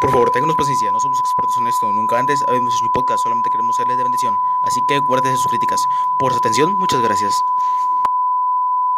[0.00, 3.22] Por favor, ténganos paciencia, no somos expertos en esto, nunca antes habíamos hecho un podcast,
[3.22, 4.34] solamente queremos serles de bendición.
[4.62, 5.86] Así que guárdese sus críticas.
[6.18, 7.44] Por su atención, muchas gracias.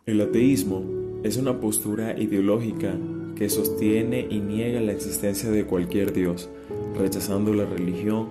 [0.06, 0.84] El ateísmo
[1.24, 2.94] es una postura ideológica
[3.34, 6.48] que sostiene y niega la existencia de cualquier Dios,
[6.96, 8.28] rechazando la religión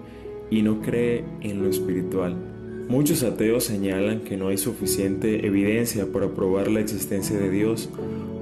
[0.50, 2.38] y no cree en lo espiritual.
[2.88, 7.90] Muchos ateos señalan que no hay suficiente evidencia para probar la existencia de Dios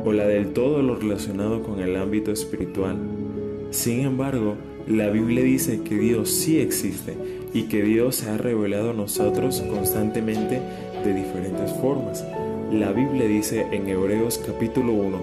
[0.06, 2.98] o la del todo lo relacionado con el ámbito espiritual.
[3.72, 4.56] Sin embargo,
[4.88, 7.16] la Biblia dice que Dios sí existe
[7.54, 10.60] y que Dios se ha revelado a nosotros constantemente
[11.04, 12.26] de diferentes formas.
[12.72, 15.18] La Biblia dice en Hebreos capítulo 1,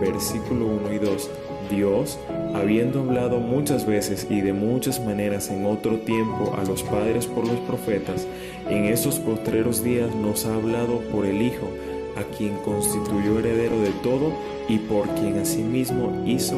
[0.00, 1.30] versículo 1 y 2,
[1.70, 2.18] Dios,
[2.54, 7.46] habiendo hablado muchas veces y de muchas maneras en otro tiempo a los padres por
[7.46, 8.26] los profetas,
[8.70, 11.68] en estos postreros días nos ha hablado por el Hijo,
[12.16, 14.32] a quien constituyó heredero de todo
[14.68, 16.56] y por quien asimismo hizo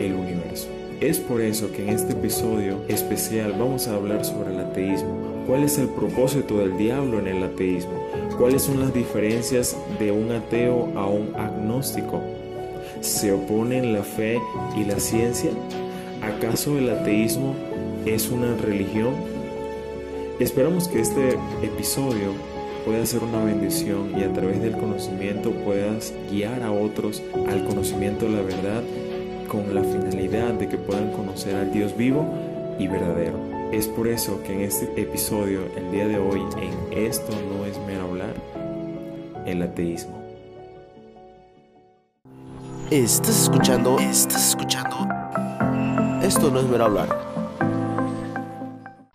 [0.00, 0.68] el universo.
[1.00, 5.44] Es por eso que en este episodio especial vamos a hablar sobre el ateísmo.
[5.46, 7.92] ¿Cuál es el propósito del diablo en el ateísmo?
[8.36, 12.20] ¿Cuáles son las diferencias de un ateo a un agnóstico?
[13.00, 14.38] ¿Se oponen la fe
[14.76, 15.50] y la ciencia?
[16.22, 17.54] ¿Acaso el ateísmo
[18.04, 19.14] es una religión?
[20.38, 21.30] Esperamos que este
[21.62, 22.32] episodio
[22.84, 28.26] pueda ser una bendición y a través del conocimiento puedas guiar a otros al conocimiento
[28.26, 28.82] de la verdad
[29.50, 32.24] con la finalidad de que puedan conocer al Dios vivo
[32.78, 33.36] y verdadero.
[33.72, 37.76] Es por eso que en este episodio, el día de hoy, en Esto no es
[37.84, 38.34] mero hablar,
[39.46, 40.22] el ateísmo.
[42.92, 44.96] Estás escuchando, estás escuchando.
[46.22, 47.08] Esto no es mero hablar.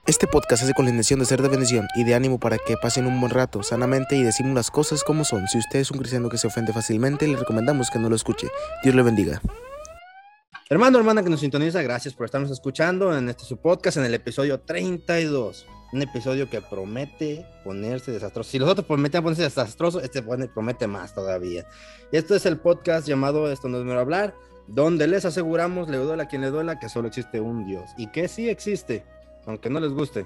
[0.05, 2.75] Este podcast hace con la intención de ser de bendición y de ánimo para que
[2.81, 5.47] pasen un buen rato sanamente y decimos las cosas como son.
[5.47, 8.47] Si usted es un cristiano que se ofende fácilmente, le recomendamos que no lo escuche.
[8.83, 9.42] Dios le bendiga.
[10.67, 14.16] Hermano, hermana que nos sintoniza, gracias por estarnos escuchando en este su podcast, en el
[14.16, 15.67] episodio 32.
[15.94, 18.49] Un episodio que promete ponerse desastroso.
[18.49, 21.67] Si los otros prometen ponerse desastroso, este promete más todavía.
[22.11, 24.33] Y esto es el podcast llamado Esto no es mero hablar,
[24.65, 27.92] donde les aseguramos, le duela a quien le duela, que solo existe un Dios.
[27.95, 29.05] Y que sí existe
[29.45, 30.26] aunque no les guste.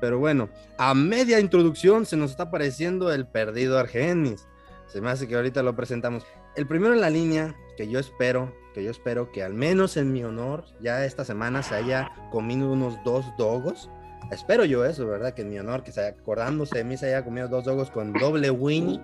[0.00, 4.48] Pero bueno, a media introducción se nos está apareciendo el perdido Argenis.
[4.88, 6.26] Se me hace que ahorita lo presentamos.
[6.56, 10.12] El primero en la línea, que yo espero, que yo espero que al menos en
[10.12, 13.90] mi honor, ya esta semana se haya comido unos dos dogos.
[14.30, 15.34] Espero yo eso, ¿verdad?
[15.34, 17.90] Que en mi honor, que se haya, acordándose de mí, se haya comido dos dogos
[17.90, 19.00] con doble Winnie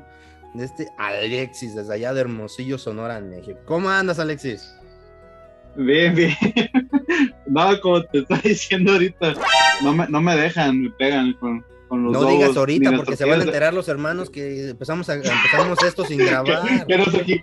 [0.55, 3.59] de este Alexis, desde allá de Hermosillo, Sonora, México.
[3.67, 4.75] ¿Cómo andas, Alexis?
[5.77, 6.35] Bien, bien.
[7.47, 9.33] No, como te estaba diciendo ahorita,
[9.83, 13.25] no me, no me dejan, me pegan con, con los No digas ahorita porque se
[13.25, 16.87] van a enterar los hermanos que empezamos, a, empezamos esto sin grabar.
[16.87, 17.43] que nos, equi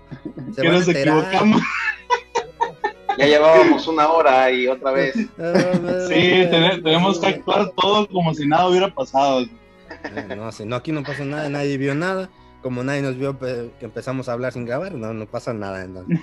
[0.56, 1.62] se que nos equivocamos.
[3.18, 5.16] Ya llevábamos una hora y otra vez.
[5.16, 5.30] sí,
[6.50, 9.46] tenemos que actuar todo como si nada hubiera pasado.
[10.04, 12.30] Eh, no, si no, aquí no pasó nada, nadie vio nada
[12.66, 15.84] como nadie nos vio que empezamos a hablar sin grabar, no, no pasa nada.
[15.84, 16.20] Entonces,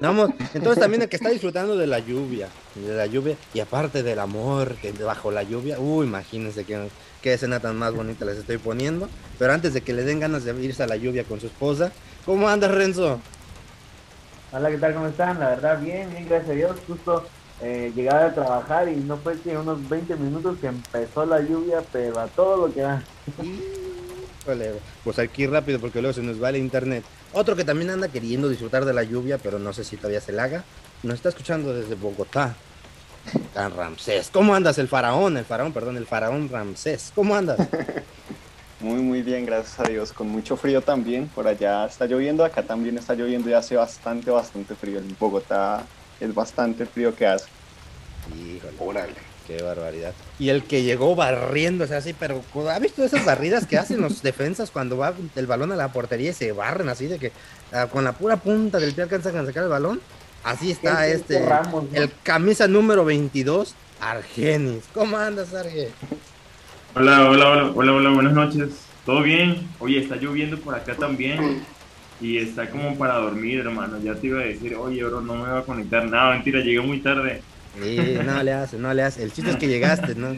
[0.00, 4.02] Vamos, entonces también el que está disfrutando de la lluvia, de la lluvia, y aparte
[4.02, 6.88] del amor que bajo la lluvia, uy, imagínense qué,
[7.22, 9.08] qué escena tan más bonita les estoy poniendo.
[9.38, 11.92] Pero antes de que le den ganas de irse a la lluvia con su esposa,
[12.24, 13.20] ¿cómo andas, Renzo?
[14.52, 14.94] Hola, ¿qué tal?
[14.94, 15.40] ¿Cómo están?
[15.40, 16.76] La verdad, bien, bien, gracias a Dios.
[16.86, 17.24] Justo
[17.60, 21.82] eh, llegaba a trabajar y no fue que unos 20 minutos que empezó la lluvia,
[21.92, 23.02] pero a todo lo que da
[25.02, 27.04] pues aquí rápido porque luego se nos va el internet.
[27.32, 30.32] Otro que también anda queriendo disfrutar de la lluvia, pero no sé si todavía se
[30.32, 30.64] la haga.
[31.04, 32.54] Nos está escuchando desde Bogotá.
[33.52, 34.30] Tan Ramsés.
[34.32, 34.78] ¿Cómo andas?
[34.78, 37.12] El faraón, el faraón, perdón, el faraón Ramsés.
[37.14, 37.58] ¿Cómo andas?
[38.80, 40.12] Muy, muy bien, gracias a Dios.
[40.12, 41.28] Con mucho frío también.
[41.28, 44.98] Por allá está lloviendo, acá también está lloviendo y hace bastante, bastante frío.
[44.98, 45.86] En Bogotá
[46.20, 47.46] es bastante frío que hace.
[48.36, 48.74] Híjole.
[48.78, 49.14] Órale.
[49.46, 50.12] Qué barbaridad.
[50.38, 54.70] Y el que llegó barriéndose así, pero ¿ha visto esas barridas que hacen los defensas
[54.70, 57.32] cuando va el balón a la portería y se barren así de que
[57.72, 60.00] ah, con la pura punta del pie alcanzan a sacar el balón?
[60.44, 61.42] Así está este,
[61.94, 64.84] el camisa número 22, Argenis.
[64.92, 65.88] ¿Cómo andas, Arge?
[66.94, 68.68] Hola, hola, hola, hola, hola, buenas noches.
[69.06, 69.66] ¿Todo bien?
[69.78, 71.62] Oye, está lloviendo por acá también.
[72.20, 73.98] Y está como para dormir, hermano.
[74.02, 76.04] Ya te iba a decir, oye, bro, no me voy a conectar.
[76.04, 77.40] Nada, mentira, llegué muy tarde.
[77.82, 79.22] Sí, no le hace, no le hace.
[79.22, 80.36] El chiste es que llegaste, ¿no?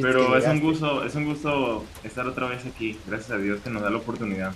[0.00, 2.96] Pero es, un gusto, es un gusto estar otra vez aquí.
[3.08, 4.52] Gracias a Dios que nos da la oportunidad.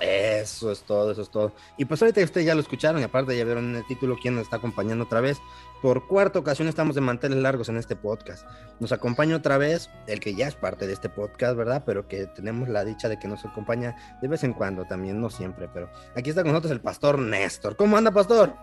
[0.00, 1.52] Eso es todo, eso es todo.
[1.78, 4.34] Y pues ahorita ustedes ya lo escucharon y aparte ya vieron en el título quién
[4.34, 5.38] nos está acompañando otra vez.
[5.80, 8.46] Por cuarta ocasión estamos de manteles largos en este podcast.
[8.78, 11.82] Nos acompaña otra vez el que ya es parte de este podcast, ¿verdad?
[11.86, 15.30] Pero que tenemos la dicha de que nos acompaña de vez en cuando también, no
[15.30, 17.76] siempre, pero aquí está con nosotros el pastor Néstor.
[17.76, 18.54] ¿Cómo anda, pastor?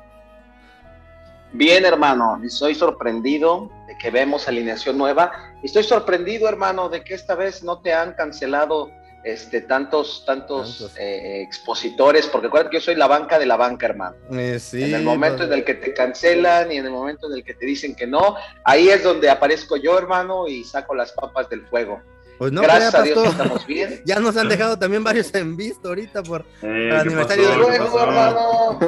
[1.56, 5.31] Bien, hermano, y soy sorprendido de que vemos alineación nueva.
[5.62, 8.89] Estoy sorprendido, hermano, de que esta vez no te han cancelado
[9.24, 10.98] este, tantos, tantos, Tantos.
[10.98, 14.16] eh, expositores, porque acuérdate que yo soy la banca de la banca, hermano.
[14.31, 17.34] Eh, sí, en el momento en el que te cancelan y en el momento en
[17.38, 18.36] el que te dicen que no,
[18.66, 22.02] ahí es donde aparezco yo, hermano, y saco las papas del fuego.
[22.40, 24.02] Pues no, Gracias crea, a Dios que estamos bien.
[24.06, 27.60] Ya nos han dejado también varios en visto ahorita por Eh, ¿qué aniversario pasó?
[27.60, 28.04] de- ¿Qué Luego, pasó?
[28.04, 28.80] hermano.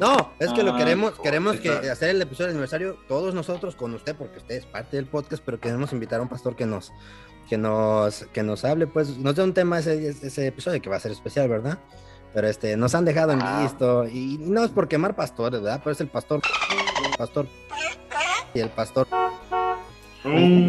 [0.00, 3.76] No, es que lo Ah, queremos, queremos que hacer el episodio de aniversario todos nosotros
[3.76, 6.64] con usted, porque usted es parte del podcast, pero queremos invitar a un pastor que
[6.66, 6.92] nos,
[7.48, 10.96] que nos, que nos hable, pues, nos dé un tema ese, ese episodio que va
[10.96, 11.78] a ser especial, ¿verdad?
[12.32, 13.60] Pero este, nos han dejado en Ah.
[13.62, 15.80] visto, y no es por quemar pastores, ¿verdad?
[15.84, 16.40] Pero es el pastor,
[17.16, 17.46] pastor,
[18.54, 19.06] y el pastor.
[20.22, 20.68] Sí,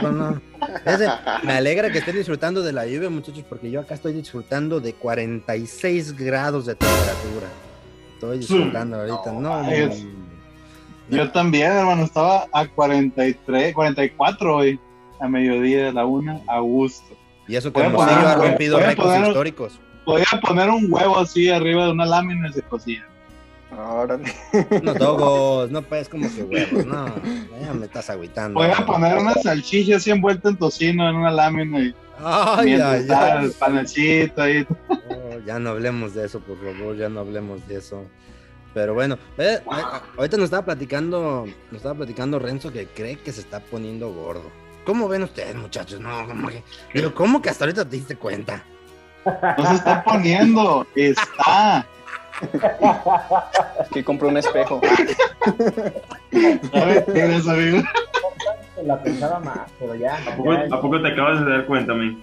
[0.00, 0.14] pues.
[0.84, 1.08] Ese-
[1.42, 4.94] me alegra que estén disfrutando de la lluvia, muchachos, porque yo acá estoy disfrutando de
[4.94, 7.46] 46 grados de temperatura.
[8.14, 9.62] Estoy disfrutando ahorita, no.
[9.62, 9.94] no,
[11.10, 14.80] Yo también, hermano, estaba a 43, 44 hoy,
[15.20, 17.16] a mediodía de la una, a gusto.
[17.48, 19.80] Y eso que Voy a Hermosillo poner- ha voy- rompido voy a récords poner- históricos.
[20.04, 23.06] Podía poner un huevo así arriba de una lámina y se cocía.
[23.76, 24.32] Órale.
[24.80, 27.06] Unos dogos, no pues como que huevos, no.
[27.60, 28.58] Ya me estás agüitando.
[28.60, 33.44] Podía poner una salchicha así envuelta en tocino en una lámina y Ay, ay, ay.
[33.44, 34.66] el panecito ahí.
[34.88, 38.04] Oh, ya no hablemos de eso, por favor, ya no hablemos de eso.
[38.72, 39.58] Pero bueno, eh,
[40.16, 44.44] ahorita nos estaba platicando, nos estaba platicando Renzo que cree que se está poniendo gordo.
[44.86, 46.00] ¿Cómo ven ustedes, muchachos?
[46.00, 46.62] No, como que,
[46.94, 48.62] digo, ¿cómo que hasta ahorita te diste cuenta?
[49.58, 51.84] No se está poniendo, está.
[53.92, 54.80] Que compró un espejo.
[56.74, 57.82] A ver, tienes, amigo.
[58.84, 60.16] La pensaba más, pero ya.
[60.18, 62.22] ¿A poco, ya- ¿A poco te acabas de dar cuenta, mi?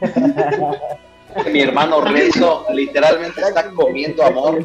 [1.52, 4.64] Mi hermano Renzo literalmente está comiendo amor.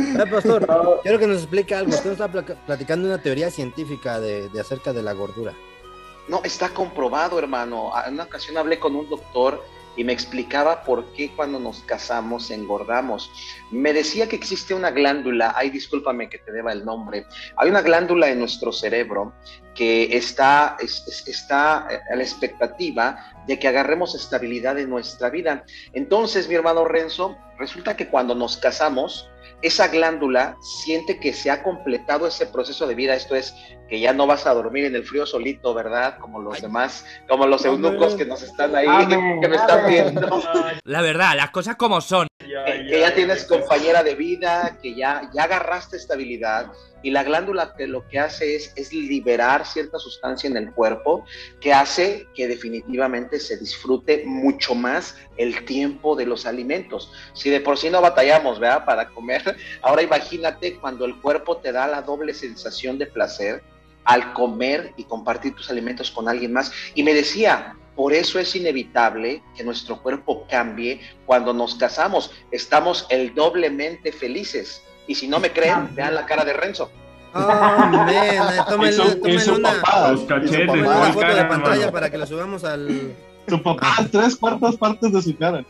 [0.00, 0.66] Eh, pastor,
[1.02, 1.90] quiero que nos explique algo.
[1.90, 5.52] Usted nos placa- platicando una teoría científica de, de acerca de la gordura.
[6.28, 7.92] No, está comprobado, hermano.
[8.06, 9.62] En una ocasión hablé con un doctor
[9.96, 13.30] y me explicaba por qué cuando nos casamos engordamos.
[13.72, 17.26] Me decía que existe una glándula, ay, discúlpame que te deba el nombre,
[17.56, 19.32] hay una glándula en nuestro cerebro
[19.74, 23.18] que está, es- es- está eh, a la expectativa
[23.48, 25.64] de que agarremos estabilidad en nuestra vida.
[25.92, 29.28] Entonces, mi hermano Renzo, resulta que cuando nos casamos,
[29.62, 33.54] esa glándula siente que se ha completado ese proceso de vida, esto es,
[33.88, 36.18] que ya no vas a dormir en el frío solito, ¿verdad?
[36.20, 36.62] Como los Ay.
[36.62, 40.14] demás, como los eunucos que nos están ahí, Amén, que me están amén.
[40.14, 40.42] viendo.
[40.84, 42.28] La verdad, las cosas como son.
[42.38, 46.66] que, que ya tienes compañera de vida, que ya, ya agarraste estabilidad
[47.02, 51.24] y la glándula que lo que hace es, liberar cierta sustancia en el cuerpo
[51.60, 57.12] que hace que definitivamente se disfrute mucho más el tiempo de los alimentos.
[57.32, 58.84] Si de por sí no batallamos, ¿verdad?
[58.84, 63.62] Para comer, ahora imagínate cuando el cuerpo te da la doble sensación de placer
[64.04, 66.72] al comer y compartir tus alimentos con alguien más.
[66.94, 72.32] Y me decía, por eso es inevitable que nuestro cuerpo cambie cuando nos casamos.
[72.50, 74.82] Estamos el doblemente felices.
[75.10, 76.88] Y si no me creen, vean la cara de Renzo.
[77.34, 77.40] Oh,
[78.68, 80.12] tómenle, su- tómenle su una, papá.
[80.12, 80.72] Los cachetes, ¿no?
[80.74, 81.92] una foto de cara, pantalla hermano.
[81.92, 83.12] para que lo subamos al...
[83.48, 85.64] Tu papá, tres cuartas partes de su cara.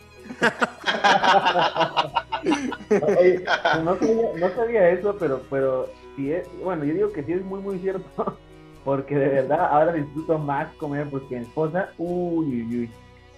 [3.18, 3.44] Oye,
[3.82, 7.42] no, sabía, no sabía eso, pero, pero sí es, bueno, yo digo que sí es
[7.42, 8.36] muy, muy cierto,
[8.84, 12.90] porque de verdad ahora disfruto más comer porque mi esposa, uy, uy, uy,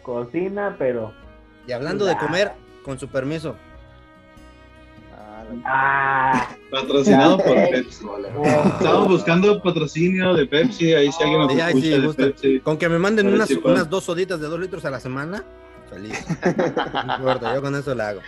[0.02, 1.12] cocina, pero,
[1.68, 2.50] Y hablando de comer,
[2.84, 3.54] con su permiso.
[5.64, 7.54] Ah, ah, Patrocinado por.
[7.54, 8.04] Pepsi.
[8.78, 12.22] Estamos buscando patrocinio de Pepsi, ahí si alguien nos ahí escucha sí, de gusta.
[12.24, 12.60] Pepsi.
[12.60, 15.44] Con que me manden unas, dos soditas de dos litros a la semana,
[15.90, 16.24] feliz.
[17.06, 18.20] No importa, yo con eso la hago.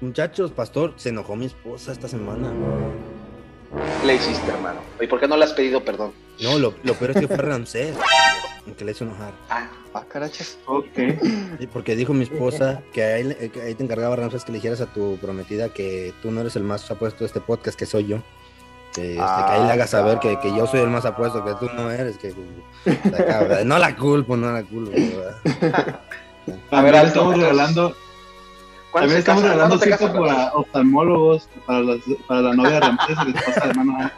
[0.00, 2.52] Muchachos, pastor, se enojó mi esposa esta semana.
[4.00, 4.80] ¿Qué le hiciste, hermano?
[5.00, 6.12] ¿Y por qué no le has pedido perdón?
[6.40, 7.94] No, lo, lo peor es que fue Ramsés
[8.76, 9.32] que le hizo enojar.
[9.48, 10.58] Ah, Ah, carachas.
[10.66, 10.88] Ok.
[11.58, 14.58] Sí, porque dijo mi esposa que ahí, le- que ahí te encargaba Ramsés que le
[14.58, 17.86] dijeras a tu prometida que tú no eres el más apuesto de este podcast, que
[17.86, 18.18] soy yo.
[18.92, 21.54] Que, este, que ahí le hagas saber que, que yo soy el más apuesto, que
[21.54, 22.18] tú no eres.
[22.18, 22.34] Que,
[23.64, 24.90] no la culpo, no la culpo.
[24.90, 26.00] ¿verdad?
[26.70, 28.05] A ver, estamos regalando, ¿cuándo
[29.00, 33.18] también estamos regalando ¿Cuándo te citas para oftalmólogos, para, las- para la novia de Ramírez
[33.26, 34.10] y la esposa de hermano.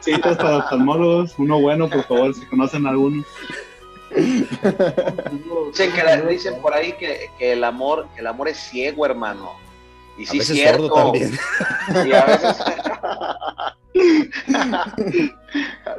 [0.00, 3.24] Citas para oftalmólogos, uno bueno, por favor, si conocen alguno.
[4.14, 9.04] Dicen, que la- dicen por ahí que, que el amor, que el amor es ciego,
[9.06, 9.52] hermano.
[10.18, 10.88] Y A sí, veces cierto.
[10.88, 11.38] sordo también.
[12.06, 12.56] Y a veces.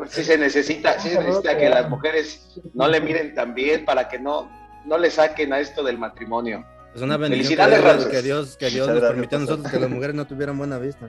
[0.09, 4.07] sí se necesita, sí se necesita que las mujeres no le miren tan bien para
[4.07, 4.49] que no,
[4.85, 6.65] no le saquen a esto del matrimonio.
[6.97, 8.11] Es una bendición que Felicidades, Dios, Ramses.
[8.11, 11.07] que Dios, que Dios nos permitió a nosotros que las mujeres no tuvieran buena vista.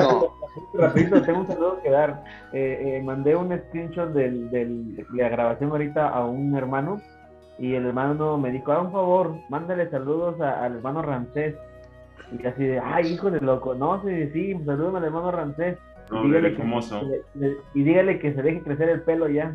[0.00, 0.34] No.
[0.74, 2.24] Rapidito, tengo un saludo que dar.
[2.52, 7.00] Eh, eh, mandé un screenshot del, del- de la grabación ahorita a un hermano
[7.58, 11.54] y el hermano me dijo, haz un favor, mándale saludos a- al hermano Ramsés.
[12.32, 15.76] Y así de, ay, hijo de loco, no, sí, sí, saludos al hermano Ramsés.
[16.10, 19.54] No, Y dígale, el que, y dígale que se deje crecer el pelo ya.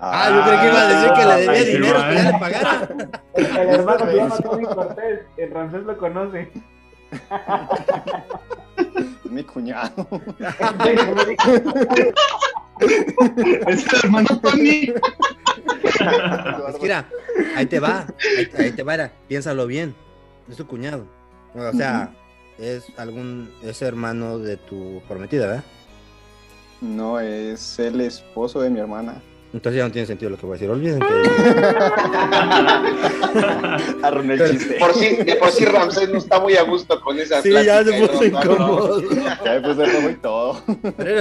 [0.00, 2.88] Ah, yo creí que iba a decir que le debía dinero, que ya le pagara.
[3.34, 6.52] El, el hermano se llama Tony Cortés, el Ramsés lo conoce.
[9.24, 10.08] Es mi cuñado.
[13.66, 14.92] Es el hermano Tony.
[16.68, 17.08] Es que mira,
[17.56, 18.06] ahí te va,
[18.38, 19.96] ahí, ahí te va, era, piénsalo bien,
[20.48, 21.04] es tu cuñado.
[21.56, 22.14] O sea,
[22.56, 25.64] es algún, es hermano de tu prometida, ¿verdad?
[26.80, 29.20] No, es el esposo de mi hermana.
[29.52, 31.06] Entonces ya no tiene sentido lo que voy a decir, olviden que...
[34.02, 34.74] Arruiné el chiste.
[34.78, 37.82] Por sí, de por sí Ramsés no está muy a gusto con esa Sí, ya
[37.82, 39.00] se puso incómodo.
[39.44, 40.62] Ya me puse rojo y todo.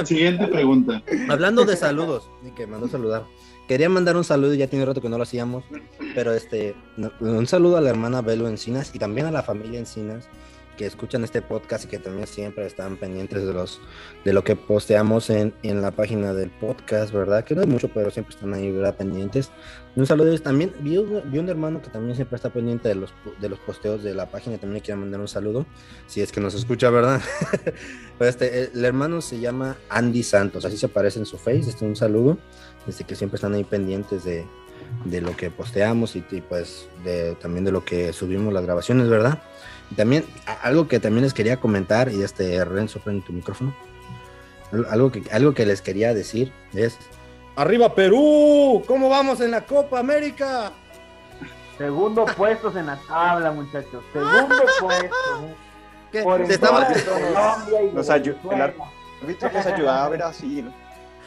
[0.06, 1.02] Siguiente pregunta.
[1.30, 3.24] Hablando de saludos, y que mandó saludar.
[3.68, 5.66] Quería mandar un saludo, ya tiene rato que no lo hacíamos,
[6.16, 6.74] pero este,
[7.20, 10.30] un saludo a la hermana Belo Encinas y también a la familia Encinas
[10.78, 13.82] que escuchan este podcast y que también siempre están pendientes de los
[14.24, 17.44] de lo que posteamos en, en la página del podcast, ¿verdad?
[17.44, 18.96] Que no es mucho, pero siempre están ahí, ¿verdad?
[18.96, 19.52] Pendientes.
[19.96, 20.72] Un saludo también.
[20.80, 24.14] Vi vi un hermano que también siempre está pendiente de los, de los posteos de
[24.14, 25.66] la página, también le quiero mandar un saludo,
[26.06, 27.20] si es que nos escucha, ¿verdad?
[28.20, 31.84] Pero este, el hermano se llama Andy Santos, así se aparece en su face, este,
[31.84, 32.38] un saludo,
[32.88, 34.46] este, que siempre están ahí pendientes de,
[35.06, 39.10] de lo que posteamos y, y, pues de, también de lo que subimos las grabaciones,
[39.10, 39.42] ¿verdad?
[39.96, 40.26] También
[40.62, 43.74] algo que también les quería comentar, y este Renzo, prende tu micrófono,
[44.72, 46.98] Al- algo que, algo que les quería decir es,
[47.56, 48.84] ¡Arriba Perú!
[48.86, 50.72] ¿Cómo vamos en la Copa América?
[51.78, 54.04] Segundo puestos en la tabla, muchachos.
[54.14, 55.16] Segundo puesto.
[56.12, 56.22] ¿Qué?
[56.24, 58.66] Por Te encima estaba- de Colombia y de Nos ayu- Venezuela.
[58.66, 58.74] el
[59.24, 60.72] árbitro nos ayudaba a Brasil.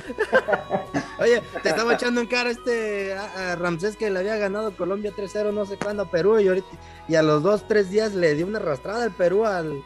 [1.19, 5.13] Oye, te estaba echando en cara este a, a Ramsés que le había ganado Colombia
[5.17, 6.67] 3-0 no sé cuándo a Perú y ahorita
[7.09, 9.83] y a los dos, tres días le dio una arrastrada al Perú al,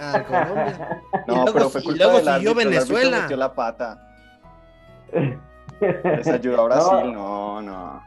[0.00, 1.02] a Colombia.
[1.12, 2.60] Y No, luego- pero fue y culpa luego del siguió árbitro.
[2.70, 3.22] El árbitro Venezuela.
[3.22, 4.02] metió la pata.
[5.80, 7.12] Les ayudó a Brasil.
[7.12, 8.02] No, no.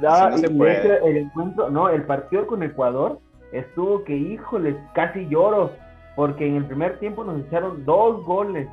[0.00, 1.08] No, Así no y se de puede.
[1.10, 3.20] el encuentro, no, el partido con Ecuador
[3.52, 5.70] estuvo que, híjoles, casi lloro,
[6.16, 8.68] porque en el primer tiempo nos echaron dos goles.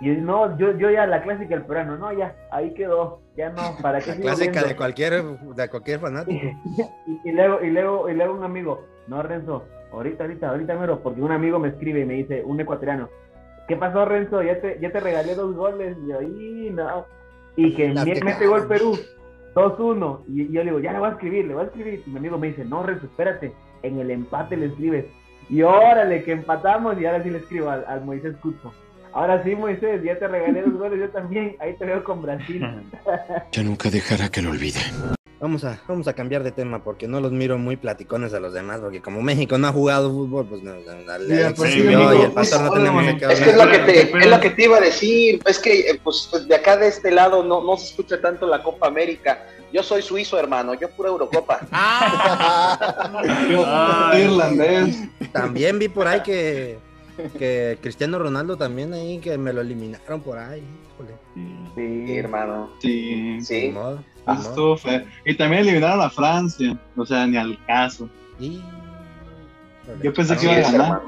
[0.00, 3.76] Y no, yo, yo ya la clásica del peruano, no, ya, ahí quedó, ya no,
[3.80, 4.68] ¿para qué La clásica viendo?
[4.68, 6.46] de cualquier, de cualquier fanático.
[7.06, 11.00] y, y luego, y luego, y luego un amigo, no, Renzo, ahorita, ahorita, ahorita mero,
[11.02, 13.08] porque un amigo me escribe y me dice, un ecuatoriano,
[13.68, 14.42] ¿qué pasó, Renzo?
[14.42, 17.06] Ya te, ya te regalé dos goles, y yo, "Y, no.
[17.56, 18.98] Y que me- mete gol Perú,
[19.54, 22.02] 2-1, y, y yo le digo, ya le voy a escribir, le voy a escribir,
[22.06, 25.06] y mi amigo me dice, no, Renzo, espérate, en el empate le escribes,
[25.48, 28.72] y órale, que empatamos, y ahora sí le escribo al, al Moisés Cuto.
[29.12, 32.62] Ahora sí, Moisés, ya te regalé dos goles, yo también, ahí te veo con Brasil.
[33.52, 34.80] Ya nunca dejará que lo olvide.
[35.38, 38.54] Vamos a, vamos a cambiar de tema porque no los miro muy platicones a los
[38.54, 41.80] demás, porque como México no ha jugado fútbol, pues no, no, no, Sí, pues y
[41.80, 43.26] sí, yo y el pastor no pues, tenemos de órale.
[43.26, 45.58] qué Es que es lo que te, es lo que te iba a decir, es
[45.58, 48.62] que eh, pues, pues, de acá de este lado no, no se escucha tanto la
[48.62, 49.46] Copa América.
[49.72, 51.60] Yo soy suizo, hermano, yo pura Eurocopa.
[53.50, 54.96] Yo soy irlandés.
[55.32, 56.78] También vi por ahí que,
[57.38, 60.62] que Cristiano Ronaldo también ahí, que me lo eliminaron por ahí.
[60.94, 61.14] híjole.
[61.74, 62.70] Sí, Sí, hermano.
[62.80, 63.38] Sí.
[63.40, 63.68] Sí.
[63.70, 64.76] modo, Ah, modo.
[65.24, 66.76] Y también eliminaron a Francia.
[66.96, 68.08] O sea, ni al caso.
[68.40, 68.60] Y-
[70.02, 71.02] Yo pensé Así que iba a ganar.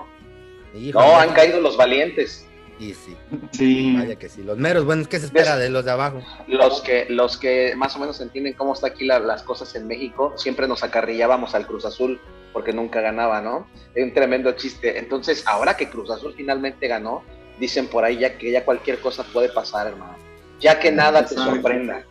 [0.94, 2.44] No, han caído los valientes.
[2.78, 3.16] Y sí,
[3.50, 3.96] Sí.
[3.98, 4.44] vaya que sí.
[4.44, 6.22] Los meros, bueno, ¿qué se espera de los de abajo?
[6.46, 9.88] Los que, los que más o menos entienden cómo está aquí la- las cosas en
[9.88, 12.20] México, siempre nos acarrillábamos al Cruz Azul
[12.52, 13.66] porque nunca ganaba, ¿no?
[13.94, 14.98] Es un tremendo chiste.
[14.98, 17.22] Entonces, ahora que Cruz Azul finalmente ganó,
[17.58, 20.16] dicen por ahí ya que ya cualquier cosa puede pasar, hermano.
[20.60, 22.04] Ya que nada te sorprenda.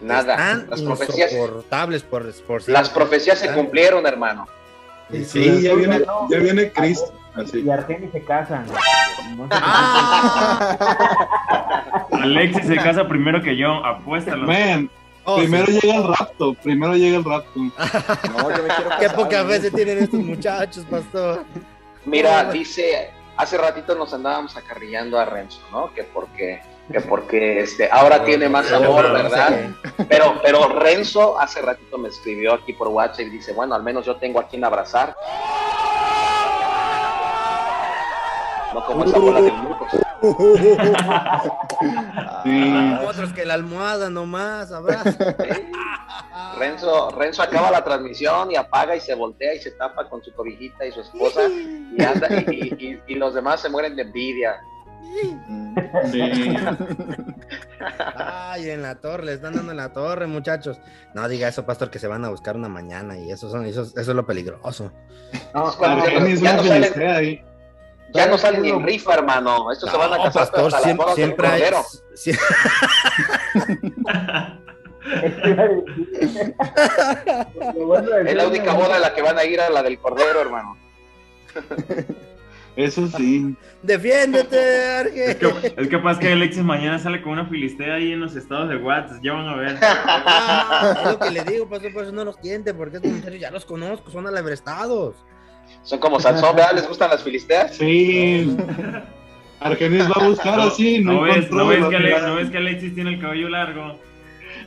[0.00, 0.32] Nada.
[0.34, 4.46] Están Las profecías, insoportables por, por las profecías se cumplieron, hermano.
[5.10, 5.62] Sí, sí.
[5.62, 6.28] ya viene, no.
[6.30, 7.12] ya viene Cristo.
[7.34, 7.60] Así.
[7.60, 8.66] y Argenis se casan.
[9.36, 9.48] No
[12.10, 14.46] Alexis se casa primero que yo, apuéstalo.
[14.46, 14.90] Man,
[15.24, 15.80] Oh, primero sí.
[15.80, 16.54] llega el rapto.
[16.62, 17.60] Primero llega el rapto.
[18.36, 21.44] No, yo me quiero Qué pocas veces tienen estos muchachos, pastor.
[22.04, 25.92] Mira, dice, hace ratito nos andábamos acarrillando a Renzo, ¿no?
[25.94, 26.60] Que porque,
[26.92, 29.70] que porque este, ahora tiene más amor, No ¿verdad?
[30.08, 34.04] Pero, pero Renzo hace ratito me escribió aquí por WhatsApp y dice, bueno, al menos
[34.04, 35.16] yo tengo a quien abrazar.
[38.74, 39.52] No como esa bola de.
[42.44, 42.74] Sí.
[43.06, 45.10] Otros que la almohada nomás, abrazo.
[46.58, 50.32] Renzo, Renzo acaba la transmisión y apaga y se voltea y se tapa con su
[50.32, 54.54] cobijita y su esposa y anda y, y- y los demás se mueren de envidia.
[56.10, 56.56] Sí.
[58.16, 60.78] Ay, en la torre, le están dando en la torre, muchachos.
[61.14, 63.82] No diga eso, pastor, que se van a buscar una mañana y eso, son, eso,
[63.82, 64.90] eso es lo peligroso.
[65.54, 67.42] No, Cuando ya, Argenis ya no salen, ahí.
[68.14, 69.70] Ya no salen ni en rifa, hermano.
[69.72, 71.62] Estos se van a casar pastor, hasta las siempre, del siempre hay.
[72.14, 72.38] sie-
[78.26, 80.76] Es la única boda a la que van a ir a la del cordero, hermano.
[82.76, 83.54] Eso sí.
[83.82, 85.38] Defiéndete, Es Arge.
[85.38, 88.76] que, es capaz que Alexis mañana sale con una filistea ahí en los estados de
[88.76, 89.18] WhatsApp.
[89.22, 89.78] Ya van a ver.
[89.80, 93.38] Ah, es lo que le digo, pastor, por eso no los tiente, porque estos muchachos
[93.38, 95.14] ya los conozco, son alebrestados.
[95.82, 96.72] Son como Sansón, ¿verdad?
[96.74, 97.76] ¿Les gustan las filisteas?
[97.76, 98.56] Sí.
[99.60, 100.98] Argenis va a buscar así.
[100.98, 103.48] No, ¿No ves, no, ves que que- Ale- ¿No ves que Alexis tiene el cabello
[103.48, 103.98] largo?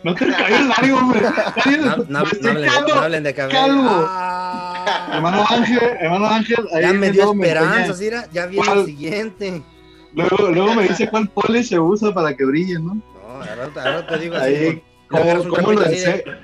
[0.03, 1.21] No te cayó largo, hombre.
[1.21, 3.59] No, no- no estoy hablen, de, calvo, no hablen de cabello.
[3.59, 4.05] calvo.
[4.09, 6.67] Ah, Hermano Ángel, hermano Ángel.
[6.73, 9.61] ahí ya me dio luego me esperanza, enseña- Cira, ya viene el siguiente.
[10.13, 12.95] Luego, luego me dice cuál poli se usa para que brille, ¿no?
[12.95, 14.53] No, ahora, ahora te digo así.
[14.53, 16.37] Ahí, ¿cómo, cómo lo trapito así de- ence-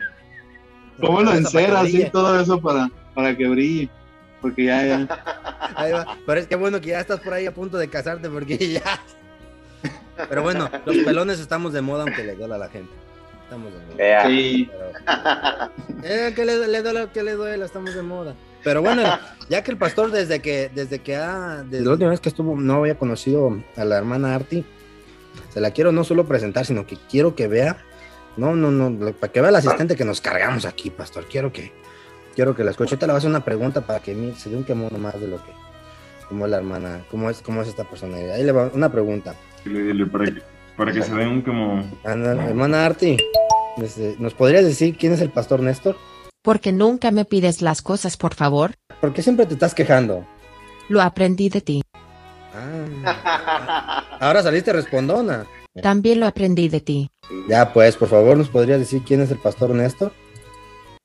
[1.02, 3.90] cómo lo enceras así todo eso para, para que brille?
[4.44, 5.08] Porque ya, ya.
[5.76, 6.16] Ahí va.
[6.28, 8.84] Pero es que bueno que ya estás por ahí a punto de casarte porque ya.
[10.30, 12.92] Pero bueno, los pelones estamos de moda aunque le duela a la gente.
[13.46, 14.28] Estamos de moda.
[14.28, 14.70] Sí.
[14.72, 15.72] Pero-
[16.04, 18.36] Eh, que le, le duela, que le duela, estamos de moda.
[18.64, 19.04] Pero bueno,
[19.50, 22.56] ya que el pastor desde que desde que ha desde la última vez que estuvo
[22.56, 24.64] no había conocido a la hermana Arti,
[25.54, 27.78] se la quiero no solo presentar, sino que quiero que vea,
[28.38, 31.26] no, no, no, para que vea el asistente que nos cargamos aquí, pastor.
[31.30, 31.74] Quiero que
[32.36, 32.96] quiero que la escuche.
[32.96, 35.28] Ahorita le voy a hacer una pregunta para que se dé un quemón más de
[35.28, 35.52] lo que
[36.28, 38.36] cómo es la hermana, cómo es cómo es esta personalidad.
[38.36, 39.36] Ahí le va una pregunta.
[39.64, 40.42] Dile, dile, para que,
[40.76, 41.84] para que se den como...
[42.04, 43.18] Anda, hermana Arti,
[43.78, 45.96] este, ¿nos podrías decir quién es el pastor Néstor?
[46.42, 48.74] Porque nunca me pides las cosas, por favor.
[49.00, 50.26] ¿Por qué siempre te estás quejando?
[50.90, 51.82] Lo aprendí de ti.
[52.54, 55.46] Ah, ahora saliste respondona.
[55.82, 57.10] También lo aprendí de ti.
[57.48, 60.12] Ya, pues, por favor, ¿nos podrías decir quién es el pastor Néstor?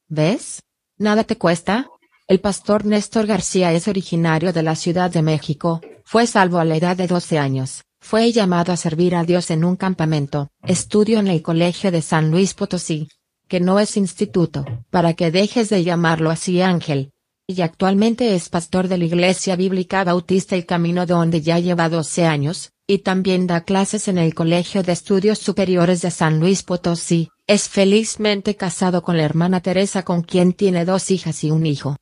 [0.09, 0.61] ¿Ves?
[1.01, 1.87] Nada te cuesta.
[2.27, 5.81] El pastor Néstor García es originario de la Ciudad de México.
[6.05, 7.85] Fue salvo a la edad de 12 años.
[8.01, 10.51] Fue llamado a servir a Dios en un campamento.
[10.67, 13.07] Estudio en el Colegio de San Luis Potosí.
[13.47, 17.13] Que no es instituto, para que dejes de llamarlo así Ángel.
[17.47, 22.27] Y actualmente es pastor de la Iglesia Bíblica Bautista El Camino donde ya lleva 12
[22.27, 27.31] años, y también da clases en el Colegio de Estudios Superiores de San Luis Potosí.
[27.47, 31.97] Es felizmente casado con la hermana Teresa con quien tiene dos hijas y un hijo.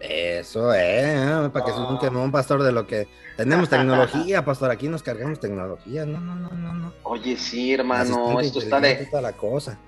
[0.00, 4.70] Eso, eh, para que se un pastor, de lo que tenemos tecnología, pastor.
[4.70, 6.04] Aquí nos cargamos tecnología.
[6.04, 6.74] No, no, no, no.
[6.74, 6.92] no.
[7.04, 9.78] Oye, sí, hermano, esto está de, toda la cosa.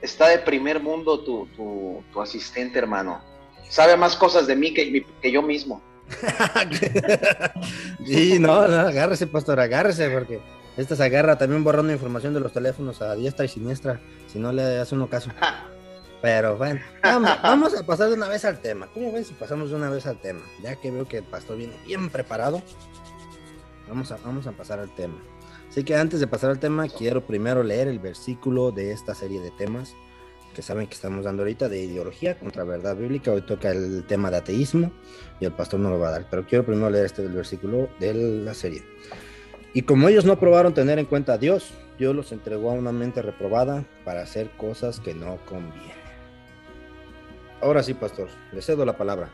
[0.00, 3.20] está de primer mundo tu, tu, tu asistente, hermano.
[3.68, 5.82] Sabe más cosas de mí que yo mismo.
[8.06, 10.40] Sí, no, no, agárrese, pastor, agárrese, porque
[10.76, 14.52] esta se agarra también borrando información de los teléfonos a diestra y siniestra, si no
[14.52, 15.30] le hace uno caso.
[16.22, 18.88] Pero bueno, vamos, vamos a pasar de una vez al tema.
[18.94, 20.40] ¿Cómo ven si pasamos de una vez al tema?
[20.62, 22.62] Ya que veo que el pastor viene bien preparado,
[23.88, 25.16] vamos a, vamos a pasar al tema.
[25.68, 29.40] Así que antes de pasar al tema, quiero primero leer el versículo de esta serie
[29.40, 29.94] de temas
[30.56, 33.30] que saben que estamos dando ahorita de ideología contra verdad bíblica.
[33.30, 34.90] Hoy toca el tema de ateísmo
[35.38, 36.26] y el pastor no lo va a dar.
[36.30, 38.82] Pero quiero primero leer este versículo de la serie.
[39.74, 42.90] Y como ellos no aprobaron tener en cuenta a Dios, Dios los entregó a una
[42.90, 45.92] mente reprobada para hacer cosas que no convienen.
[47.60, 49.28] Ahora sí, pastor, le cedo la palabra.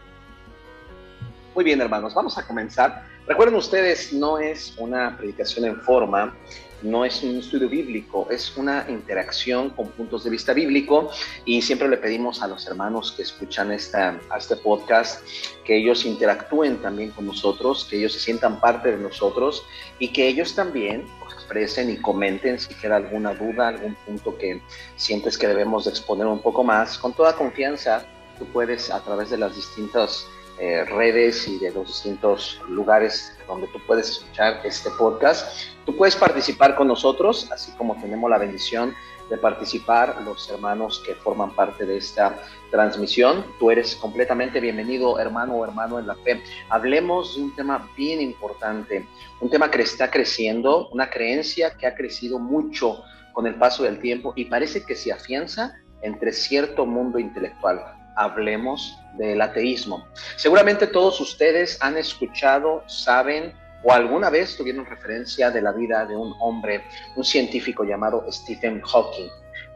[1.55, 3.05] Muy bien, hermanos, vamos a comenzar.
[3.29, 6.35] Recuerden ustedes, no es una predicación en forma,
[6.83, 11.11] no es un estudio bíblico, es una interacción con puntos de vista bíblico
[11.45, 15.27] y siempre le pedimos a los hermanos que escuchan esta, este podcast
[15.64, 19.64] que ellos interactúen también con nosotros, que ellos se sientan parte de nosotros
[19.99, 24.61] y que ellos también pues, expresen y comenten si queda alguna duda, algún punto que
[24.97, 26.99] sientes que debemos de exponer un poco más.
[26.99, 28.05] Con toda confianza,
[28.38, 30.27] tú puedes a través de las distintas
[30.59, 35.67] eh, redes y de los distintos lugares donde tú puedes escuchar este podcast.
[35.87, 38.95] Tú puedes participar con nosotros, así como tenemos la bendición
[39.31, 42.38] de participar los hermanos que forman parte de esta
[42.71, 43.45] transmisión.
[43.59, 46.43] Tú eres completamente bienvenido, hermano o hermano en la fe.
[46.69, 49.07] Hablemos de un tema bien importante,
[49.41, 53.99] un tema que está creciendo, una creencia que ha crecido mucho con el paso del
[54.01, 60.07] tiempo y parece que se afianza entre cierto mundo intelectual hablemos del ateísmo.
[60.37, 63.53] Seguramente todos ustedes han escuchado, saben
[63.85, 66.83] o alguna vez tuvieron referencia de la vida de un hombre,
[67.16, 69.29] un científico llamado Stephen Hawking.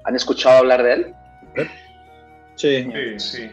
[0.04, 1.14] ¿Han escuchado hablar de él?
[2.54, 2.90] Sí.
[3.18, 3.50] sí.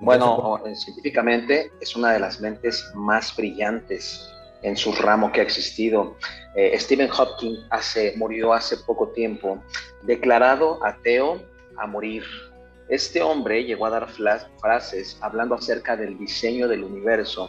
[0.00, 4.28] Bueno, eh, científicamente es una de las mentes más brillantes
[4.62, 6.16] en su ramo que ha existido.
[6.54, 9.62] Eh, Stephen Hopkins hace, murió hace poco tiempo,
[10.02, 11.42] declarado ateo
[11.76, 12.24] a morir.
[12.90, 14.08] Este hombre llegó a dar
[14.60, 17.48] frases hablando acerca del diseño del universo.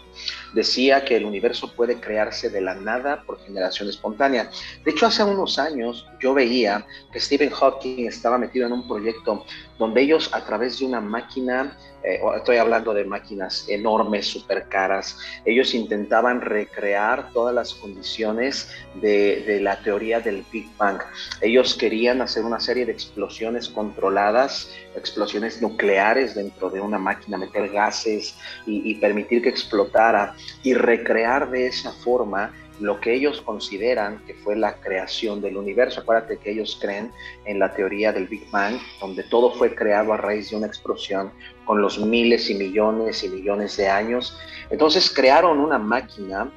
[0.54, 4.52] Decía que el universo puede crearse de la nada por generación espontánea.
[4.86, 9.44] De hecho, hace unos años yo veía que Stephen Hawking estaba metido en un proyecto
[9.80, 15.18] donde ellos a través de una máquina, eh, estoy hablando de máquinas enormes, súper caras,
[15.46, 21.00] ellos intentaban recrear todas las condiciones de, de la teoría del Big Bang.
[21.42, 27.70] Ellos querían hacer una serie de explosiones controladas, explosiones nucleares dentro de una máquina, meter
[27.70, 28.36] gases
[28.66, 34.34] y, y permitir que explotara y recrear de esa forma lo que ellos consideran que
[34.34, 36.02] fue la creación del universo.
[36.02, 37.12] Acuérdate que ellos creen
[37.46, 41.32] en la teoría del Big Bang, donde todo fue creado a raíz de una explosión
[41.72, 44.38] con los miles y millones y millones de años.
[44.70, 46.52] Entonces crearon una máquina,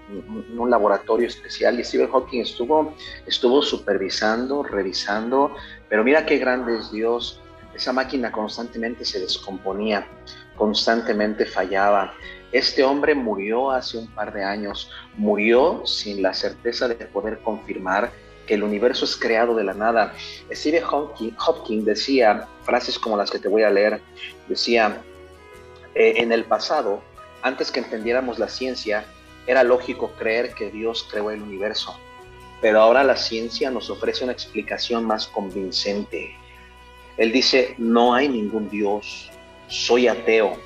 [0.59, 2.93] un, laboratorio especial y Stephen Hawking estuvo,
[3.25, 5.55] estuvo supervisando, revisando,
[5.89, 7.41] pero mira qué grande es Dios.
[7.77, 10.05] Esa máquina constantemente se descomponía,
[10.57, 12.13] constantemente fallaba.
[12.51, 18.11] Este hombre murió hace un par de años, murió sin la certeza de poder confirmar
[18.47, 20.15] que el universo es creado de la nada.
[20.53, 24.01] Stephen Hopkins decía frases como las que te voy a leer,
[24.49, 25.03] decía,
[25.95, 27.03] eh, en el pasado,
[27.43, 29.05] antes que entendiéramos la ciencia,
[29.47, 31.99] era lógico creer que Dios creó el universo,
[32.61, 36.35] pero ahora la ciencia nos ofrece una explicación más convincente.
[37.17, 39.31] Él dice, no hay ningún Dios,
[39.69, 40.57] soy ateo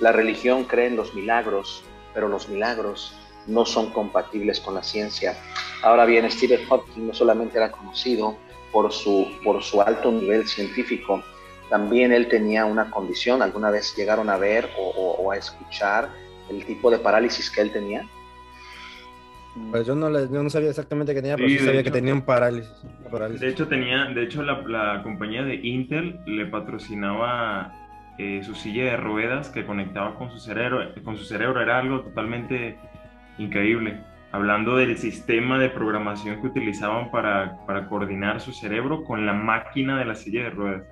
[0.00, 3.14] la religión cree en los milagros, pero los milagros
[3.46, 5.36] no son compatibles con la ciencia.
[5.82, 8.36] Ahora bien, Stephen Hawking no solamente era conocido
[8.72, 11.22] por su, por su alto nivel científico,
[11.70, 13.42] también él tenía una condición.
[13.42, 16.08] ¿Alguna vez llegaron a ver o, o, o a escuchar
[16.50, 18.06] el tipo de parálisis que él tenía?
[19.70, 21.92] Pues yo no, le, yo no sabía exactamente qué tenía, pero sí, sí sabía hecho,
[21.92, 22.72] que tenía un parálisis,
[23.08, 23.40] parálisis.
[23.40, 27.72] De hecho, tenía, de hecho la, la compañía de Intel le patrocinaba
[28.18, 32.00] eh, su silla de ruedas que conectaba con su cerebro, con su cerebro era algo
[32.00, 32.78] totalmente
[33.38, 34.00] increíble.
[34.32, 39.98] Hablando del sistema de programación que utilizaban para, para coordinar su cerebro con la máquina
[39.98, 40.82] de la silla de ruedas.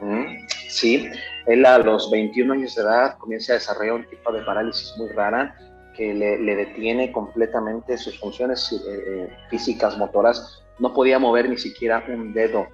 [0.00, 1.08] Mm, sí,
[1.46, 5.08] él a los 21 años de edad comienza a desarrollar un tipo de parálisis muy
[5.10, 5.54] rara
[5.96, 10.64] que le, detiene completamente sus funciones eh, físicas, motoras.
[10.78, 12.66] No podía mover ni siquiera un dedo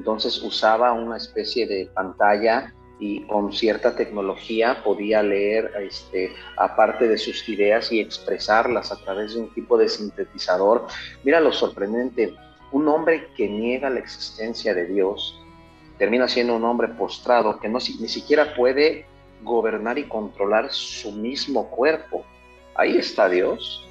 [0.00, 7.16] entonces usaba una especie de pantalla y con cierta tecnología podía leer, este, aparte de
[7.18, 10.86] sus ideas y expresarlas a través de un tipo de sintetizador.
[11.24, 12.34] Mira lo sorprendente,
[12.72, 15.40] un hombre que niega la existencia de Dios
[15.98, 19.06] termina siendo un hombre postrado que no, ni siquiera puede
[19.42, 22.24] gobernar y controlar su mismo cuerpo.
[22.74, 23.86] Ahí está Dios.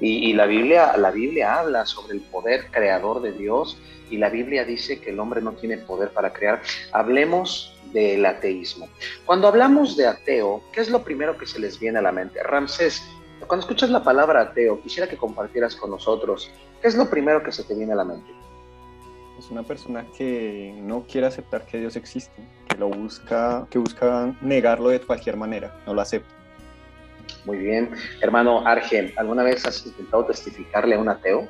[0.00, 3.76] Y, la, Biblia, la Biblia habla sobre el poder creador de Dios
[4.08, 6.62] y la Biblia dice que el hombre no tiene poder para crear.
[6.92, 8.88] Hablemos del ateísmo.
[9.26, 12.42] Cuando hablamos de ateo, ¿qué es lo primero que se les viene a la mente?
[12.42, 13.02] Ramsés,
[13.46, 17.52] cuando escuchas la palabra ateo, quisiera que compartieras con nosotros, ¿qué es lo primero que
[17.52, 18.30] se te viene a la mente?
[19.38, 24.36] Es una persona que no quiere aceptar que Dios existe, que lo busca, que busca
[24.42, 26.39] negarlo de cualquier manera, no lo acepta.
[27.44, 27.90] Muy bien.
[28.20, 31.48] Hermano Argen, ¿alguna vez has intentado testificarle a un ateo?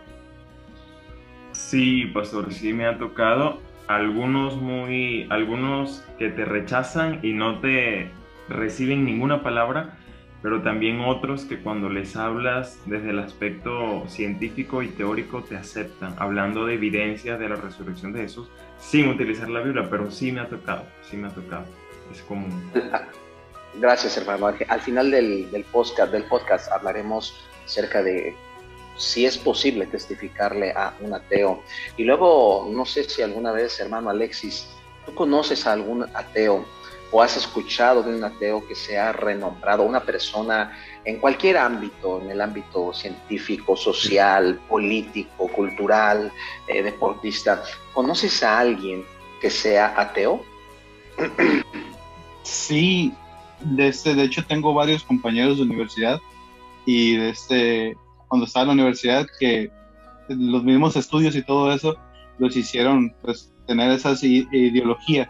[1.52, 3.61] Sí, pastor, sí me ha tocado.
[3.88, 8.11] Algunos muy, algunos que te rechazan y no te
[8.48, 9.96] reciben ninguna palabra,
[10.42, 16.14] pero también otros que cuando les hablas desde el aspecto científico y teórico te aceptan,
[16.18, 20.40] hablando de evidencia de la resurrección de Jesús, sin utilizar la Biblia, pero sí me
[20.40, 21.64] ha tocado, sí me ha tocado.
[22.12, 22.70] Es común.
[23.74, 24.52] Gracias, hermano.
[24.68, 28.35] Al final del, del, podcast, del podcast hablaremos acerca de
[28.96, 31.62] si es posible testificarle a un ateo.
[31.96, 34.66] Y luego, no sé si alguna vez, hermano Alexis,
[35.06, 36.64] tú conoces a algún ateo
[37.12, 42.30] o has escuchado de un ateo que sea renombrado, una persona en cualquier ámbito, en
[42.30, 46.30] el ámbito científico, social, político, cultural,
[46.68, 47.62] eh, deportista.
[47.92, 49.04] ¿Conoces a alguien
[49.40, 50.44] que sea ateo?
[52.42, 53.12] Sí,
[53.64, 56.20] de, este, de hecho tengo varios compañeros de universidad
[56.87, 57.96] y de este,
[58.29, 59.70] cuando estaba en la universidad que
[60.29, 61.96] los mismos estudios y todo eso
[62.38, 65.29] los hicieron pues tener esas ideologías.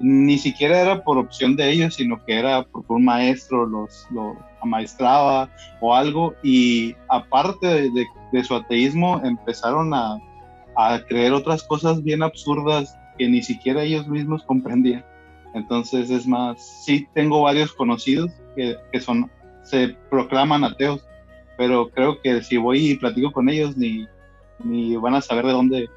[0.00, 4.36] Ni siquiera era por opción de ellos, sino que era porque un maestro los, los
[4.60, 5.48] amaestraba
[5.80, 10.18] o algo y aparte de, su ateísmo empezaron a
[11.08, 15.04] creer otras cosas bien absurdas que ni siquiera ellos mismos comprendían.
[15.54, 19.30] Entonces es más, sí tengo varios conocidos que, que son,
[19.62, 21.04] se proclaman ateos,
[21.58, 24.06] pero creo que si voy y platico con ellos ni,
[24.64, 25.90] ni van a saber de dónde,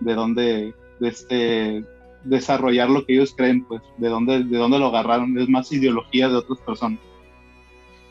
[0.00, 1.84] de dónde, de este,
[2.24, 6.28] desarrollar lo que ellos creen, pues, de dónde, de dónde lo agarraron, es más ideología
[6.28, 6.98] de otras personas.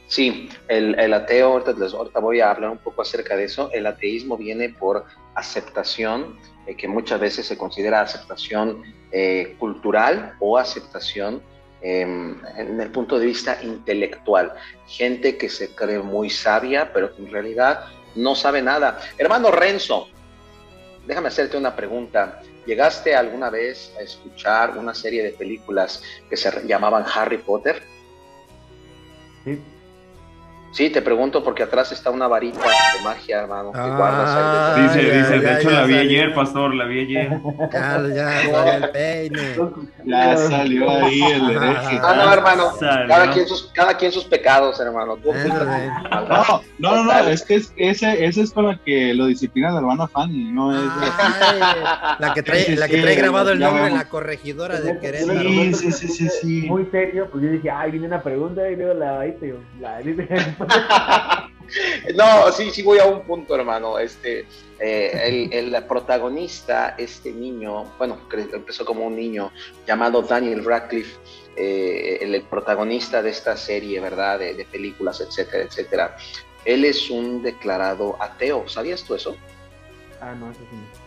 [0.07, 3.87] Sí, el, el ateo, ahorita, ahorita voy a hablar un poco acerca de eso, el
[3.87, 6.35] ateísmo viene por aceptación,
[6.65, 11.41] eh, que muchas veces se considera aceptación eh, cultural o aceptación
[11.81, 14.53] eh, en el punto de vista intelectual.
[14.87, 18.99] Gente que se cree muy sabia, pero que en realidad no sabe nada.
[19.17, 20.07] Hermano Renzo,
[21.05, 22.41] déjame hacerte una pregunta.
[22.65, 27.83] ¿Llegaste alguna vez a escuchar una serie de películas que se llamaban Harry Potter?
[29.43, 29.61] Sí.
[30.75, 34.43] Sí, te pregunto porque atrás está una varita de magia, hermano, que Ah, guardas ahí
[34.83, 34.93] detrás.
[34.93, 36.09] Dice, ya, dice, de ya, hecho ya la vi salió.
[36.09, 37.29] ayer, pastor, la vi ayer.
[37.71, 39.55] Ya, ya, el peine.
[40.03, 41.99] Ya salió ahí el hereje.
[42.03, 43.07] Ah, no, hermano, Salió.
[43.07, 45.15] cada quien sus, cada quien sus pecados, hermano.
[45.15, 45.63] Tú Eso.
[45.63, 49.71] No, no, no, no, es que es, ese, ese es con la que lo disciplina
[49.71, 50.91] la hermana Fanny, no es
[51.39, 51.59] Ay,
[52.19, 54.99] la que trae, Sí, la que sí, trae grabado el nombre en la corregidora de
[54.99, 55.39] Querétaro.
[55.39, 56.61] Sí, sí, sí, sí, sí.
[56.67, 59.59] Muy serio, pues yo dije, ay, viene una pregunta y luego la ahí te digo,
[59.79, 60.01] la
[62.15, 63.97] No, sí, sí voy a un punto, hermano.
[63.99, 64.45] Este,
[64.79, 68.19] eh, el, el protagonista, este niño, bueno,
[68.53, 69.51] empezó como un niño
[69.87, 71.17] llamado Daniel Radcliffe,
[71.55, 74.39] eh, el, el protagonista de esta serie, ¿verdad?
[74.39, 76.17] De, de películas, etcétera, etcétera.
[76.63, 78.67] Él es un declarado ateo.
[78.67, 79.35] ¿Sabías tú eso?
[80.21, 81.01] Ah, no, eso sí.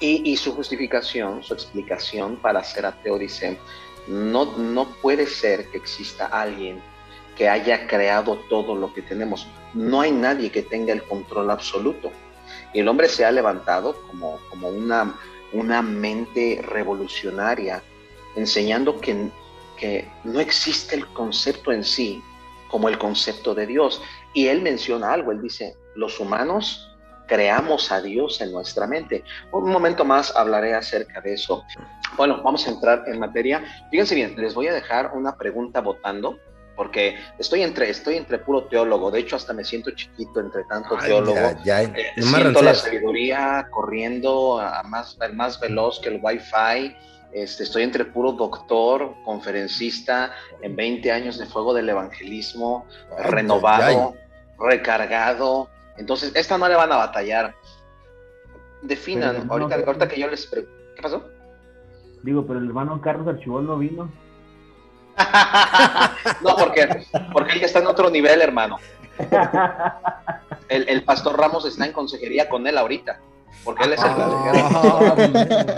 [0.00, 3.58] Y, y su justificación, su explicación para ser ateo dice,
[4.08, 6.82] no, no puede ser que exista alguien
[7.36, 9.46] que haya creado todo lo que tenemos.
[9.72, 12.10] No hay nadie que tenga el control absoluto.
[12.72, 15.14] Y el hombre se ha levantado como, como una,
[15.52, 17.82] una mente revolucionaria,
[18.36, 19.30] enseñando que,
[19.76, 22.22] que no existe el concepto en sí
[22.68, 24.02] como el concepto de Dios.
[24.32, 26.90] Y él menciona algo, él dice, los humanos
[27.26, 29.24] creamos a Dios en nuestra mente.
[29.52, 31.64] Un momento más hablaré acerca de eso.
[32.16, 33.64] Bueno, vamos a entrar en materia.
[33.90, 36.38] Fíjense bien, les voy a dejar una pregunta votando,
[36.76, 39.10] porque estoy entre, estoy entre puro teólogo.
[39.10, 41.34] De hecho, hasta me siento chiquito entre tanto Ay, teólogo.
[41.36, 46.96] ya, ya, Eh, no siento la sabiduría corriendo a más, más veloz que el Wi-Fi.
[47.32, 50.32] Este, estoy entre puro doctor, conferencista,
[50.62, 52.86] en 20 años de fuego del evangelismo,
[53.18, 54.14] Ay, renovado,
[54.58, 55.68] recargado.
[55.96, 57.54] Entonces, esta no le van a batallar.
[58.82, 60.46] Definan, no, ahorita, ahorita que yo les...
[60.46, 61.28] pre- ¿Qué pasó?
[62.22, 64.12] Digo, pero el hermano Carlos Archibol no vino.
[66.42, 68.78] no, porque, porque él ya está en otro nivel, hermano.
[70.68, 73.20] El, el pastor Ramos está en consejería con él ahorita,
[73.64, 74.68] porque él es el consejero.
[74.72, 75.14] Ah,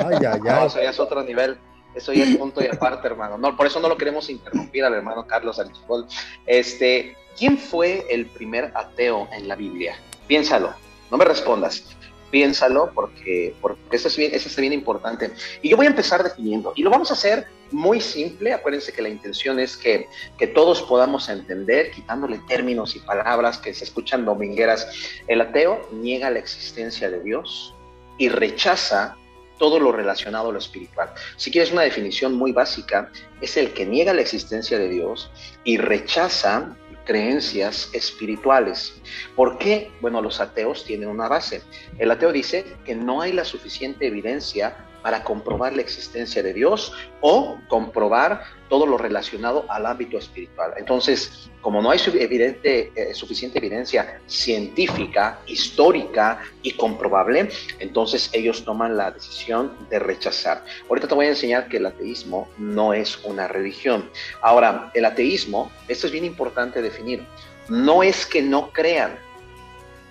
[0.08, 1.58] ay, ay, No, eso ya es otro nivel.
[1.96, 3.38] Eso ya es punto y aparte, hermano.
[3.38, 6.06] No, por eso no lo queremos interrumpir al hermano Carlos Archibol.
[6.44, 9.96] Este, ¿quién fue el primer ateo en la Biblia?
[10.26, 10.74] Piénsalo.
[11.10, 11.84] No me respondas.
[12.30, 15.32] Piénsalo porque, porque eso, es bien, eso es bien importante.
[15.62, 16.74] Y yo voy a empezar definiendo.
[16.76, 18.52] Y lo vamos a hacer muy simple.
[18.52, 23.74] Acuérdense que la intención es que, que todos podamos entender, quitándole términos y palabras que
[23.74, 24.88] se escuchan domingueras.
[25.26, 27.74] El ateo niega la existencia de Dios
[28.18, 29.16] y rechaza
[29.58, 31.10] todo lo relacionado a lo espiritual.
[31.36, 35.30] Si quieres una definición muy básica, es el que niega la existencia de Dios
[35.64, 36.76] y rechaza
[37.06, 38.94] creencias espirituales.
[39.34, 39.90] ¿Por qué?
[40.00, 41.62] Bueno, los ateos tienen una base.
[41.98, 46.92] El ateo dice que no hay la suficiente evidencia para comprobar la existencia de Dios
[47.20, 50.72] o comprobar todo lo relacionado al ámbito espiritual.
[50.78, 58.96] Entonces, como no hay evidente, eh, suficiente evidencia científica, histórica y comprobable, entonces ellos toman
[58.96, 60.64] la decisión de rechazar.
[60.88, 64.10] Ahorita te voy a enseñar que el ateísmo no es una religión.
[64.42, 67.24] Ahora, el ateísmo, esto es bien importante definir,
[67.68, 69.16] no es que no crean,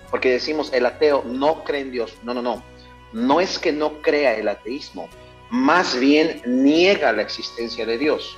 [0.09, 2.13] porque decimos el ateo no cree en Dios.
[2.23, 2.74] No, no, no.
[3.15, 5.07] No es que no crea el ateísmo,
[5.49, 8.37] más bien niega la existencia de Dios,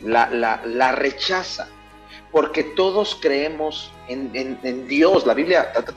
[0.00, 1.68] la, la, la rechaza,
[2.30, 5.26] porque todos creemos en, en- Dios.
[5.26, 5.92] La Biblia, te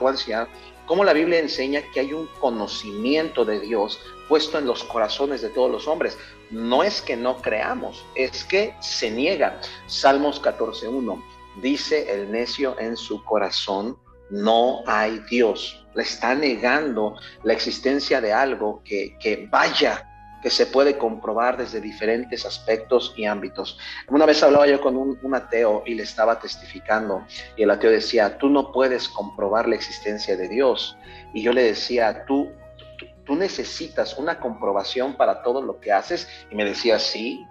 [1.03, 5.69] la Biblia enseña que hay un conocimiento de Dios puesto en los corazones de todos
[5.69, 6.17] los hombres.
[6.49, 9.61] No es que no creamos, es que se niega.
[9.85, 11.23] Salmos 14.1
[11.61, 13.95] dice el necio en su corazón,
[14.33, 15.85] no hay Dios.
[15.93, 20.09] Le está negando la existencia de algo que, que vaya,
[20.41, 23.77] que se puede comprobar desde diferentes aspectos y ámbitos.
[24.07, 28.39] Una vez hablaba yo con un, ateo y le estaba testificando y el ateo decía,
[28.39, 30.97] tú no puedes comprobar la existencia de Dios.
[31.35, 32.51] Y yo le decía, tú,
[32.97, 36.27] tú, tú necesitas una comprobación para todo lo que haces.
[36.49, 37.45] Y me decía, sí,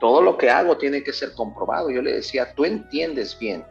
[0.00, 1.88] todo lo que hago tiene que ser comprobado.
[1.88, 3.64] Yo le decía, tú entiendes bien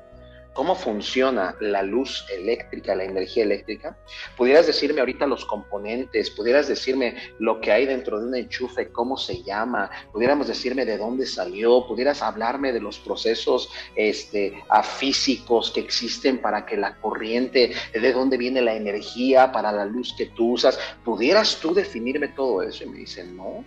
[0.56, 3.98] cómo funciona la luz eléctrica, la energía eléctrica,
[4.38, 9.18] pudieras decirme ahorita los componentes, pudieras decirme lo que hay dentro de un enchufe, cómo
[9.18, 14.64] se llama, pudiéramos decirme de dónde salió, pudieras hablarme de los procesos este,
[14.98, 20.16] físicos que existen para que la corriente, de dónde viene la energía para la luz
[20.18, 23.66] que tú usas, pudieras tú definirme todo eso y me dicen, no.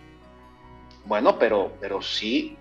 [1.05, 2.57] Bueno, pero, pero sí,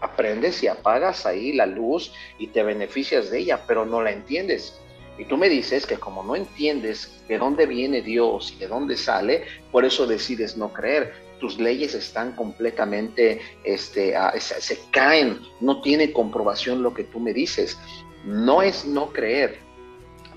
[0.00, 4.80] aprendes y apagas ahí la luz y te beneficias de ella, pero no la entiendes.
[5.18, 8.96] Y tú me dices que como no entiendes de dónde viene Dios y de dónde
[8.96, 11.14] sale, por eso decides no creer.
[11.40, 17.78] Tus leyes están completamente, este, se, caen, no tiene comprobación lo que tú me dices.
[18.24, 19.58] No es no creer,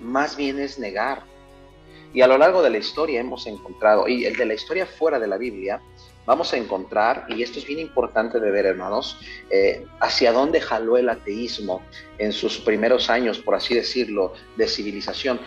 [0.02, 1.24] más bien es negar.
[2.14, 5.20] Y a lo largo de la historia hemos encontrado, y el de la historia fuera
[5.20, 5.82] de la Biblia,
[6.30, 9.18] vamos a encontrar, y esto es bien importante de ver, hermanos,
[9.50, 11.82] eh, hacia dónde jaló el ateísmo
[12.20, 15.40] en sus primeros años, por así decirlo, de civilización.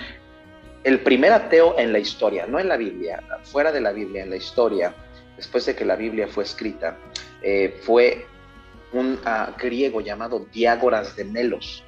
[0.83, 4.31] El primer ateo en la historia, no en la Biblia, fuera de la Biblia, en
[4.31, 4.93] la historia,
[5.37, 6.99] después de que la Biblia fue escrita,
[7.43, 8.27] eh, fue
[8.93, 11.85] un ah, griego llamado Diágoras de Melos.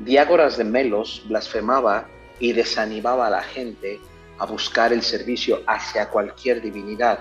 [0.00, 2.06] Diágoras de Melos blasfemaba
[2.38, 3.98] y desanimaba a la gente
[4.36, 7.20] a buscar el servicio hacia cualquier divinidad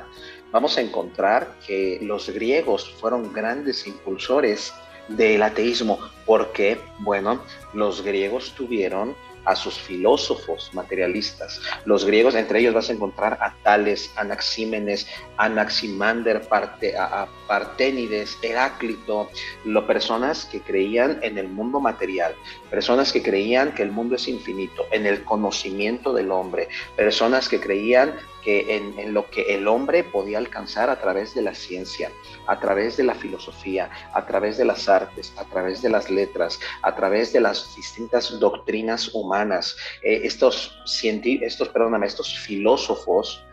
[0.52, 4.74] vamos a encontrar que los griegos fueron grandes impulsores
[5.08, 7.42] del ateísmo, porque, bueno,
[7.74, 11.60] los griegos tuvieron a sus filósofos materialistas.
[11.86, 15.08] Los griegos, entre ellos vas a encontrar a Tales, Anaxímenes,
[15.38, 19.30] Anaximander, Parte, a, Parténides, Heráclito,
[19.66, 22.36] lo, personas que creían en el mundo material,
[22.70, 27.60] personas que creían que el mundo es infinito, en el conocimiento del hombre, personas que
[27.60, 28.14] creían
[28.50, 32.12] en, lo que el hombre podía alcanzar a través de la ciencia,
[32.48, 36.60] a través de la filosofía, a través de las artes, a través de las letras,
[36.82, 39.76] a través de las distintas doctrinas humanas.
[40.04, 43.44] Eh, estos, estos, perdóname, estos filósofos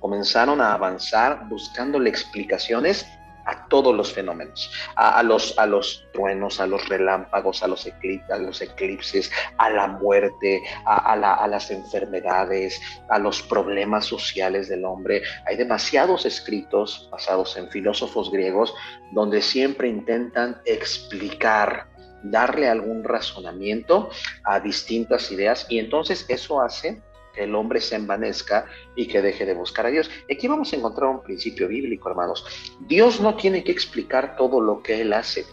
[0.00, 3.06] comenzaron a avanzar buscándole explicaciones
[3.44, 9.30] a todos los fenómenos, a, los, a los truenos, a los relámpagos, a los, eclipses,
[9.58, 15.22] a, la muerte, a, las enfermedades, a los problemas sociales del hombre.
[15.46, 18.74] Hay demasiados escritos basados en filósofos griegos
[19.12, 21.88] donde siempre intentan explicar
[22.24, 24.10] darle algún razonamiento
[24.44, 27.02] a distintas ideas y entonces eso hace
[27.32, 30.10] que el hombre se envanezca y que deje de buscar a Dios.
[30.30, 32.44] Aquí vamos a encontrar un principio bíblico, hermanos.
[32.80, 35.46] Dios no tiene que explicar todo lo que Él hace.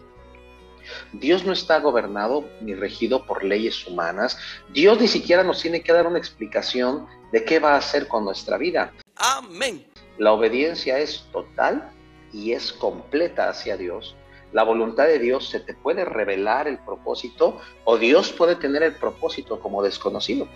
[1.14, 4.38] Dios no está gobernado ni regido por leyes humanas.
[4.74, 8.26] Dios ni siquiera nos tiene que dar una explicación de qué va a hacer con
[8.26, 8.94] nuestra vida.
[9.16, 9.86] Amén.
[10.18, 11.92] La obediencia es total
[12.34, 14.16] y es completa hacia Dios
[14.52, 18.96] la voluntad de Dios se te puede revelar el propósito o Dios puede tener el
[18.96, 20.48] propósito como desconocido.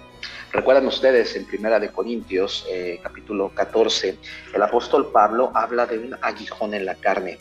[0.51, 4.17] Recuerdan ustedes en Primera de Corintios, eh, capítulo 14,
[4.53, 7.39] el apóstol Pablo habla de un aguijón en la carne.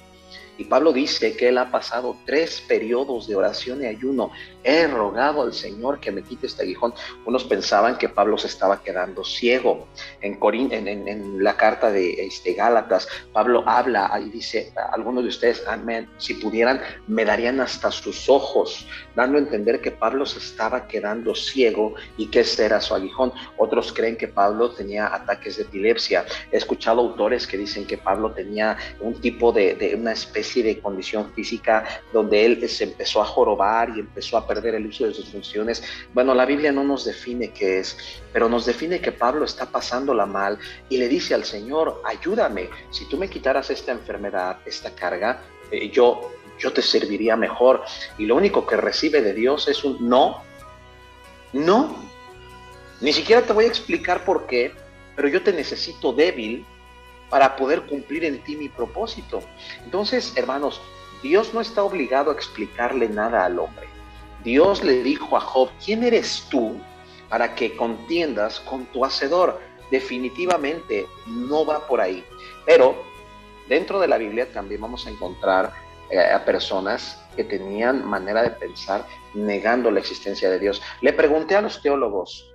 [0.59, 4.31] Y Pablo dice que él ha pasado tres periodos de oración y ayuno.
[4.63, 6.93] He rogado al Señor que me quite este aguijón.
[7.25, 9.89] Unos pensaban que Pablo se estaba quedando ciego.
[10.21, 16.09] En, en, la carta de este, Gálatas, Pablo habla y dice, algunos de ustedes, amén,
[16.19, 18.87] si pudieran, me darían hasta sus ojos,
[19.17, 23.33] dando a entender que Pablo se estaba quedando ciego y que ese era su aguijón.
[23.57, 26.27] Otros creen que Pablo tenía ataques de epilepsia.
[26.51, 30.81] He escuchado autores que dicen que Pablo tenía un tipo de, de una especie de
[30.81, 35.15] condición física donde él se empezó a jorobar y empezó a perder el uso de
[35.15, 35.83] sus funciones.
[36.13, 37.97] Bueno, la Biblia no nos define qué es,
[38.33, 43.09] pero nos define que Pablo está pasándola mal y le dice al Señor, ayúdame, si
[43.09, 47.83] tú me quitaras esta enfermedad, esta carga, eh, yo, yo te serviría mejor.
[48.19, 50.43] Y lo único que recibe de Dios es un no,
[51.53, 51.97] no.
[53.01, 54.73] Ni siquiera te voy a explicar por qué,
[55.17, 56.65] pero yo te necesito débil
[57.33, 59.41] para poder cumplir en ti mi propósito.
[59.87, 60.83] Entonces, hermanos,
[61.23, 63.89] Dios no está obligado a explicarle nada al hombre.
[64.45, 66.79] Dios le dijo a Job, ¿quién eres tú
[67.31, 69.59] para que contiendas con tu hacedor?
[69.91, 72.23] Definitivamente no va por ahí.
[72.67, 73.03] Pero
[73.67, 75.73] dentro de la Biblia también vamos a encontrar
[76.11, 80.83] eh, a personas que tenían manera de pensar negando la existencia de Dios.
[81.01, 82.53] Le pregunté a los teólogos,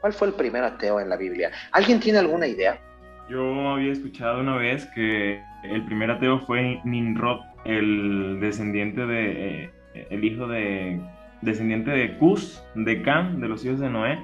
[0.00, 1.52] ¿cuál fue el primer ateo en la Biblia?
[1.72, 2.80] ¿Alguien tiene alguna idea?
[3.28, 10.06] Yo había escuchado una vez que el primer ateo fue Ninrod, el descendiente de, eh,
[10.10, 11.00] el hijo de,
[11.40, 14.18] descendiente de Cus, de Can, de los hijos de Noé.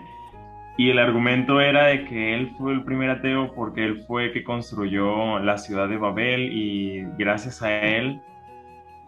[0.76, 4.32] Y el argumento era de que él fue el primer ateo porque él fue el
[4.32, 8.20] que construyó la ciudad de Babel y gracias a él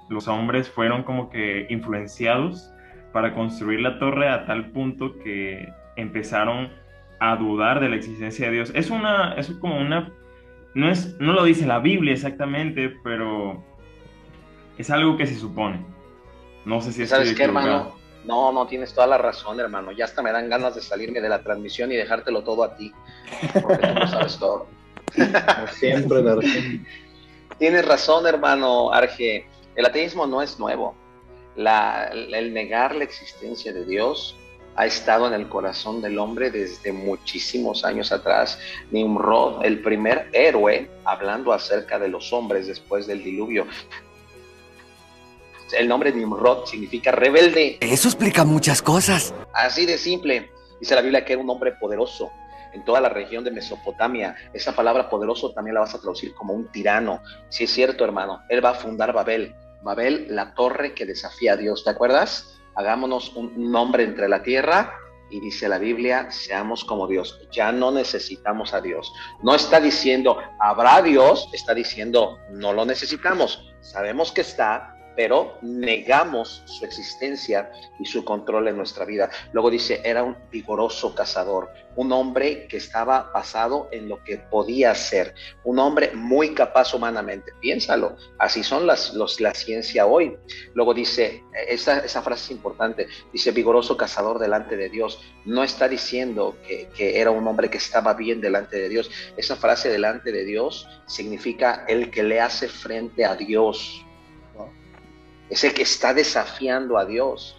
[0.08, 2.72] los hombres fueron como que influenciados
[3.12, 6.70] para construir la torre a tal punto que empezaron
[7.22, 8.72] a dudar de la existencia de Dios.
[8.74, 10.12] Es una, es como una,
[10.74, 13.62] no es, no lo dice la Biblia exactamente, pero
[14.76, 15.86] es algo que se supone.
[16.64, 17.94] No sé si ¿Sabes qué, hermano?
[18.24, 19.92] No, no tienes toda la razón, hermano.
[19.92, 22.92] Ya hasta me dan ganas de salirme de la transmisión y dejártelo todo a ti,
[23.62, 24.66] porque tú lo sabes todo.
[25.70, 26.24] siempre,
[27.58, 29.46] Tienes razón, hermano Arge.
[29.76, 30.96] El ateísmo no es nuevo.
[31.54, 34.36] La, el negar la existencia de Dios
[34.76, 38.58] ha estado en el corazón del hombre desde muchísimos años atrás.
[38.90, 43.66] Nimrod, el primer héroe, hablando acerca de los hombres después del diluvio.
[45.72, 47.78] El nombre Nimrod significa rebelde.
[47.80, 49.34] Eso explica muchas cosas.
[49.54, 50.50] Así de simple.
[50.80, 52.30] Dice la Biblia que era un hombre poderoso
[52.72, 54.36] en toda la región de Mesopotamia.
[54.52, 57.22] Esa palabra poderoso también la vas a traducir como un tirano.
[57.48, 59.54] Si es cierto, hermano, él va a fundar Babel.
[59.82, 61.84] Babel, la torre que desafía a Dios.
[61.84, 62.58] ¿Te acuerdas?
[62.74, 64.98] Hagámonos un nombre entre la tierra
[65.32, 67.40] y dice la Biblia, seamos como Dios.
[67.50, 69.12] Ya no necesitamos a Dios.
[69.42, 73.72] No está diciendo, habrá Dios, está diciendo, no lo necesitamos.
[73.80, 79.30] Sabemos que está, pero negamos su existencia y su control en nuestra vida.
[79.52, 84.94] Luego dice, era un vigoroso cazador, un hombre que estaba basado en lo que podía
[84.94, 85.34] ser,
[85.64, 87.52] un hombre muy capaz humanamente.
[87.60, 90.36] Piénsalo, así son las, los, la ciencia hoy.
[90.74, 95.20] Luego dice, esa, esa frase es importante, dice vigoroso cazador delante de Dios.
[95.44, 99.10] No está diciendo que, que era un hombre que estaba bien delante de Dios.
[99.36, 104.04] Esa frase delante de Dios significa el que le hace frente a Dios
[105.52, 107.56] es el que está desafiando a Dios.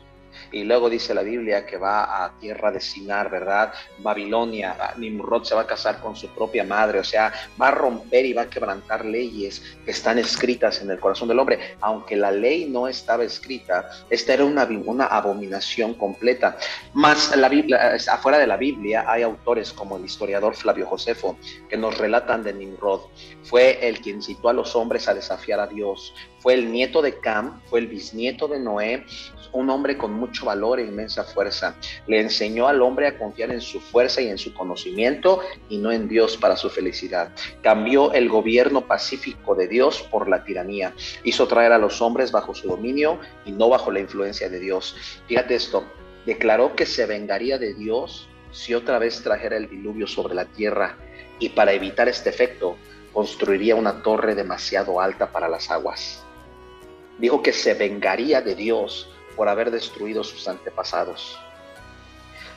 [0.52, 3.74] Y luego dice la Biblia que va a tierra de Sinar, ¿verdad?
[4.00, 8.26] Babilonia, Nimrod se va a casar con su propia madre, o sea, va a romper
[8.26, 11.76] y va a quebrantar leyes que están escritas en el corazón del hombre.
[11.82, 16.58] Aunque la ley no estaba escrita, esta era una, una abominación completa.
[16.94, 21.38] Más la Biblia, afuera de la Biblia hay autores como el historiador Flavio Josefo
[21.70, 23.02] que nos relatan de Nimrod.
[23.44, 26.14] Fue el quien citó a los hombres a desafiar a Dios.
[26.44, 29.06] Fue el nieto de Cam, fue el bisnieto de Noé,
[29.54, 31.78] un hombre con mucho valor e inmensa fuerza.
[32.06, 35.40] Le enseñó al hombre a confiar en su fuerza y en su conocimiento
[35.70, 37.32] y no en Dios para su felicidad.
[37.62, 40.94] Cambió el gobierno pacífico de Dios por la tiranía.
[41.24, 44.98] Hizo traer a los hombres bajo su dominio y no bajo la influencia de Dios.
[45.30, 45.86] Fíjate esto,
[46.26, 50.98] declaró que se vengaría de Dios si otra vez trajera el diluvio sobre la tierra
[51.40, 52.76] y para evitar este efecto
[53.14, 56.23] construiría una torre demasiado alta para las aguas.
[57.20, 61.40] Dijo que se vengaría de Dios por haber destruido sus antepasados.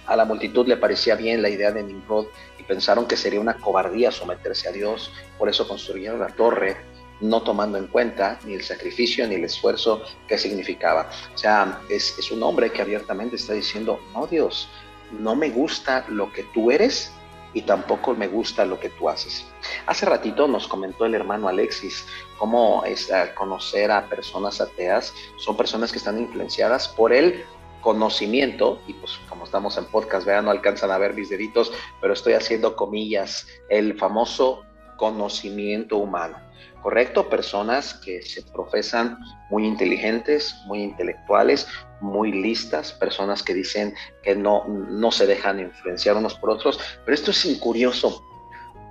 [0.07, 2.27] A la multitud le parecía bien la idea de Nimrod
[2.59, 6.77] y pensaron que sería una cobardía someterse a Dios, por eso construyeron la torre,
[7.21, 11.11] no tomando en cuenta ni el sacrificio ni el esfuerzo que significaba.
[11.35, 14.69] O sea, es, un hombre que abiertamente está diciendo, no Dios,
[15.11, 17.13] no me gusta lo que tú eres
[17.57, 19.47] y tampoco me gusta lo que tú haces.
[19.87, 25.15] Hace ratito nos comentó el hermano Alexis cómo es conocer a personas ateas.
[25.39, 27.47] Son personas que están influenciadas por el
[27.81, 32.13] conocimiento, y pues como estamos en podcast, vean, no alcanzan a ver mis deditos, pero
[32.13, 34.63] estoy haciendo comillas, el famoso
[34.99, 36.46] conocimiento humano.
[36.87, 37.29] ¿Correcto?
[37.29, 39.19] Personas que se profesan
[39.51, 41.67] muy inteligentes, muy intelectuales,
[42.01, 46.79] muy listas, personas que dicen que no, no se dejan influenciar unos por otros.
[47.05, 48.23] Pero esto es incurioso.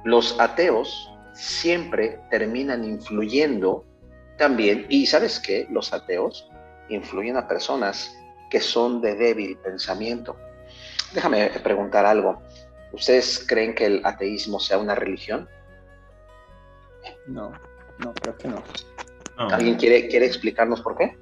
[0.03, 3.85] Los ateos siempre terminan influyendo
[4.37, 5.65] también, y ¿sabes qué?
[5.69, 6.49] Los ateos
[6.89, 8.13] influyen a personas
[8.49, 10.35] que son de débil pensamiento.
[11.13, 12.41] Déjame preguntar algo.
[12.91, 15.47] ¿Ustedes creen que el ateísmo sea una religión?
[17.27, 17.53] No.
[17.99, 18.63] No, creo que no.
[19.37, 21.17] ¿Alguien quiere, quiere explicarnos por qué?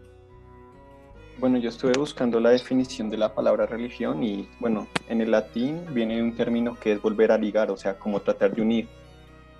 [1.37, 5.85] Bueno, yo estuve buscando la definición de la palabra religión y bueno, en el latín
[5.93, 8.87] viene un término que es volver a ligar, o sea, como tratar de unir,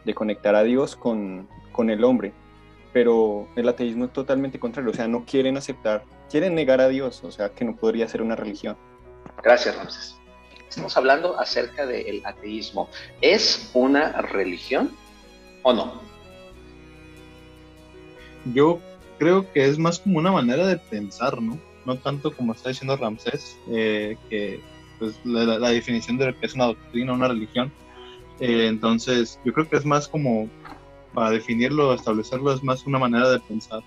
[0.05, 2.32] de conectar a Dios con, con el hombre.
[2.93, 7.24] Pero el ateísmo es totalmente contrario, o sea, no quieren aceptar, quieren negar a Dios,
[7.24, 8.78] o sea, que no podría ser una religión.
[9.41, 10.16] Gracias, Ramses.
[10.70, 12.89] Estamos hablando acerca del ateísmo.
[13.20, 14.95] ¿Es una religión
[15.64, 16.12] o no?
[18.54, 18.80] Yo
[19.18, 21.60] creo que es más como una manera de pensar, ¿no?
[21.86, 24.60] No tanto como está diciendo Ramsés, eh, que
[25.00, 27.72] pues, la, definición de lo que es una doctrina, una religión.
[28.39, 30.50] Eh, entonces, yo creo que es más como,
[31.14, 33.82] para definirlo, establecerlo, es más una manera de pensar.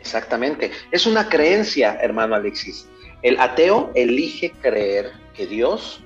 [0.00, 0.70] Exactamente.
[0.90, 2.88] Es una creencia, hermano Alexis.
[3.22, 6.00] El ateo elige creer que Dios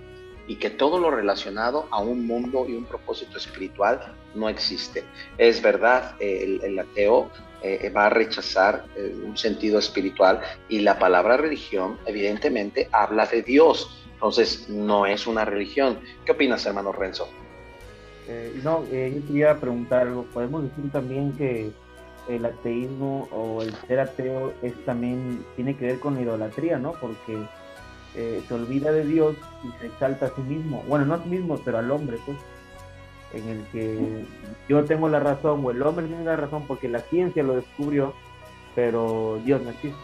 [0.46, 5.04] y que todo lo relacionado a un mundo y un propósito espiritual no existe.
[5.38, 7.30] Es verdad, el, ateo
[7.62, 13.42] eh, va a rechazar eh, un sentido espiritual y la palabra religión evidentemente habla de
[13.42, 15.98] Dios, entonces no es una religión.
[16.24, 17.28] ¿Qué opinas, hermano Renzo?
[18.28, 20.24] Eh, no, yo quería preguntar algo.
[20.32, 21.72] Podemos decir también que
[22.28, 26.92] el ateísmo o el ser ateo es también tiene que ver con la idolatría, ¿no?
[27.00, 27.36] Porque
[28.14, 30.84] eh, se olvida de Dios y se exalta a sí mismo.
[30.86, 32.36] Bueno, no a sí mismo, pero al hombre, pues.
[33.32, 34.24] En el que
[34.68, 38.14] yo tengo la razón o el hombre tiene la razón porque la ciencia lo descubrió,
[38.74, 39.98] pero Dios no existe.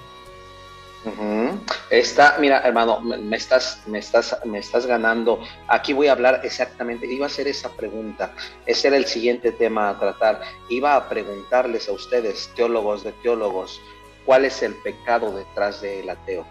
[1.91, 5.41] Está, mira, hermano, me estás, me estás, me estás ganando.
[5.69, 7.07] Aquí voy a hablar exactamente.
[7.07, 8.33] Iba a hacer esa pregunta.
[8.67, 10.41] Ese era el siguiente tema a tratar.
[10.69, 13.81] Iba a preguntarles a ustedes, teólogos de teólogos,
[14.27, 16.45] cuál es el pecado detrás del ateo.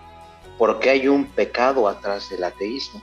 [0.58, 3.02] ¿Por qué hay un pecado atrás del ateísmo?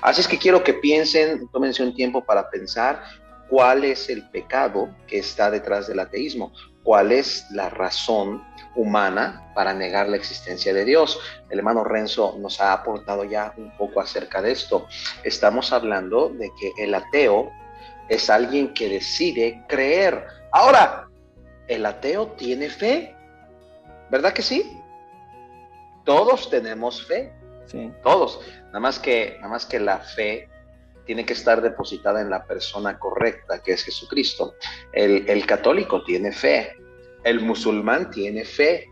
[0.00, 3.02] Así es que quiero que piensen, tómense un tiempo para pensar
[3.48, 8.44] cuál es el pecado que está detrás del ateísmo, cuál es la razón
[8.76, 11.20] humana para negar la existencia de Dios.
[11.50, 14.86] El hermano Renzo nos ha aportado ya un poco acerca de esto.
[15.24, 17.50] Estamos hablando de que el ateo
[18.08, 20.24] es alguien que decide creer.
[20.52, 21.08] Ahora,
[21.66, 23.14] el ateo tiene fe,
[24.10, 24.78] ¿verdad que sí?
[26.04, 27.32] Todos tenemos fe,
[27.66, 27.92] sí.
[28.02, 28.40] todos.
[28.68, 30.48] Nada más que, nada más que la fe
[31.04, 34.54] tiene que estar depositada en la persona correcta, que es Jesucristo.
[34.92, 36.76] El, el católico tiene fe,
[37.24, 38.90] el musulmán tiene fe.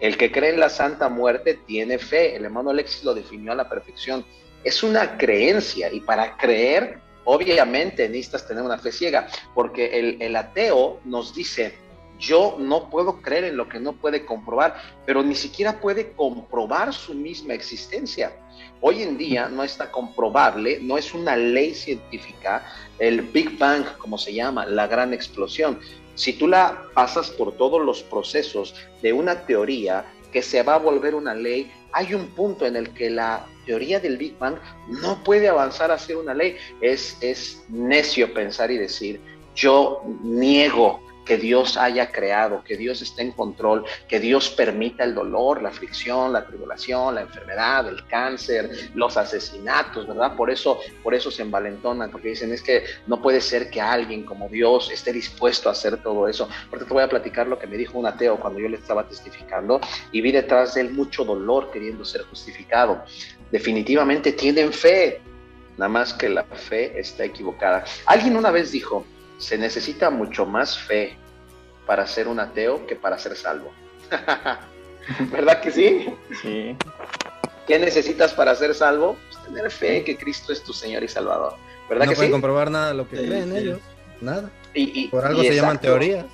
[0.00, 2.36] El que cree en la Santa Muerte tiene fe.
[2.36, 4.26] El hermano Alexis lo definió a la perfección.
[4.62, 10.36] Es una creencia y para creer, obviamente necesitas tener una fe ciega, porque el, el
[10.36, 11.78] ateo nos dice,
[12.18, 16.92] yo no puedo creer en lo que no puede comprobar, pero ni siquiera puede comprobar
[16.92, 18.32] su misma existencia.
[18.80, 22.64] Hoy en día no está comprobable, no es una ley científica,
[22.98, 25.78] el Big Bang, como se llama, la gran explosión.
[26.14, 30.78] Si tú la pasas por todos los procesos de una teoría que se va a
[30.78, 34.56] volver una ley, hay un punto en el que la teoría del Big Bang
[34.88, 36.56] no puede avanzar a ser una ley.
[36.80, 39.20] Es, es necio pensar y decir,
[39.54, 45.14] yo niego que Dios haya creado, que Dios esté en control, que Dios permita el
[45.14, 50.36] dolor, la aflicción, la tribulación, la enfermedad, el cáncer, los asesinatos, ¿verdad?
[50.36, 54.24] Por eso, por eso se envalentonan, porque dicen es que no puede ser que alguien
[54.24, 56.48] como Dios esté dispuesto a hacer todo eso.
[56.70, 59.08] Porque te voy a platicar lo que me dijo un ateo cuando yo le estaba
[59.08, 59.80] testificando
[60.12, 63.04] y vi detrás de él mucho dolor queriendo ser justificado.
[63.50, 65.20] Definitivamente tienen fe,
[65.76, 67.84] nada más que la fe está equivocada.
[68.06, 69.04] Alguien una vez dijo,
[69.38, 71.16] se necesita mucho más fe
[71.86, 73.70] para ser un ateo que para ser salvo.
[75.30, 76.14] ¿Verdad que sí?
[76.40, 76.76] Sí.
[77.66, 79.16] ¿Qué necesitas para ser salvo?
[79.30, 81.54] Pues tener fe que Cristo es tu Señor y Salvador.
[81.88, 82.32] ¿Verdad no que pueden sí?
[82.32, 83.80] comprobar nada de lo que creen ellos.
[84.20, 84.50] Nada.
[84.72, 86.24] Y, y- Por algo y se llaman teorías.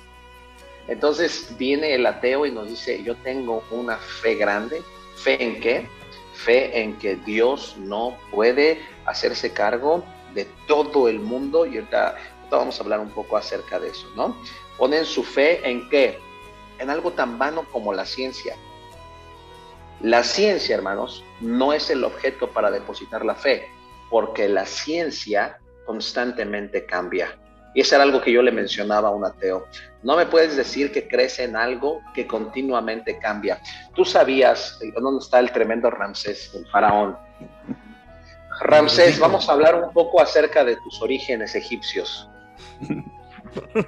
[0.87, 4.81] Entonces viene el ateo y nos dice, yo tengo una fe grande.
[5.15, 5.87] ¿Fe en qué?
[6.33, 11.65] Fe en que Dios no puede hacerse cargo de todo el mundo.
[11.65, 12.15] Y ahorita,
[12.57, 14.35] vamos a hablar un poco acerca de eso, ¿no?
[14.77, 16.19] Ponen su fe en qué?
[16.79, 18.55] En algo tan vano como la ciencia.
[20.01, 23.67] La ciencia, hermanos, no es el objeto para depositar la fe,
[24.09, 27.37] porque la ciencia constantemente cambia.
[27.73, 29.67] Y eso era algo que yo le mencionaba a un ateo.
[30.03, 33.61] No me puedes decir que crees en algo que continuamente cambia.
[33.95, 37.15] Tú sabías, ¿dónde está el tremendo Ramsés, el faraón?
[38.61, 42.27] Ramsés, vamos a hablar un poco acerca de tus orígenes egipcios.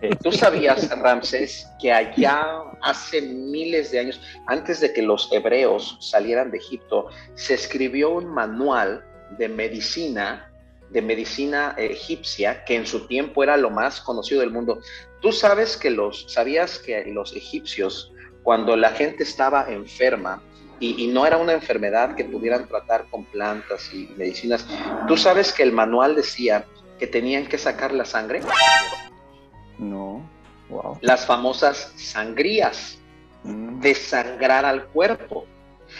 [0.02, 2.46] Eh, Tú sabías, Ramsés, que allá
[2.82, 8.26] hace miles de años, antes de que los hebreos salieran de Egipto, se escribió un
[8.26, 9.06] manual
[9.38, 10.52] de medicina,
[10.90, 14.80] de medicina eh, egipcia, que en su tiempo era lo más conocido del mundo.
[15.22, 18.12] Tú sabes que los, sabías que los egipcios,
[18.44, 20.42] cuando la gente estaba enferma,
[20.80, 24.66] y, y no era una enfermedad que pudieran tratar con plantas y medicinas,
[25.08, 26.66] tú sabes que el manual decía
[27.00, 28.42] que tenían que sacar la sangre.
[29.78, 30.30] No.
[30.70, 30.98] Wow.
[31.02, 32.98] las famosas sangrías,
[33.44, 35.46] desangrar al cuerpo.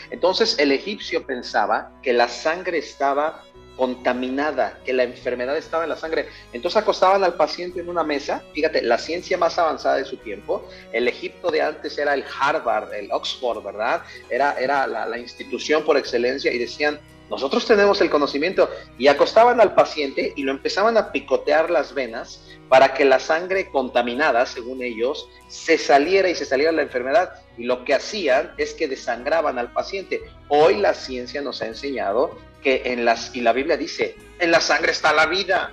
[0.10, 3.44] Entonces el egipcio pensaba que la sangre estaba
[3.76, 6.28] contaminada, que la enfermedad estaba en la sangre.
[6.54, 10.68] Entonces acostaban al paciente en una mesa, fíjate, la ciencia más avanzada de su tiempo,
[10.92, 14.04] el Egipto de antes era el Harvard, el Oxford, ¿verdad?
[14.30, 19.60] Era, era la, la institución por excelencia y decían, Nosotros tenemos el conocimiento y acostaban
[19.62, 24.84] al paciente y lo empezaban a picotear las venas para que la sangre contaminada, según
[24.84, 27.34] ellos, se saliera y se saliera la enfermedad.
[27.58, 30.22] Y lo que hacían es que desangraban al paciente.
[30.48, 34.62] Hoy la ciencia nos ha enseñado que en las, y la Biblia dice, en la
[34.62, 35.72] sangre está la vida.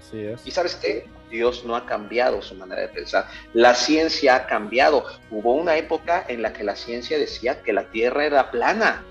[0.00, 0.46] Así es.
[0.46, 1.06] ¿Y sabes qué?
[1.30, 3.26] Dios no ha cambiado su manera de pensar.
[3.52, 5.04] La ciencia ha cambiado.
[5.30, 9.04] Hubo una época en la que la ciencia decía que la Tierra era plana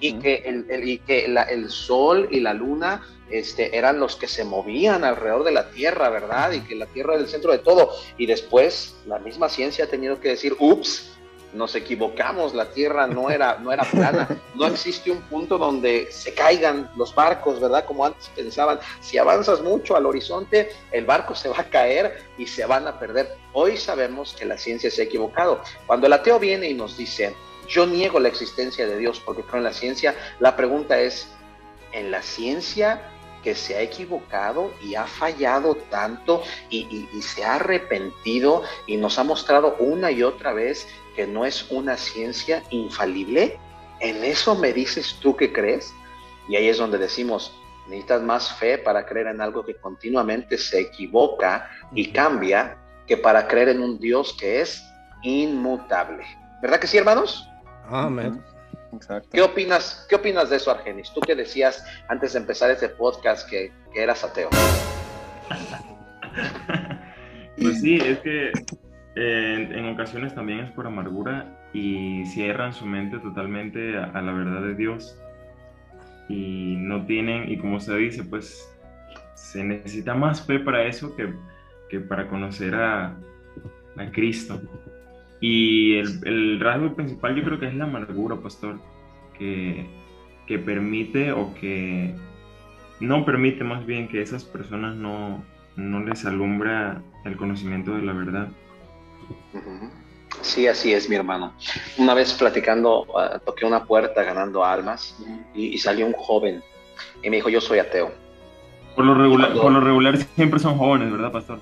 [0.00, 4.16] y que, el, el- y que la- el Sol y la Luna este, eran los
[4.16, 6.52] que se movían alrededor de la Tierra, ¿verdad?
[6.52, 7.90] Y que la Tierra era el centro de todo.
[8.18, 11.08] Y después la misma ciencia ha tenido que decir, ups,
[11.54, 16.32] nos equivocamos, la Tierra no era, no era plana, no existe un punto donde se
[16.34, 17.84] caigan los barcos, ¿verdad?
[17.84, 22.46] Como antes pensaban, si avanzas mucho al horizonte, el barco se va a caer y
[22.46, 23.34] se van a perder.
[23.52, 25.60] Hoy sabemos que la ciencia se ha equivocado.
[25.86, 27.34] Cuando el ateo viene y nos dice,
[27.72, 31.28] yo niego la existencia de Dios porque creo en la ciencia, la pregunta es,
[31.92, 33.02] ¿en la ciencia
[33.42, 38.96] que se ha equivocado y ha fallado tanto y, y- y se ha arrepentido y
[38.98, 43.58] nos ha mostrado una y otra vez que no es una ciencia infalible?
[44.00, 45.92] ¿En eso me dices tú que crees?
[46.48, 47.52] Y ahí es donde decimos,
[47.88, 53.48] necesitas más fe para creer en algo que continuamente se equivoca y cambia que para
[53.48, 54.82] creer en un Dios que es
[55.22, 56.24] inmutable.
[56.60, 57.48] ¿Verdad que sí, hermanos?
[57.88, 58.42] Amén.
[58.92, 59.28] Exacto.
[59.32, 61.12] ¿Qué opinas, ¿Qué opinas de eso, Argenis?
[61.12, 64.50] Tú que decías antes de empezar este podcast que, que eras ateo.
[67.60, 68.52] Pues sí, es que eh,
[69.14, 74.32] en, en ocasiones también es por amargura y cierran su mente totalmente a, a la
[74.32, 75.22] verdad de Dios
[76.28, 78.68] y no tienen, y como se dice, pues
[79.34, 81.34] se necesita más fe para eso que,
[81.90, 83.16] que para conocer a,
[83.96, 84.60] a Cristo.
[85.42, 88.78] Y el, el rasgo principal yo creo que es la amargura, pastor,
[89.36, 89.84] que,
[90.46, 92.14] que permite o que
[93.00, 95.42] no permite más bien que esas personas no,
[95.74, 98.48] no les alumbra el conocimiento de la verdad.
[100.42, 101.52] Sí, así es, mi hermano.
[101.98, 105.18] Una vez platicando, ah, toqué una puerta ganando almas
[105.56, 106.62] y, y salió un joven
[107.20, 108.12] y me dijo, yo soy ateo.
[108.94, 111.58] Por lo regular, por lo regular siempre son jóvenes, ¿verdad, pastor?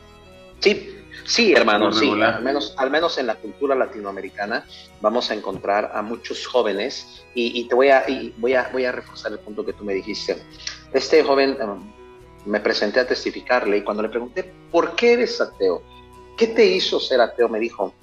[0.58, 2.10] Sí, sí, hermano, sí.
[2.22, 4.64] Al menos, al menos en la cultura latinoamericana
[5.00, 8.84] vamos a encontrar a muchos jóvenes y, y te voy a, y voy a, voy
[8.84, 10.42] a reforzar el punto que tú me dijiste.
[10.92, 11.92] Este joven um,
[12.46, 15.82] me presenté a testificarle y cuando le pregunté, ¿por qué eres ateo?
[16.36, 17.48] ¿Qué te hizo ser ateo?
[17.48, 17.94] Me dijo,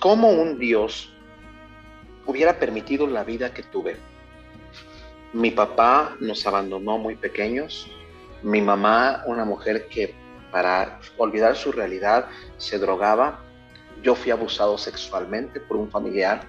[0.00, 1.12] ¿cómo un Dios
[2.26, 3.96] hubiera permitido la vida que tuve?
[5.32, 7.88] Mi papá nos abandonó muy pequeños,
[8.42, 10.14] mi mamá, una mujer que
[10.54, 12.28] para olvidar su realidad
[12.58, 13.40] se drogaba,
[14.04, 16.46] yo fui abusado sexualmente por un familiar,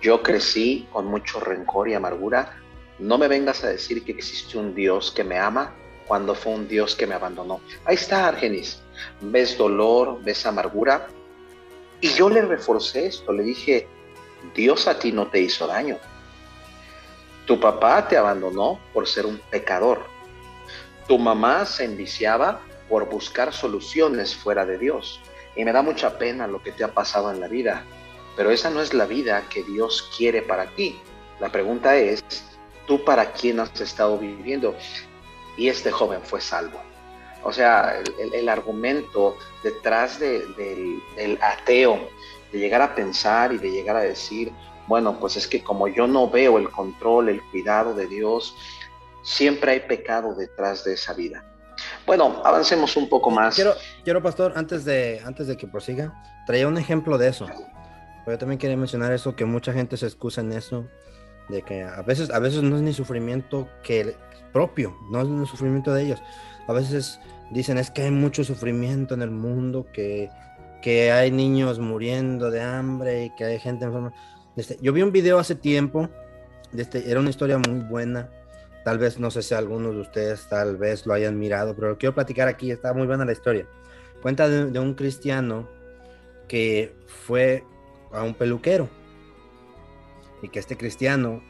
[0.00, 2.56] yo crecí con mucho rencor y amargura,
[3.00, 5.74] no me vengas a decir que existe un Dios que me ama
[6.06, 7.60] cuando fue un Dios que me abandonó.
[7.84, 8.80] Ahí está, Argenis,
[9.20, 11.08] ves dolor, ves amargura,
[12.00, 13.88] y yo le reforcé esto, le dije,
[14.54, 15.98] Dios a ti no te hizo daño.
[17.46, 20.04] Tu papá te abandonó por ser un pecador.
[21.08, 25.20] Tu mamá se enviciaba por buscar soluciones fuera de Dios.
[25.56, 27.84] Y me da mucha pena lo que te ha pasado en la vida.
[28.36, 30.98] Pero esa no es la vida que Dios quiere para ti.
[31.40, 32.24] La pregunta es,
[32.86, 34.74] ¿tú para quién has estado viviendo?
[35.56, 36.80] Y este joven fue salvo.
[37.44, 42.08] O sea, el, argumento detrás de- del, del ateo,
[42.50, 44.50] de llegar a pensar y de llegar a decir,
[44.86, 48.56] bueno, pues es que como yo no veo el control, el cuidado de Dios,
[49.22, 51.44] siempre hay pecado detrás de esa vida.
[52.06, 53.54] Bueno, avancemos un poco más.
[53.54, 53.74] Quiero,
[54.04, 56.12] quiero, pastor, antes de, antes de que prosiga,
[56.46, 57.46] traía un ejemplo de eso.
[57.46, 60.86] Pero yo también quería mencionar eso, que mucha gente se excusa en eso,
[61.48, 64.16] de que a veces, a veces no es ni sufrimiento que
[64.52, 66.22] propio, no es ni sufrimiento de ellos.
[66.66, 70.30] A veces dicen es que hay mucho sufrimiento en el mundo, que,
[70.82, 74.12] que hay niños muriendo de hambre y que hay gente enferma.
[74.56, 76.08] Este, yo vi un video hace tiempo,
[76.76, 78.30] este, era una historia muy buena.
[78.84, 82.14] Tal vez, no sé si algunos de ustedes tal vez lo hayan mirado, pero quiero
[82.14, 83.66] platicar aquí, está muy buena la historia.
[84.20, 85.68] Cuenta de, un cristiano
[86.48, 87.64] que fue
[88.12, 88.90] a un peluquero
[90.42, 91.42] y que este cristiano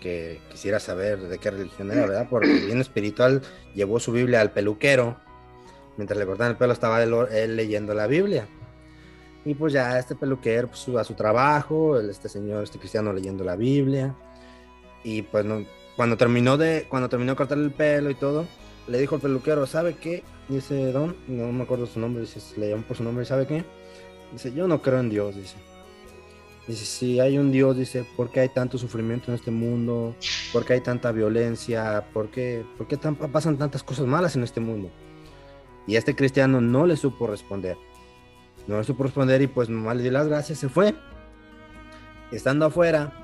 [0.00, 2.26] que quisiera saber de qué religión era, ¿verdad?
[2.28, 3.40] Porque bien espiritual
[3.74, 5.16] llevó su Biblia al peluquero.
[5.96, 8.46] Mientras le cortaban el pelo estaba él, leyendo la Biblia.
[9.46, 13.56] Y pues ya este peluquero pues, a su trabajo, este señor, este cristiano leyendo la
[13.56, 14.14] Biblia.
[15.02, 15.64] Y pues no,
[15.96, 18.46] cuando terminó de cuando terminó de cortarle el pelo y todo,
[18.86, 20.22] le dijo al peluquero, ¿sabe qué?
[20.48, 23.64] Dice Don, no me acuerdo su nombre, dice, le llamó por su nombre, ¿sabe qué?
[24.32, 25.56] Dice, yo no creo en Dios, dice.
[26.66, 30.16] Dice, si hay un Dios, dice, ¿por qué hay tanto sufrimiento en este mundo?
[30.52, 32.06] ¿Por qué hay tanta violencia?
[32.12, 34.90] ¿Por qué, por qué pasan tantas cosas malas en este mundo?
[35.86, 37.76] Y este cristiano no le supo responder.
[38.66, 40.94] No le supo responder y pues nomás le dio las gracias, se fue.
[42.32, 43.23] Estando afuera,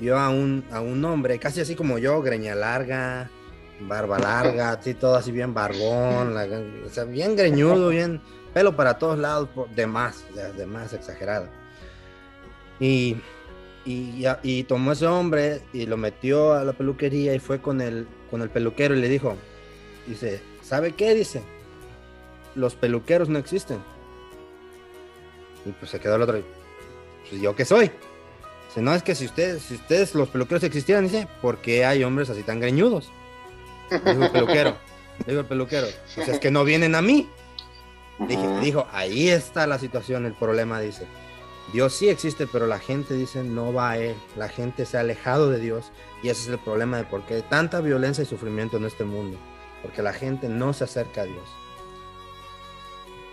[0.00, 3.30] vio a un, a un hombre, casi así como yo, greña larga,
[3.80, 6.46] barba larga, así todo así bien barbón, la-
[6.86, 8.20] o sea, bien greñudo, bien
[8.54, 10.24] pelo para todos lados, por- de más,
[10.56, 11.48] de más exagerado.
[12.80, 13.16] Y,
[13.84, 18.06] y, y tomó ese hombre y lo metió a la peluquería y fue con el,
[18.30, 19.36] con el peluquero y le dijo,
[20.06, 21.14] dice, ¿sabe qué?
[21.14, 21.42] Dice,
[22.54, 23.78] los peluqueros no existen.
[25.64, 26.40] Y pues se quedó el otro,
[27.28, 27.90] pues yo qué soy.
[28.76, 32.04] Dice, no, es que si ustedes, si ustedes los peluqueros existieran, dice, ¿por qué hay
[32.04, 33.10] hombres así tan greñudos?
[33.90, 34.76] Dijo el peluquero,
[35.26, 37.26] dijo el peluquero, pues es que no vienen a mí.
[38.18, 41.06] Dije, dijo, ahí está la situación, el problema, dice.
[41.72, 44.14] Dios sí existe, pero la gente dice no va a él.
[44.36, 45.90] La gente se ha alejado de Dios
[46.22, 49.04] y ese es el problema de por qué hay tanta violencia y sufrimiento en este
[49.04, 49.38] mundo.
[49.80, 51.48] Porque la gente no se acerca a Dios.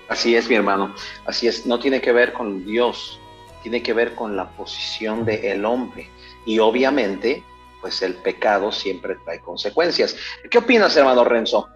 [0.07, 0.95] Así es, mi hermano.
[1.25, 1.65] Así es.
[1.65, 3.19] No tiene que ver con Dios,
[3.63, 6.07] tiene que ver con la posición del hombre.
[6.45, 7.41] Y obviamente,
[7.81, 10.15] pues el pecado siempre trae consecuencias.
[10.51, 11.69] ¿Qué opinas, hermano Renzo?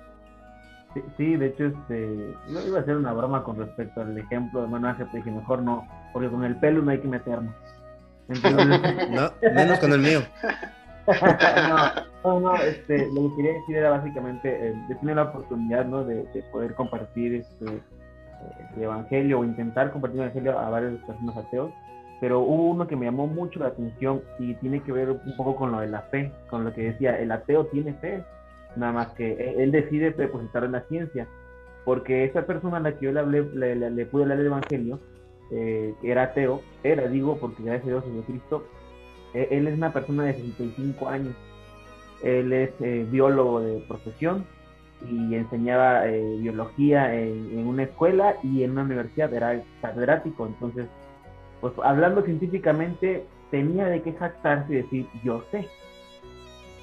[0.94, 4.60] Sí, sí, de hecho, este, yo iba a hacer una broma con respecto al ejemplo
[4.60, 7.54] de hermano Ángel, pero dije, mejor no, porque con el pelo no hay que meternos.
[8.28, 10.22] Entonces, No, menos con el mío.
[11.70, 11.92] no,
[12.24, 16.04] no, no, este, lo que quería decir era básicamente, eh, de tener la oportunidad, ¿no?
[16.04, 17.82] De, de poder compartir este,
[18.76, 21.72] el evangelio o intentar compartir el evangelio a varias personas ateos,
[22.20, 25.56] pero hubo uno que me llamó mucho la atención y tiene que ver un poco
[25.56, 28.24] con lo de la fe, con lo que decía, el ateo tiene fe,
[28.76, 31.28] nada más que él, él decide depositar en la ciencia,
[31.86, 34.48] porque esa persona a la que yo le, hablé, le, le- le pude hablar del
[34.48, 35.00] evangelio,
[35.52, 38.64] eh, era ateo, era, digo, porque gracias a Dios en Cristo,
[39.34, 41.34] eh, él es una persona de 65 años.
[42.24, 44.46] Él es eh, biólogo de profesión
[45.06, 50.48] y enseñaba eh, biología en, una escuela y en una universidad, era catedrático.
[50.48, 50.88] Entonces,
[51.62, 55.68] pues hablando científicamente, tenía de qué jactarse y decir, yo sé.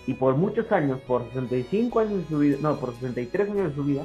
[0.06, 3.74] Y por muchos años, por 65 años de su vida, no, por 63 años de
[3.74, 4.04] su vida,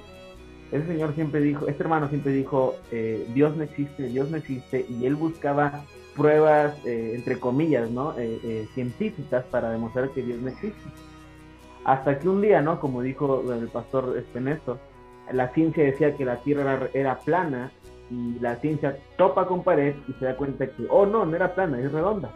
[0.71, 4.85] ese señor siempre dijo, este hermano siempre dijo, eh, Dios no existe, Dios no existe,
[4.87, 5.83] y él buscaba
[6.19, 8.13] pruebas, eh, entre comillas, ¿no?
[8.19, 10.83] Eh, eh, científicas para demostrar que Dios no existe.
[11.85, 12.79] Hasta que un día, ¿no?
[12.79, 14.77] Como dijo el pastor este Néstor,
[15.31, 17.71] la ciencia decía que la Tierra era, era plana
[18.11, 21.53] y la ciencia topa con pared y se da cuenta que, oh no, no era
[21.53, 22.29] plana, es redonda.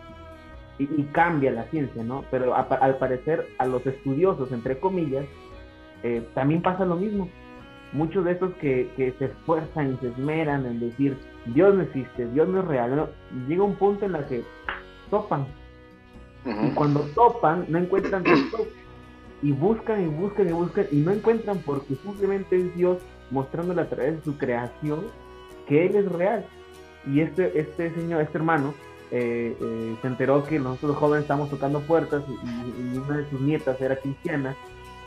[0.80, 2.24] Y, y cambia la ciencia, ¿no?
[2.32, 5.26] Pero a- al parecer a los estudiosos, entre comillas,
[6.04, 7.30] eh, también pasa lo mismo.
[7.92, 11.16] Muchos de esos que, que se esfuerzan y se esmeran en decir,
[11.46, 13.08] Dios no existe, Dios no es real, ¿no?
[13.48, 14.44] llega un punto en la que
[15.12, 15.46] topan.
[16.46, 18.68] Y cuando topan, no encuentran top.
[19.44, 22.98] Y buscan y buscan y buscan y no encuentran porque simplemente es Dios
[23.30, 25.02] mostrándole a través de su creación
[25.68, 26.46] que Él es real.
[27.06, 28.74] Y este, este señor, este hermano,
[29.12, 33.80] eh, eh, se enteró que nosotros jóvenes estamos tocando puertas y, una de sus nietas
[33.80, 34.56] era cristiana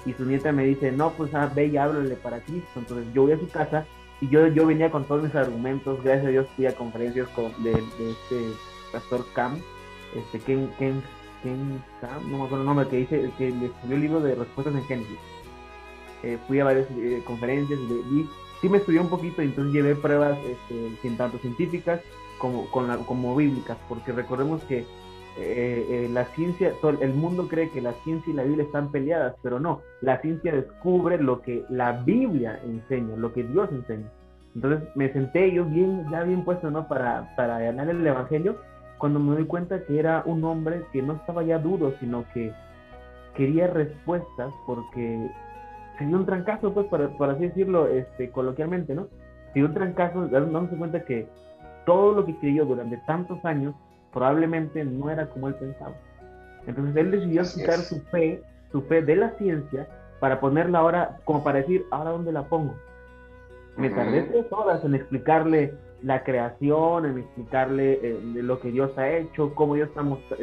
[0.04, 2.68] y su nieta me dice, no, pues ah, ve y háblale para Cristo.
[2.76, 3.84] Entonces yo voy a su casa
[4.20, 7.52] y yo, yo venía con todos mis argumentos, gracias a Dios fui a conferencias con,
[7.62, 8.52] de, de este
[8.92, 9.58] pastor Cam,
[10.14, 11.02] este Ken, Ken,
[11.46, 11.82] Ken
[12.30, 15.18] no me acuerdo el nombre, que dice, que escribió el libro de respuestas en Génesis.
[16.22, 18.28] Eh, fui a varias eh, conferencias y,
[18.60, 22.00] sí me estudié un poquito y entonces llevé pruebas este, tanto científicas
[22.38, 24.78] como, con la- como bíblicas, porque recordemos que
[25.38, 28.90] eh, eh, la ciencia, todo el mundo cree que la ciencia y la Biblia están
[28.90, 34.10] peleadas, pero no, la ciencia descubre lo que la Biblia enseña, lo que Dios enseña.
[34.54, 36.88] Entonces me senté yo bien, ya bien puesto, ¿no?
[36.88, 38.56] Para, para ganar el Evangelio,
[38.98, 42.52] cuando me doy cuenta que era un hombre que no estaba ya duro, sino que
[43.34, 45.30] quería respuestas porque
[45.98, 49.08] se dio un trancazo, pues, para, por así decirlo, este, coloquialmente, ¿no?
[49.52, 51.28] Se dio un trancazo, dándose cuenta que
[51.84, 53.74] todo lo que creyó durante tantos años
[54.12, 55.94] probablemente no era como él pensaba.
[56.66, 58.42] Entonces él decidió quitar su fe,
[58.72, 59.88] su fe de la ciencia,
[60.20, 62.74] para ponerla ahora, como para decir, ¿ahora dónde la pongo?
[63.76, 65.74] Me tardé tres horas en explicarle
[66.06, 69.88] la creación, en explicarle eh, lo que Dios ha hecho, cómo Dios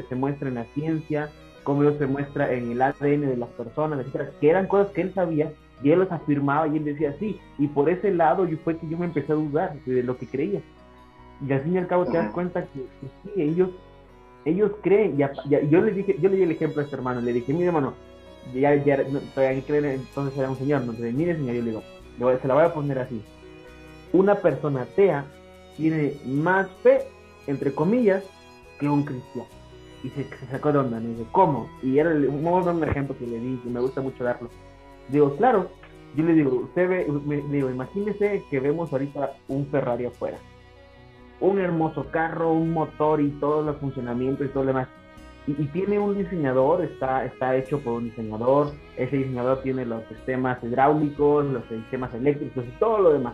[0.09, 1.29] se muestra en la ciencia,
[1.63, 5.01] cómo Dios se muestra en el ADN de las personas, etcétera, que eran cosas que
[5.01, 8.57] él sabía y él las afirmaba y él decía sí, y por ese lado yo
[8.65, 10.59] fue que yo me empecé a dudar de lo que creía.
[11.47, 13.69] Y al fin y al cabo te das cuenta que, que sí, ellos,
[14.43, 16.83] ellos creen, y a- y a- yo le dije, yo le di el ejemplo a
[16.83, 17.93] este hermano, le dije, mire hermano,
[18.53, 21.69] ya, ya, no, todavía creen, entonces era un señor, no, entonces, mire señor, yo le
[21.69, 21.83] digo,
[22.41, 23.21] se la voy a poner así,
[24.11, 25.25] una persona atea
[25.77, 27.01] tiene más fe,
[27.47, 28.23] entre comillas,
[28.79, 29.49] que un cristiano.
[30.03, 31.69] Y se, sacó de onda, me dice, ¿cómo?
[31.81, 34.49] Y era el- un, ejemplo que le di, que me gusta mucho darlo.
[35.09, 35.69] Digo, claro,
[36.15, 40.37] yo le digo, usted ve, me- digo, imagínese que vemos ahorita un Ferrari afuera.
[41.39, 44.87] Un hermoso carro, un motor y todo el funcionamiento y todo lo demás.
[45.47, 50.03] Y, y tiene un diseñador, está, está hecho por un diseñador, ese diseñador tiene los
[50.07, 53.33] sistemas hidráulicos, los sistemas eléctricos y todo lo demás.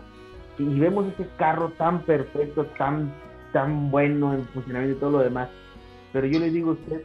[0.60, 3.12] Y, vemos ese carro tan perfecto, tan,
[3.52, 5.48] tan bueno en funcionamiento y todo lo demás.
[6.12, 7.02] Pero yo le digo a usted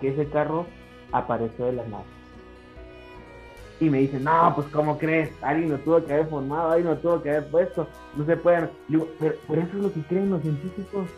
[0.00, 0.66] que ese carro
[1.10, 2.04] apareció de la nada.
[3.80, 5.30] Y me dice, no, pues ¿cómo crees?
[5.40, 7.88] Alguien lo tuvo que haber formado, alguien lo tuvo que haber puesto.
[8.14, 8.68] No se pueden.
[8.88, 11.08] Digo, pero, eso es lo que creen los científicos.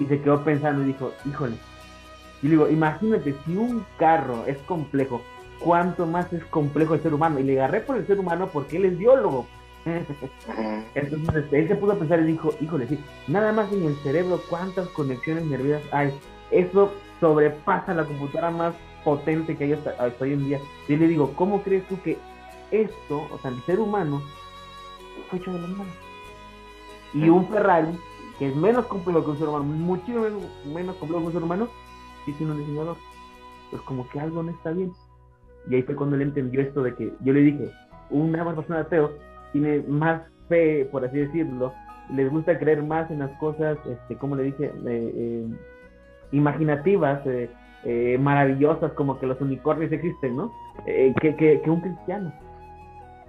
[0.00, 1.56] Y se quedó pensando y dijo, híjole.
[2.42, 5.22] Y digo, imagínate, si un carro es complejo,
[5.60, 7.38] ¿cuánto más es complejo el ser humano?
[7.38, 9.46] Y le agarré por el ser humano porque él es biólogo.
[10.94, 13.94] Entonces este, él se puso a pensar y dijo, híjole, sí, nada más en el
[13.96, 16.12] cerebro, ¿cuántas conexiones nerviosas hay?
[16.50, 18.74] Eso sobrepasa la computadora más
[19.04, 20.60] potente que hay hasta, hoy en día.
[20.88, 22.18] Y le digo, ¿cómo crees tú que
[22.72, 24.20] esto, o sea, el ser humano,
[25.30, 25.90] fue hecho de la mano?
[27.14, 27.96] Y un Ferrari,
[28.38, 31.42] que es menos complejo que un ser humano, muchísimo menos, menos complejo que un ser
[31.44, 31.68] humano,
[32.24, 32.96] sí tiene un diseñador.
[33.70, 34.92] Pues como que algo no está bien.
[35.70, 37.70] Y ahí fue cuando él entendió esto de que yo le dije,
[38.10, 39.12] una persona ateo
[39.60, 41.72] tiene más fe, por así decirlo,
[42.12, 45.46] les gusta creer más en las cosas, este, como le dije, eh, eh,
[46.32, 50.52] imaginativas, eh, maravillosas, como que los unicornios existen, ¿no?
[50.86, 52.32] Eh, que, que, que un cristiano.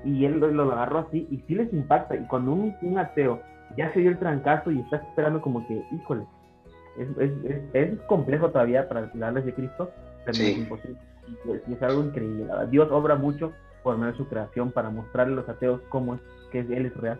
[0.03, 2.15] Y él lo, lo agarró así y sí les impacta.
[2.15, 3.41] Y cuando un, un ateo
[3.75, 6.23] ya se dio el trancazo y está esperando como que, híjole,
[6.97, 9.89] es, es, es, es complejo todavía para hablarles de Cristo,
[10.25, 10.51] pero Sí.
[10.51, 10.97] es imposible.
[11.27, 12.45] Y, pues, y es algo increíble.
[12.71, 13.51] Dios obra mucho
[13.95, 16.21] por su creación para mostrarle a los ateos cómo es
[16.51, 17.19] que Él es real.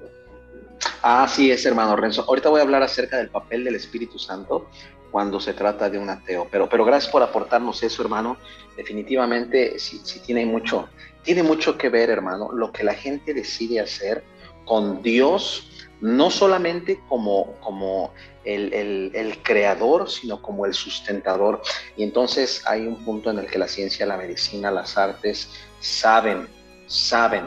[1.02, 2.26] Así es, hermano Renzo.
[2.28, 4.70] Ahorita voy a hablar acerca del papel del Espíritu Santo
[5.12, 6.48] cuando se trata de un ateo.
[6.52, 8.38] Pero, pero gracias por aportarnos eso, hermano.
[8.76, 10.90] Definitivamente sí, sí tiene mucho,
[11.24, 14.24] tiene mucho que ver, hermano, lo que la gente decide hacer
[14.66, 18.12] con Dios, no solamente como, como
[18.44, 21.62] el- el creador, sino como el sustentador.
[21.96, 25.50] Y entonces hay un punto en el que la ciencia, la medicina, las artes
[25.80, 26.48] saben,
[26.88, 27.46] saben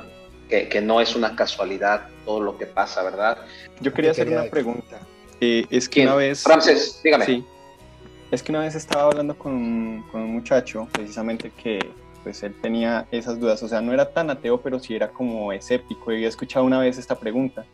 [0.48, 3.38] que, que no es una casualidad todo lo que pasa, ¿verdad?
[3.80, 5.00] Yo quería hacer una pregunta.
[5.40, 6.08] Eh, es que ¿Quién?
[6.08, 6.44] una vez.
[6.44, 7.24] Ramses, dígame.
[7.26, 7.44] Sí.
[8.30, 11.78] Es que una vez estaba hablando con, un- con un muchacho, precisamente que
[12.22, 13.62] pues él tenía esas dudas.
[13.62, 16.12] O sea, no era tan ateo, pero sí era como escéptico.
[16.12, 17.64] Y había escuchado una vez esta pregunta.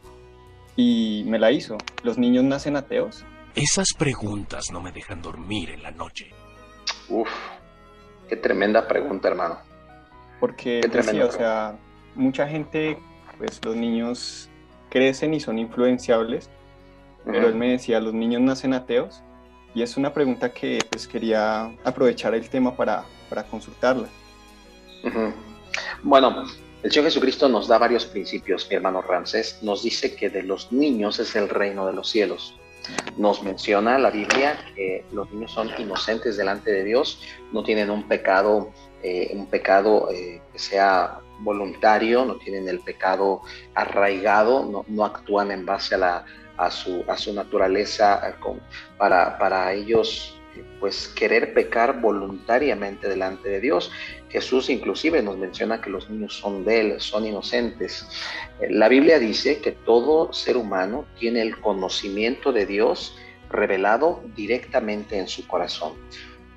[0.76, 1.76] Y me la hizo.
[2.04, 3.24] ¿Los niños nacen ateos?
[3.54, 6.30] Esas preguntas no me dejan dormir en la noche.
[7.08, 7.28] Uf,
[8.28, 9.58] qué tremenda pregunta, hermano.
[10.40, 11.78] Porque decía, tremendo, o sea,
[12.14, 12.98] mucha gente,
[13.38, 14.48] pues los niños
[14.90, 16.50] crecen y son influenciables,
[17.24, 17.48] pero Ujú.
[17.48, 19.22] él me decía, los niños nacen ateos,
[19.74, 24.08] y es una pregunta que pues quería aprovechar el tema para, para consultarla.
[26.02, 26.44] Bueno,
[26.82, 29.58] el Señor Jesucristo nos da varios principios, mi hermano Ramsés.
[29.62, 32.54] Nos dice que de los niños es el reino de los cielos.
[33.16, 37.20] Nos menciona la Biblia que los niños son inocentes delante de Dios,
[37.52, 38.70] no tienen un pecado,
[39.02, 43.42] eh, un pecado eh, que sea voluntario, no tienen el pecado
[43.74, 46.24] arraigado, no, actúan en base a, la,
[46.56, 48.34] a, su, a su naturaleza eh,
[48.96, 50.32] para, para ellos
[50.80, 53.90] pues querer pecar voluntariamente delante de Dios.
[54.28, 58.06] Jesús inclusive nos menciona que los niños son de Él, son inocentes.
[58.70, 63.16] La Biblia dice que todo ser humano tiene el conocimiento de Dios
[63.48, 65.94] revelado directamente en su corazón.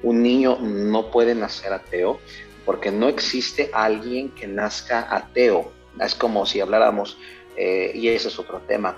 [0.04, 2.20] Un niño no puede nacer ateo
[2.66, 5.72] porque no existe alguien que nazca ateo.
[6.00, 7.18] Es como si habláramos,
[7.56, 8.96] eh, y ese es otro tema,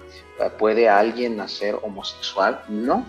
[0.60, 2.64] ¿puede alguien nacer homosexual?
[2.68, 3.06] No,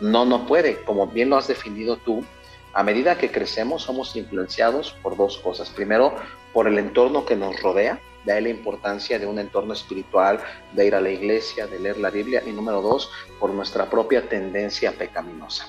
[0.00, 0.82] no, no puede.
[0.82, 2.24] Como bien lo has definido tú,
[2.72, 5.70] a medida que crecemos somos influenciados por dos cosas.
[5.70, 6.14] Primero,
[6.52, 10.40] por el entorno que nos rodea, de ahí la importancia de un entorno espiritual,
[10.72, 12.42] de ir a la iglesia, de leer la Biblia.
[12.44, 15.68] Y número dos, por nuestra propia tendencia pecaminosa.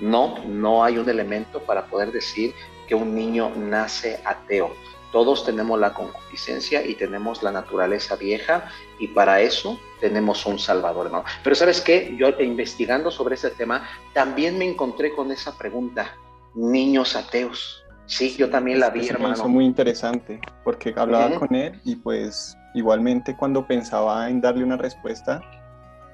[0.00, 2.54] No, no hay un elemento para poder decir
[2.88, 4.74] que un niño nace ateo.
[5.12, 11.06] Todos tenemos la concupiscencia y tenemos la naturaleza vieja y para eso tenemos un Salvador,
[11.06, 11.24] hermano.
[11.42, 16.14] Pero sabes qué, yo investigando sobre ese tema también me encontré con esa pregunta,
[16.54, 17.84] niños ateos.
[18.06, 19.48] Sí, yo también la vi, Eso hermano.
[19.48, 25.40] muy interesante, porque hablaba con él y pues igualmente cuando pensaba en darle una respuesta,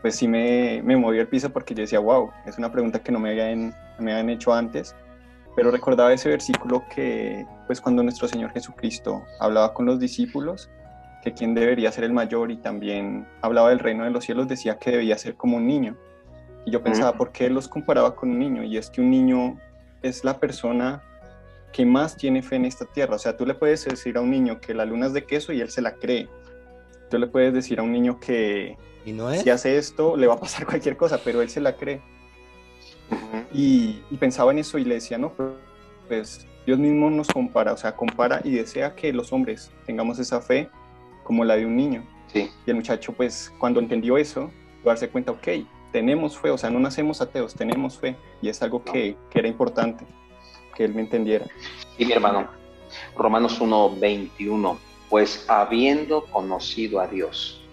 [0.07, 3.11] pues sí me, me movió el piso porque yo decía, wow, es una pregunta que
[3.11, 4.95] no me habían, me habían hecho antes,
[5.57, 10.71] pero recordaba ese versículo que pues cuando nuestro Señor Jesucristo hablaba con los discípulos,
[11.25, 14.79] que quién debería ser el mayor y también hablaba del reino de los cielos, decía
[14.79, 15.97] que debía ser como un niño.
[16.65, 18.63] Y yo pensaba, ¿por qué los comparaba con un niño?
[18.63, 19.59] Y es que un niño
[20.03, 21.03] es la persona
[21.73, 23.17] que más tiene fe en esta tierra.
[23.17, 25.53] O sea, tú le puedes decir a un niño que la luna es de queso
[25.53, 26.29] y él se la cree.
[27.11, 28.77] Tú le puedes decir a un niño que
[29.07, 29.43] ¿Y no es?
[29.43, 32.03] si hace esto le va a pasar cualquier cosa, pero él se la cree.
[33.53, 35.49] Y, y pensaba en eso y le decía, no, pues,
[36.09, 40.41] pues Dios mismo nos compara, o sea, compara y desea que los hombres tengamos esa
[40.41, 40.69] fe
[41.23, 42.05] como la de un niño.
[42.33, 42.51] Sí.
[42.67, 44.51] Y el muchacho, pues, cuando entendió eso,
[44.85, 45.49] darse cuenta, ok,
[45.93, 49.49] tenemos fe, o sea, no nacemos ateos, tenemos fe, y es algo que, que era
[49.49, 50.05] importante
[50.75, 51.47] que él me entendiera.
[51.99, 52.49] Y mi hermano,
[53.17, 54.77] Romanos 1:21,
[55.09, 57.66] pues habiendo conocido a Dios,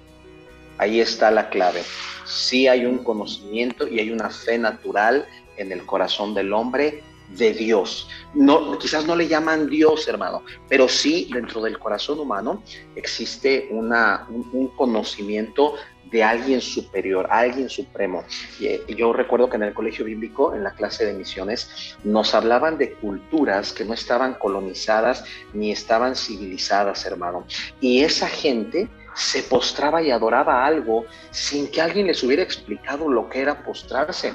[0.83, 1.81] ahí está la clave.
[2.25, 5.25] Sí hay un conocimiento y hay una fe natural
[5.57, 7.03] en el corazón del hombre
[7.37, 8.09] de Dios.
[8.33, 12.61] No, quizás no le llaman Dios, hermano, pero sí dentro del corazón humano
[12.95, 15.75] existe un conocimiento
[16.11, 18.23] de alguien superior, alguien supremo.
[18.59, 22.35] Y, eh, yo recuerdo que en el colegio bíblico, en la clase de misiones, nos
[22.35, 27.47] hablaban de culturas que no estaban colonizadas ni estaban civilizadas, hermano.
[27.81, 33.29] Y esa gente se postraba y adoraba algo sin que alguien les hubiera explicado lo
[33.29, 34.33] que era postrarse.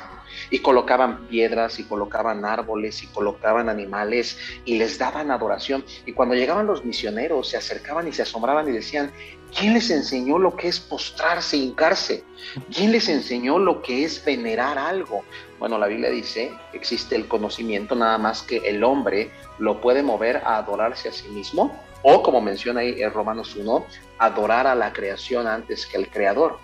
[0.50, 5.84] Y colocaban piedras y colocaban árboles y colocaban animales y les daban adoración.
[6.06, 9.10] Y cuando llegaban los misioneros se acercaban y se asombraban y decían,
[9.56, 12.24] ¿quién les enseñó lo que es postrarse, hincarse?
[12.72, 15.24] ¿Quién les enseñó lo que es venerar algo?
[15.58, 20.36] Bueno, la Biblia dice, existe el conocimiento nada más que el hombre lo puede mover
[20.38, 23.86] a adorarse a sí mismo o como menciona ahí en Romanos 1,
[24.18, 26.58] adorar a la creación antes que al creador.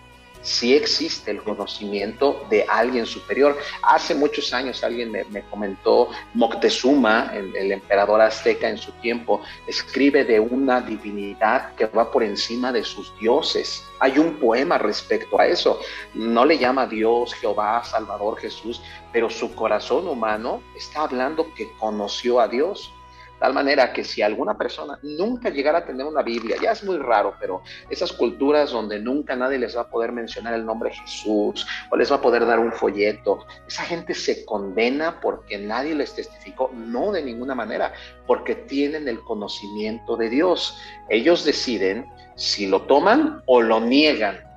[0.45, 3.57] Sí existe el conocimiento de alguien superior.
[3.83, 10.23] Hace muchos años alguien me, me comentó, Moctezuma, el, emperador azteca en su tiempo, escribe
[10.23, 13.87] de una divinidad que va por encima de sus dioses.
[14.01, 15.81] Hay un poema respecto a eso.
[16.13, 18.83] No le llama Dios, Jehová, Salvador, Jesús,
[19.15, 22.93] pero su corazón humano está hablando que conoció a Dios
[23.39, 26.99] tal manera que si alguna persona nunca llegara a tener una Biblia, ya es muy
[26.99, 30.97] raro, pero esas culturas donde nunca nadie les va a poder mencionar el nombre de
[30.97, 35.95] Jesús o les va a poder dar un folleto, esa gente se condena porque nadie
[35.95, 37.93] les testificó, no de ninguna manera,
[38.27, 40.79] porque tienen el conocimiento de Dios.
[41.09, 42.07] Ellos deciden
[42.37, 44.54] si lo toman o lo niegan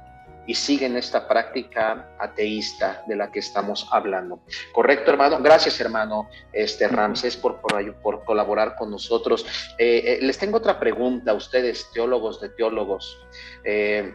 [0.47, 4.39] y siguen esta práctica ateísta de la que estamos hablando.
[4.71, 5.39] ¿Correcto, hermano?
[5.41, 9.45] Gracias, hermano este, Ramsés, por, por, por colaborar con nosotros.
[9.77, 13.19] Eh, eh, les tengo otra pregunta a ustedes, teólogos de teólogos.
[13.63, 14.13] Eh,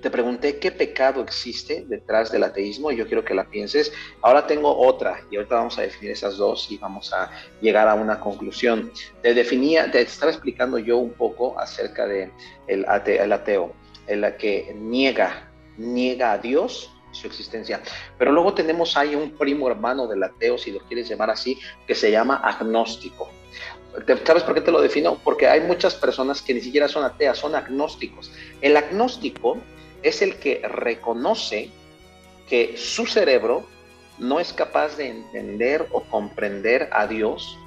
[0.00, 3.92] te pregunté qué pecado existe detrás del ateísmo y yo quiero que la pienses.
[4.22, 7.30] Ahora tengo otra y ahorita vamos a definir esas dos y vamos a
[7.60, 8.92] llegar a una conclusión.
[9.22, 12.30] Te definía, te estaba explicando yo un poco acerca de
[12.68, 13.72] el, ate, el ateo,
[14.06, 15.47] el que niega
[15.78, 17.80] niega a Dios su existencia.
[18.18, 21.94] Pero luego tenemos ahí un primo hermano del ateo, si lo quieres llamar así, que
[21.94, 23.30] se llama agnóstico.
[24.24, 25.18] ¿Sabes por qué te lo defino?
[25.24, 28.30] Porque hay muchas personas que ni siquiera son ateas, son agnósticos.
[28.60, 29.56] El agnóstico
[30.02, 31.70] es el que reconoce
[32.48, 33.66] que su cerebro
[34.18, 37.58] no es capaz de entender o comprender a Dios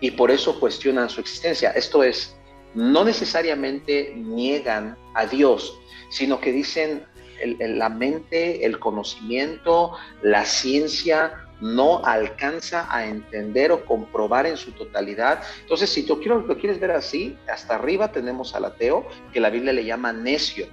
[0.00, 1.70] y por eso cuestionan su existencia.
[1.70, 2.36] Esto es,
[2.74, 5.78] no necesariamente niegan a Dios,
[6.10, 7.06] sino que dicen,
[7.40, 14.56] el, el, la mente, el conocimiento, la ciencia no alcanza a entender o comprobar en
[14.56, 15.42] su totalidad.
[15.62, 19.50] Entonces, si tú quiero, lo quieres ver así, hasta arriba tenemos al ateo, que la
[19.50, 20.66] Biblia le llama necio,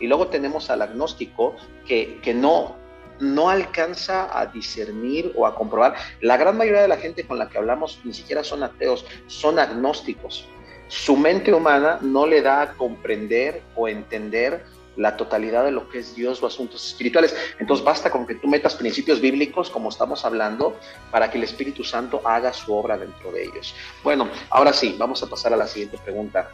[0.00, 1.56] y luego tenemos al agnóstico,
[1.86, 2.76] que, que no,
[3.18, 5.96] no alcanza a discernir o a comprobar.
[6.20, 9.58] La gran mayoría de la gente con la que hablamos ni siquiera son ateos, son
[9.58, 10.46] agnósticos.
[10.86, 14.64] Su mente humana no le da a comprender o entender
[14.98, 17.34] la totalidad de lo que es Dios o asuntos espirituales.
[17.58, 20.76] Entonces basta con que tú metas principios bíblicos, como estamos hablando,
[21.10, 23.74] para que el Espíritu Santo haga su obra dentro de ellos.
[24.02, 26.50] Bueno, ahora sí, vamos a pasar a la siguiente pregunta.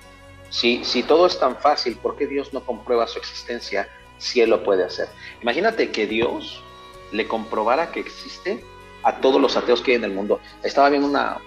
[0.51, 3.89] Si, si todo es tan fácil, ¿por qué Dios no comprueba su existencia
[4.19, 5.09] si Él lo puede hacer?
[5.41, 6.63] Imagínate que Dios
[7.13, 8.63] le comprobara que existe
[9.05, 10.39] a todos los ateos que hay en el mundo.
[10.63, 11.39] Estaba viendo una,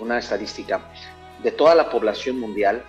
[0.00, 0.80] una estadística.
[1.42, 2.82] De toda la población mundial,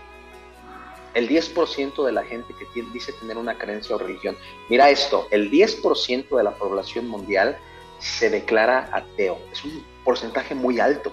[1.17, 4.37] el 10% de la gente que dice tener una creencia o religión.
[4.69, 7.57] Mira esto, el 10% de la población mundial
[7.97, 9.39] se declara ateo.
[9.51, 11.11] Es un porcentaje muy alto,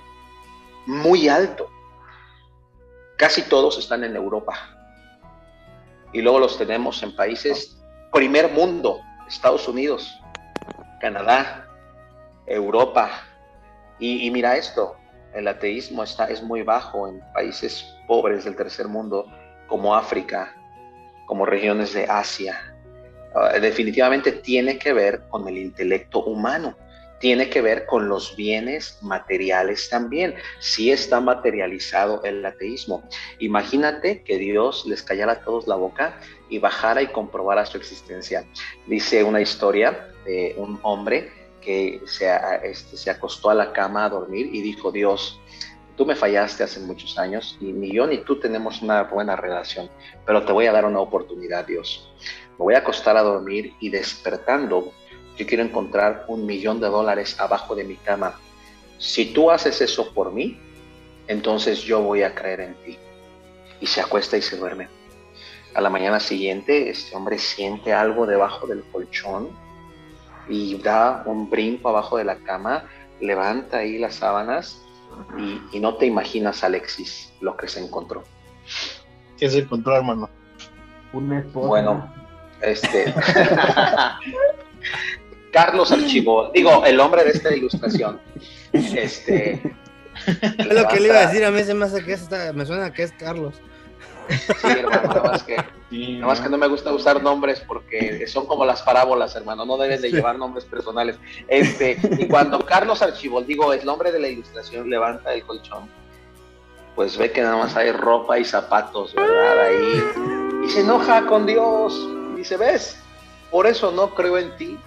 [0.85, 1.71] muy alto.
[3.17, 4.53] Casi todos están en Europa.
[6.13, 7.75] Y luego los tenemos en países
[8.13, 10.15] primer mundo, Estados Unidos,
[11.01, 11.67] Canadá,
[12.47, 13.11] Europa.
[13.99, 14.97] Y, y mira esto,
[15.33, 19.27] el ateísmo está, es muy bajo en países pobres del tercer mundo
[19.75, 20.55] como África,
[21.27, 22.77] como regiones de Asia.
[23.35, 26.77] uh, definitivamente tiene que ver con el intelecto humano
[27.19, 30.35] tiene que ver con los bienes materiales también.
[30.61, 33.03] Sí está materializado el ateísmo.
[33.39, 36.21] Imagínate que Dios les callara a todos la boca
[36.51, 38.45] y bajara y comprobara su existencia.
[38.87, 42.31] Dice una historia de un hombre que se,
[42.63, 45.41] este, se acostó a la cama a dormir y dijo, Dios,
[45.97, 49.89] tú me fallaste hace muchos años y ni yo ni tú tenemos una buena relación,
[50.27, 52.11] pero te voy a dar una oportunidad, Dios.
[52.53, 54.93] Me voy a acostar a dormir y despertando
[55.37, 58.39] yo quiero encontrar un millón de dólares abajo de mi cama.
[58.99, 60.59] Si tú haces eso por mí,
[61.27, 62.99] entonces yo voy a creer en ti.
[63.81, 64.89] Y se acuesta y se duerme.
[65.75, 69.51] A la mañana siguiente, este hombre siente algo debajo del colchón
[70.49, 72.85] y da un brinco abajo de la cama,
[73.21, 74.81] levanta ahí las sábanas
[75.73, 78.25] y, no te imaginas, Alexis, lo que se encontró.
[79.39, 80.29] ¿Qué se encontró, hermano?
[81.13, 81.69] Un esposo.
[81.69, 82.13] Bueno,
[82.61, 83.13] este.
[85.53, 88.21] Carlos Archibol, digo, el hombre de esta ilustración.
[88.73, 89.77] Este.
[90.27, 92.17] Es lo que le iba a decir, a mí se me hace que
[92.55, 93.61] me suena que es Carlos.
[94.29, 98.47] Sí, hermano, nada más que, nada más que no me gusta usar nombres porque son
[98.47, 101.17] como las parábolas, hermano, no debes de llevar nombres personales.
[101.49, 105.89] Este, y cuando Carlos Archibol, digo, el nombre de la ilustración, levanta el colchón,
[106.95, 109.61] pues ve que nada más hay ropa y zapatos, ¿verdad?
[109.61, 110.03] Ahí.
[110.65, 111.95] Y se enoja con Dios.
[112.35, 112.97] Y dice, ¿ves?
[113.51, 114.79] Por eso no creo en ti.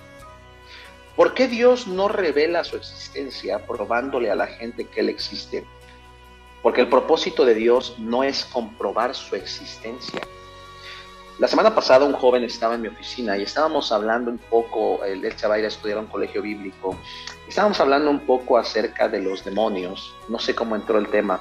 [1.16, 5.66] ¿Por qué Dios no revela su existencia probándole a la gente que Él existe?
[6.62, 10.22] Porque el propósito de Dios no es comprobar su existencia.
[11.40, 15.32] La semana pasada un joven estaba en mi oficina y estábamos hablando un poco, él,
[15.36, 16.98] se va a ir a estudiar a un colegio bíblico,
[17.48, 21.40] estábamos hablando un poco acerca de los demonios, no sé cómo entró el tema,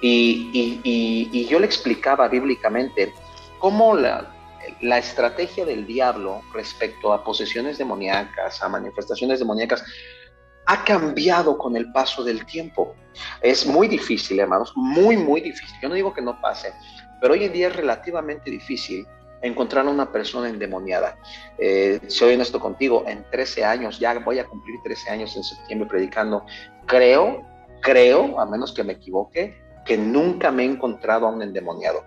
[0.00, 0.50] y,
[0.82, 3.12] y yo le explicaba bíblicamente
[3.58, 4.32] cómo la,
[4.80, 9.84] la estrategia del diablo respecto a posesiones demoníacas, a manifestaciones demoníacas,
[10.68, 12.94] ha cambiado con el paso del tiempo.
[13.40, 15.74] Es muy difícil, hermanos, muy, muy difícil.
[15.80, 16.74] Yo no digo que no pase,
[17.20, 19.06] pero hoy en día es relativamente difícil
[19.40, 21.16] encontrar a una persona endemoniada.
[21.58, 25.88] Eh, soy honesto contigo, en 13 años, ya voy a cumplir 13 años en septiembre
[25.88, 26.44] predicando,
[26.84, 27.46] creo,
[27.80, 29.56] creo, a menos que me equivoque,
[29.86, 32.04] que nunca me he encontrado a un endemoniado.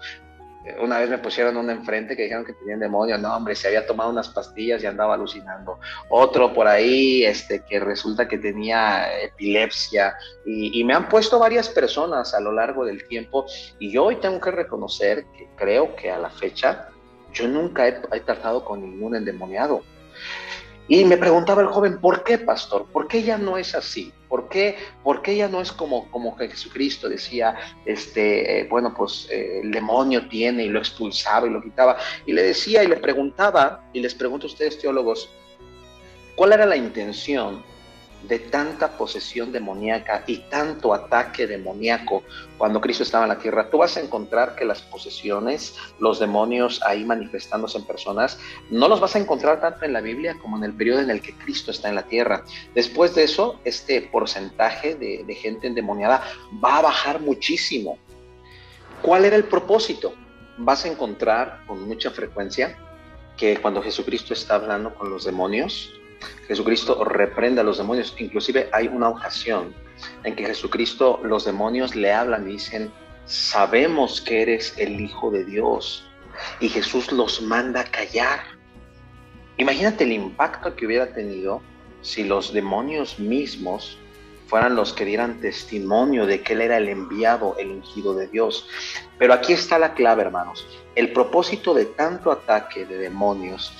[0.80, 3.88] Una vez me pusieron una enfrente que dijeron que tenía demonio, no hombre, se había
[3.88, 5.80] tomado unas pastillas y andaba alucinando.
[6.10, 12.34] Otro por ahí, este, que resulta que tenía epilepsia y, me han puesto varias personas
[12.36, 13.46] a lo largo del tiempo
[13.80, 16.90] y yo hoy tengo que reconocer que creo que a la fecha
[17.34, 19.82] yo nunca he, he tratado con ningún endemoniado.
[20.88, 22.86] Y me preguntaba el joven, ¿por qué, pastor?
[22.92, 24.14] ¿Por qué ya no es así?
[24.32, 27.54] ¿Por qué, por qué ya no es como, como Jesucristo decía,
[27.84, 31.98] este, eh, bueno, pues eh, el demonio tiene y lo expulsaba y lo quitaba?
[32.26, 35.30] Y le decía y le preguntaba, y les pregunto a ustedes teólogos,
[36.38, 37.62] ¿cuál era la intención
[38.28, 42.24] de tanta posesión demoníaca y tanto ataque demoníaco
[42.58, 46.82] cuando Cristo estaba en la tierra, tú vas a encontrar que las posesiones, los demonios
[46.84, 50.64] ahí manifestándose en personas, no los vas a encontrar tanto en la Biblia como en
[50.64, 52.44] el periodo en el que Cristo está en la tierra.
[52.76, 56.24] Después de eso, este porcentaje de, de gente endemoniada
[56.64, 57.98] va a bajar muchísimo.
[59.02, 60.14] ¿Cuál era el propósito?
[60.58, 62.78] Vas a encontrar con mucha frecuencia
[63.38, 65.92] que cuando Jesucristo está hablando con los demonios,
[66.48, 68.16] Jesucristo reprende a los demonios.
[68.18, 69.74] Inclusive hay una ocasión
[70.24, 72.92] en que Jesucristo, los demonios le hablan y dicen,
[73.26, 76.08] sabemos que eres el Hijo de Dios.
[76.60, 78.40] Y Jesús los manda a callar.
[79.58, 81.62] Imagínate el impacto que hubiera tenido
[82.02, 83.98] si los demonios mismos
[84.48, 88.68] fueran los que dieran testimonio de que Él era el enviado, el ungido de Dios.
[89.18, 90.68] Pero aquí está la clave, hermanos.
[90.96, 93.72] El propósito de tanto ataque de demonios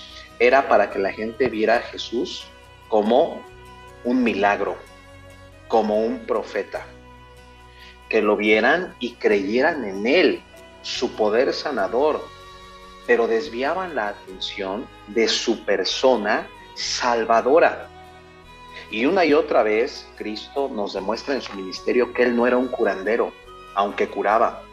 [0.42, 2.48] era para que la gente viera a Jesús
[2.88, 3.46] como
[4.04, 4.76] un milagro,
[5.68, 6.84] como un profeta,
[8.10, 10.42] que lo vieran y creyeran en él,
[10.82, 12.26] su poder sanador,
[13.06, 17.88] pero desviaban la atención de su persona salvadora.
[18.90, 22.58] Y una y otra vez Cristo nos demuestra en su ministerio que él no era
[22.58, 23.32] un curandero,
[23.76, 24.64] aunque curaba.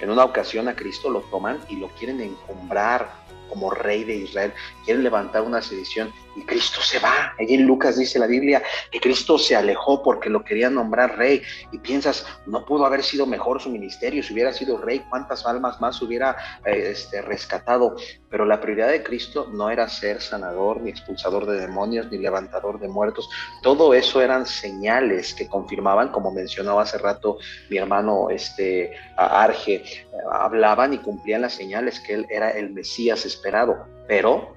[0.00, 3.21] En una ocasión a Cristo lo toman y lo quieren encumbrar
[3.52, 4.54] como rey de Israel,
[4.84, 7.34] quieren levantar una sedición y Cristo se va.
[7.38, 11.42] Allí en Lucas dice la Biblia que Cristo se alejó porque lo querían nombrar rey
[11.70, 15.80] y piensas, no pudo haber sido mejor su ministerio si hubiera sido rey, cuántas almas
[15.80, 17.96] más hubiera eh, este, rescatado.
[18.30, 22.80] Pero la prioridad de Cristo no era ser sanador, ni expulsador de demonios, ni levantador
[22.80, 23.28] de muertos.
[23.62, 27.38] Todo eso eran señales que confirmaban, como mencionaba hace rato
[27.68, 29.84] mi hermano este, Arge,
[30.30, 33.86] hablaban y cumplían las señales que él era el Mesías esperado.
[34.08, 34.54] Pero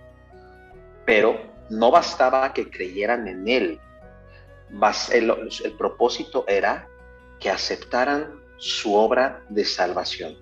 [1.05, 3.79] Pero no bastaba que creyeran en Él.
[5.11, 5.33] El,
[5.63, 6.87] el propósito era
[7.39, 10.35] que aceptaran su obra de salvación.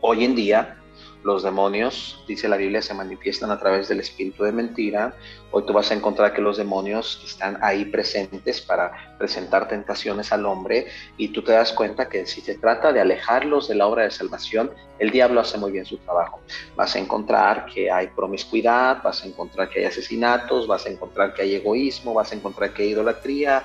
[0.00, 0.79] Hoy en día
[1.22, 5.14] los demonios, dice la Biblia, se manifiestan a través del espíritu de mentira.
[5.50, 10.46] Hoy tú vas a encontrar que los demonios están ahí presentes para presentar tentaciones al
[10.46, 10.86] hombre
[11.16, 14.10] y tú te das cuenta que si se trata de alejarlos de la obra de
[14.10, 16.40] salvación, el diablo hace muy bien su trabajo.
[16.76, 21.34] Vas a encontrar que hay promiscuidad, vas a encontrar que hay asesinatos, vas a encontrar
[21.34, 23.62] que hay egoísmo, vas a encontrar que hay idolatría.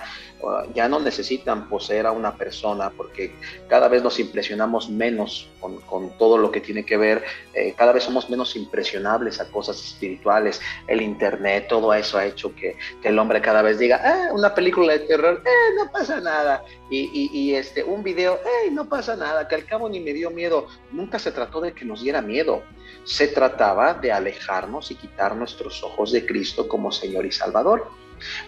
[0.74, 3.34] Ya no necesitan poseer a una persona porque
[3.68, 7.24] cada vez nos impresionamos menos con, con todo lo que tiene que ver
[7.54, 10.62] eh, cada vez somos menos impresionables a cosas espirituales.
[10.88, 14.94] El Internet, todo eso ha hecho que, el hombre cada vez diga, ah, una película
[14.94, 16.64] de terror, eh, no pasa nada.
[16.90, 20.68] Y, este, un video, eh, no pasa nada, que al cabo ni me dio miedo.
[20.92, 22.64] Nunca se trató de que nos diera miedo.
[23.04, 27.88] Se trataba de alejarnos y quitar nuestros ojos de Cristo como Señor y Salvador.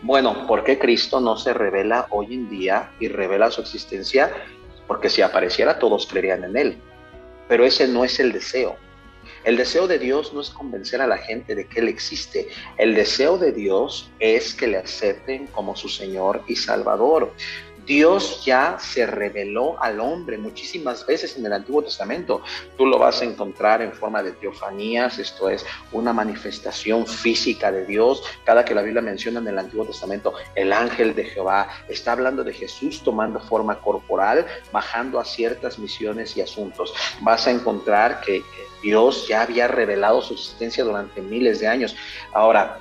[0.02, 4.32] Bueno, ¿por qué Cristo no se revela hoy en día y revela su existencia?
[4.88, 6.78] Porque si apareciera todos creerían en Él.
[7.48, 8.78] Pero ese no es el deseo.
[9.44, 12.50] El deseo de Dios no es convencer a la gente de que Él existe.
[12.78, 17.34] El deseo de Dios es que le acepten como su Señor y Salvador.
[17.88, 22.42] Dios ya se reveló al hombre muchísimas veces en el Antiguo Testamento.
[22.78, 27.86] Tú lo vas a encontrar en forma de teofanías, esto es una manifestación física de
[27.86, 28.22] Dios.
[28.44, 32.44] Cada que la Biblia menciona en el Antiguo Testamento el ángel de Jehová, está hablando
[32.44, 36.94] de Jesús tomando forma corporal, bajando a ciertas misiones y asuntos.
[37.22, 38.44] Vas a encontrar que
[38.84, 41.96] Dios ya había revelado su existencia durante miles de años.
[42.34, 42.80] Ahora,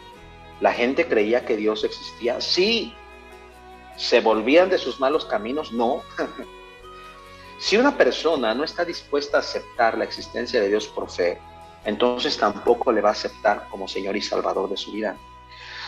[0.61, 2.41] ¿la gente creía que Dios existía?
[2.41, 2.93] Sí,
[3.97, 5.73] ¿Se volvían de sus malos caminos?
[5.73, 6.03] No.
[7.59, 11.39] si una persona no está dispuesta a aceptar la existencia de Dios por fe,
[11.85, 15.17] entonces tampoco le va a aceptar como Señor y Salvador de su vida.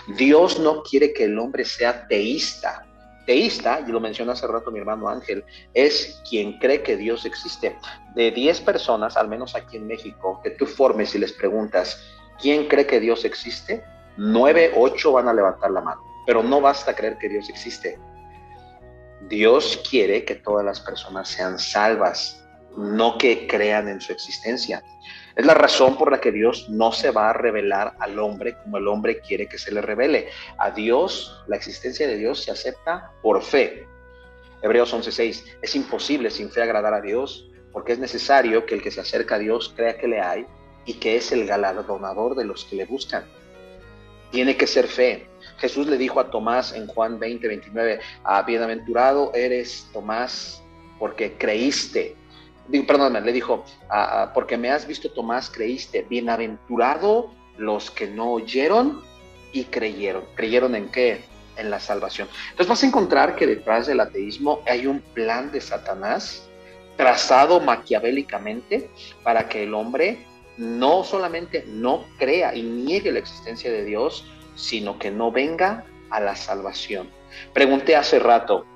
[0.07, 2.87] Dios no quiere que el hombre sea teísta.
[3.27, 5.45] Teísta, y lo mencionó hace rato mi hermano Ángel,
[5.75, 7.77] es quien cree que Dios existe.
[8.15, 12.03] De 10 personas, al menos aquí en México, que tú formes y les preguntas,
[12.41, 13.85] ¿quién cree que Dios existe?
[14.17, 16.08] 9, 8 van a levantar la mano.
[16.29, 17.99] Pero no basta creer que Dios existe.
[19.31, 22.45] Dios quiere que todas las personas sean salvas,
[22.77, 24.85] no que crean en su existencia.
[25.37, 28.77] Es la razón por la que Dios no se va a revelar al hombre como
[28.77, 30.29] el hombre quiere que se le revele.
[30.59, 33.87] A Dios, la existencia de Dios se acepta por fe.
[34.61, 38.91] Hebreos 11:6, es imposible sin fe agradar a Dios, porque es necesario que el que
[38.91, 40.45] se acerca a Dios crea que le hay
[40.85, 43.25] y que es el galardonador de los que le buscan.
[44.31, 45.27] Tiene que ser fe.
[45.59, 50.63] Jesús le dijo a Tomás en Juan 20, 29, ah, bienaventurado eres Tomás
[50.99, 52.17] porque creíste.
[52.87, 56.03] Perdóname, le dijo, ah, ah, porque me has visto Tomás, creíste.
[56.03, 59.03] Bienaventurado los que no oyeron
[59.53, 60.25] y creyeron.
[60.35, 61.25] ¿Creyeron en qué?
[61.57, 62.29] En la salvación.
[62.51, 66.49] Entonces vas a encontrar que detrás del ateísmo hay un plan de Satanás
[66.97, 68.91] trazado maquiavélicamente
[69.23, 70.19] para que el hombre
[70.57, 74.25] no solamente no crea y niegue la existencia de Dios,
[74.59, 77.09] sino que no venga a la salvación.
[77.55, 78.67] Pregunté hace rato,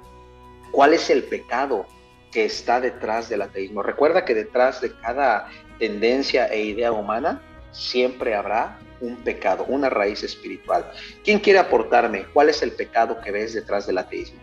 [0.71, 1.87] ¿cuál es el pecado
[2.31, 3.83] que está detrás del ateísmo?
[3.83, 5.49] Recuerda que detrás de cada
[5.79, 7.43] tendencia e idea humana
[7.73, 10.89] siempre habrá un pecado, una raíz espiritual.
[11.25, 14.39] ¿Quién quiere aportarme cuál es el pecado que ves detrás del ateísmo?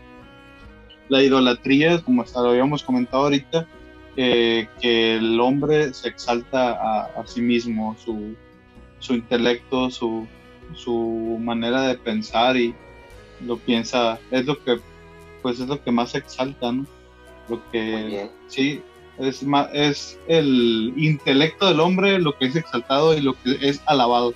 [1.08, 3.66] La idolatría, como hasta lo habíamos comentado ahorita,
[4.18, 8.36] eh, que el hombre se exalta a, sí mismo, su,
[9.00, 10.28] su intelecto, su,
[10.76, 12.74] su manera de pensar y
[13.46, 14.80] lo piensa, es lo que,
[15.42, 16.86] pues es lo que más exalta, ¿no?
[17.48, 18.82] Lo que, sí,
[19.18, 23.82] es, más, es el intelecto del hombre lo que es exaltado y lo que es
[23.86, 24.34] alabado,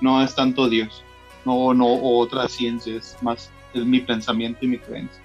[0.00, 1.02] no es tanto Dios,
[1.44, 5.22] no, no o otras ciencias, más es mi pensamiento y mi creencia.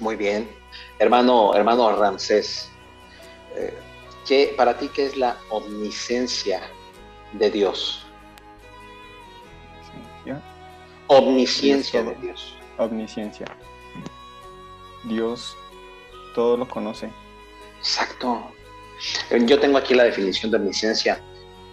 [0.00, 0.48] Muy bien,
[0.98, 2.68] hermano, hermano Ramsés,
[3.56, 3.74] eh,
[4.26, 6.62] ¿qué, para ti qué es la omniscencia
[7.32, 8.03] de Dios?
[11.06, 12.56] Omnisciencia de Dios.
[12.78, 13.46] Omnisciencia.
[15.04, 15.56] Dios
[16.34, 17.10] todo lo conoce.
[17.78, 18.42] Exacto.
[19.46, 21.20] Yo tengo aquí la definición de omnisciencia.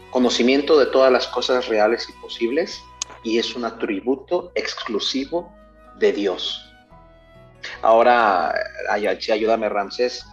[0.10, 2.84] Conocimiento de todas las cosas reales y posibles
[3.24, 5.54] y es un atributo exclusivo
[5.98, 6.68] de Dios.
[7.82, 8.54] Ahora,
[8.90, 10.26] ayúdame Ramsés,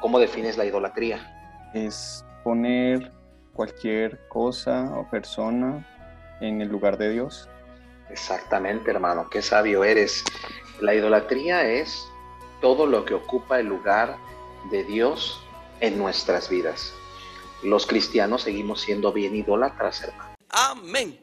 [0.00, 1.70] ¿cómo defines la idolatría?
[1.74, 3.12] Es poner
[3.52, 5.86] cualquier cosa o persona
[6.40, 7.48] en el lugar de Dios.
[8.12, 10.22] Exactamente, hermano, qué sabio eres.
[10.80, 12.06] La idolatría es
[12.60, 14.18] todo lo que ocupa el lugar
[14.70, 15.42] de Dios
[15.80, 16.92] en nuestras vidas.
[17.62, 20.34] Los cristianos seguimos siendo bien idólatras, hermano.
[20.50, 21.18] Amén.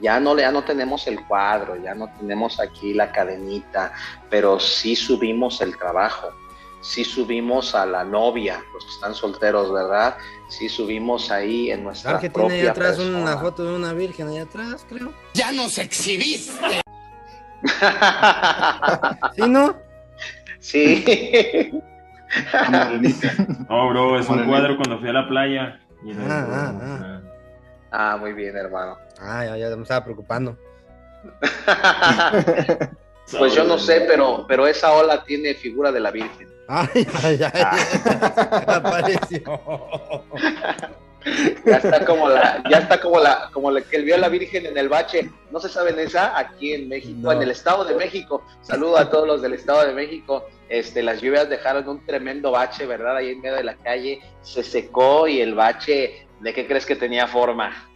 [0.00, 3.92] Ya no, ya no tenemos el cuadro, ya no tenemos aquí la cadenita,
[4.30, 6.28] pero sí subimos el trabajo,
[6.82, 10.16] sí subimos a la novia, los que están solteros, ¿verdad?
[10.48, 13.18] Sí subimos ahí en nuestra que tiene ahí propia atrás persona.
[13.22, 15.12] una foto de una virgen ahí atrás, creo.
[15.32, 16.82] ¡Ya nos exhibiste!
[19.36, 19.76] ¿Sí, no?
[20.58, 21.72] Sí.
[23.68, 25.80] No, bro, es un cuadro cuando fui a la playa.
[26.04, 27.20] Y era- Ah, ah,
[27.94, 28.96] Ah, muy bien, hermano.
[29.20, 30.56] Ah, ya, ya me estaba preocupando.
[33.38, 36.48] Pues yo no sé, pero, pero esa ola tiene figura de la Virgen.
[36.68, 37.52] Ay, ay, ay.
[38.66, 39.42] Apareció.
[41.64, 44.66] Ya está como la, ya está como la, como la que vio a la Virgen
[44.66, 45.30] en el bache.
[45.52, 46.36] ¿No se saben esa?
[46.36, 47.30] Aquí en México, No.
[47.30, 48.42] en el Estado de México.
[48.62, 50.48] Saludo a todos los del Estado de México.
[50.68, 53.18] Este, las lluvias dejaron un tremendo bache, ¿verdad?
[53.18, 56.96] Ahí en medio de la calle se secó y el bache, ¿de qué crees que
[56.96, 57.88] tenía forma?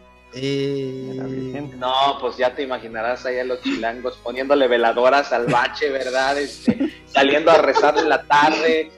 [1.78, 6.38] No, pues ya te imaginarás ahí a los chilangos poniéndole veladoras al bache, ¿verdad?
[6.38, 8.90] Este, saliendo a rezar en la tarde.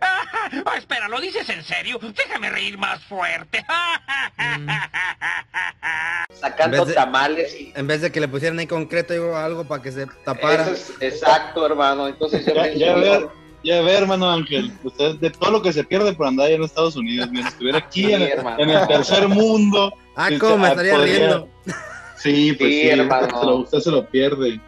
[0.00, 1.98] Ah, espera, ¿lo dices en serio?
[2.00, 3.64] Déjame reír más fuerte.
[6.40, 9.82] sacando de- tamales y En vez de que le pusieran ahí concreto o algo para
[9.82, 10.62] que se tapara.
[10.64, 12.08] Eso es exacto, hermano.
[12.08, 13.28] Entonces yo Ya, ve,
[13.64, 16.62] ya ve, hermano Ángel, usted de todo lo que se pierde por andar allá en
[16.64, 18.56] Estados Unidos, mientras estuviera aquí Sí, en, el- hermano.
[18.58, 19.92] en el tercer mundo.
[20.16, 21.48] Ah, usted- cómo me estaría podría- riendo.
[22.16, 23.40] Sí, pues Sí, sí, hermano.
[23.40, 24.60] se lo- usted se lo pierde.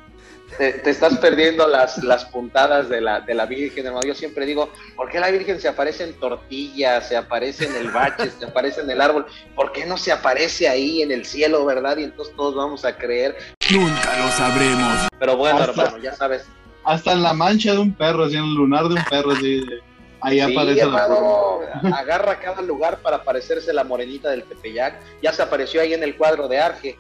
[0.59, 4.07] te, te estás perdiendo las, las puntadas de la, de la Virgen, hermano.
[4.07, 7.91] Yo siempre digo, ¿por qué la Virgen se aparece en tortillas, se aparece en el
[7.91, 9.27] bache, se aparece en el árbol?
[9.57, 11.97] ¿Por qué no se aparece ahí en el cielo, verdad?
[11.97, 13.37] Y entonces todos vamos a creer.
[13.71, 15.09] Nunca lo sabremos.
[15.19, 16.45] Pero bueno, Hasta- hermano, ya sabes.
[16.85, 19.61] Hasta en la mancha de un perro, así en el lunar de un perro, así.
[19.61, 19.81] de-
[20.21, 21.59] Ahí Sí, aparece la hermano,
[21.97, 24.99] agarra cada lugar para parecerse la morenita del Tepeyac.
[25.23, 26.99] Ya se apareció ahí en el cuadro de Arge.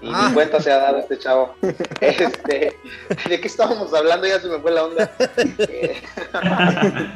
[0.00, 0.26] Y Ah.
[0.28, 1.54] ni cuenta se ha dado este chavo.
[2.00, 2.76] Este,
[3.28, 4.26] ¿De qué estábamos hablando?
[4.26, 5.10] Ya se me fue la onda.
[5.58, 6.02] Eh,
[6.34, 7.12] la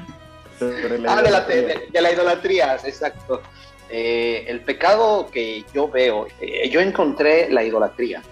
[1.18, 3.42] Ah, de la, de la idolatría, exacto.
[3.90, 8.22] Eh, el pecado que yo veo, eh, yo encontré la idolatría.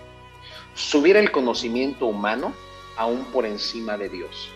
[0.74, 2.54] Subir el conocimiento humano
[2.96, 4.50] aún por encima de Dios.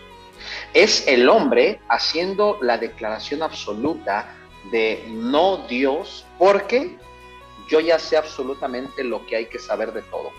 [0.73, 4.35] Es el hombre haciendo la declaración absoluta
[4.71, 6.97] de no Dios, porque
[7.67, 10.31] yo ya sé absolutamente lo que hay que saber de todo.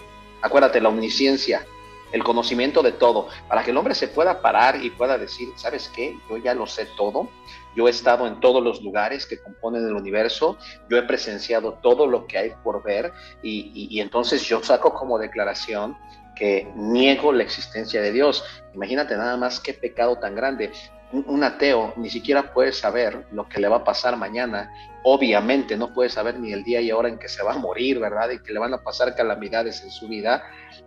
[0.42, 1.66] Acuérdate, la omnisciencia,
[2.12, 5.90] el conocimiento de todo, para que el hombre se pueda parar y pueda decir, ¿sabes
[5.94, 6.18] qué?
[6.28, 7.28] Yo ya lo sé todo,
[7.76, 10.58] yo he estado en todos los lugares que componen el universo,
[10.88, 13.12] yo he presenciado todo lo que hay por ver
[13.42, 15.96] y, y- entonces yo saco como declaración
[16.40, 18.42] que niego la existencia de Dios.
[18.72, 20.72] Imagínate nada más qué pecado tan grande.
[21.12, 24.72] Un, un ateo ni siquiera puede saber lo que le va a pasar mañana.
[25.02, 27.98] Obviamente no puede saber ni el día y hora en que se va a morir,
[27.98, 28.30] ¿verdad?
[28.30, 30.42] Y que le van a pasar calamidades en su vida,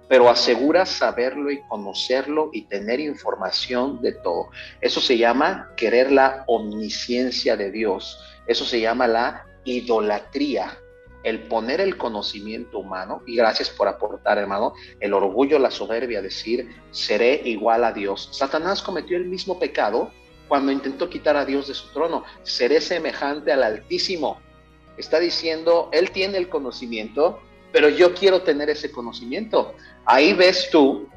[0.10, 4.50] pero asegura saberlo y conocerlo y tener información de todo.
[4.82, 8.20] Eso se llama querer la omnisciencia de Dios.
[8.48, 10.80] Eso se llama la idolatría.
[11.24, 16.70] El poner el conocimiento humano, y gracias por aportar, hermano, el orgullo, la soberbia, decir,
[16.91, 18.30] seré igual a Dios.
[18.32, 20.12] Satanás cometió el mismo pecado
[20.48, 22.24] cuando intentó quitar a Dios de su trono.
[22.44, 24.40] Seré semejante al Altísimo.
[24.98, 27.40] Está diciendo, Él tiene el conocimiento,
[27.72, 29.74] pero yo quiero tener ese conocimiento.
[30.06, 31.08] Ahí ves tú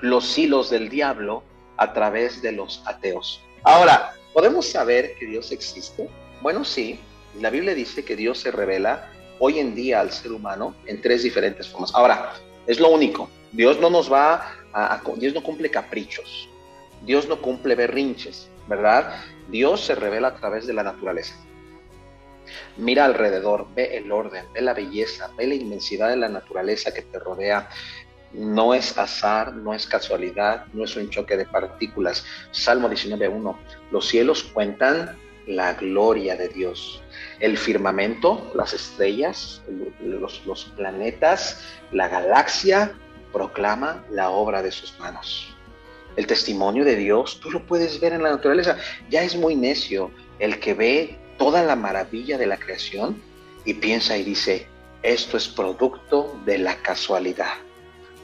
[0.00, 1.42] los hilos del diablo
[1.76, 3.40] a través de los ateos.
[3.62, 6.10] Ahora, ¿podemos saber que Dios existe?
[6.42, 7.00] Bueno, sí.
[7.40, 11.22] La Biblia dice que Dios se revela hoy en día al ser humano en tres
[11.22, 11.94] diferentes formas.
[11.94, 12.32] Ahora,
[12.66, 13.28] es lo único.
[13.52, 16.48] Dios no nos va a, a- Dios no cumple caprichos.
[17.02, 19.14] Dios no cumple berrinches, ¿verdad?
[19.48, 21.34] Dios se revela a través de la naturaleza.
[22.76, 27.02] Mira alrededor, ve el orden, ve la belleza, ve la inmensidad de la naturaleza que
[27.02, 27.68] te rodea.
[28.32, 32.24] No es azar, no es casualidad, no es un choque de partículas.
[32.50, 33.56] Salmo 19.1.
[33.92, 35.16] Los cielos cuentan
[35.46, 37.02] la gloria de Dios.
[37.40, 39.62] El firmamento, las estrellas,
[40.00, 41.62] los, planetas,
[41.92, 42.92] la galaxia
[43.32, 45.54] proclama la obra de sus manos.
[46.16, 48.76] El testimonio de Dios, tú lo puedes ver en la naturaleza.
[49.10, 53.20] Ya es muy necio el que ve toda la maravilla de la creación
[53.64, 54.68] y piensa y dice,
[55.02, 57.63] esto es producto de la casualidad.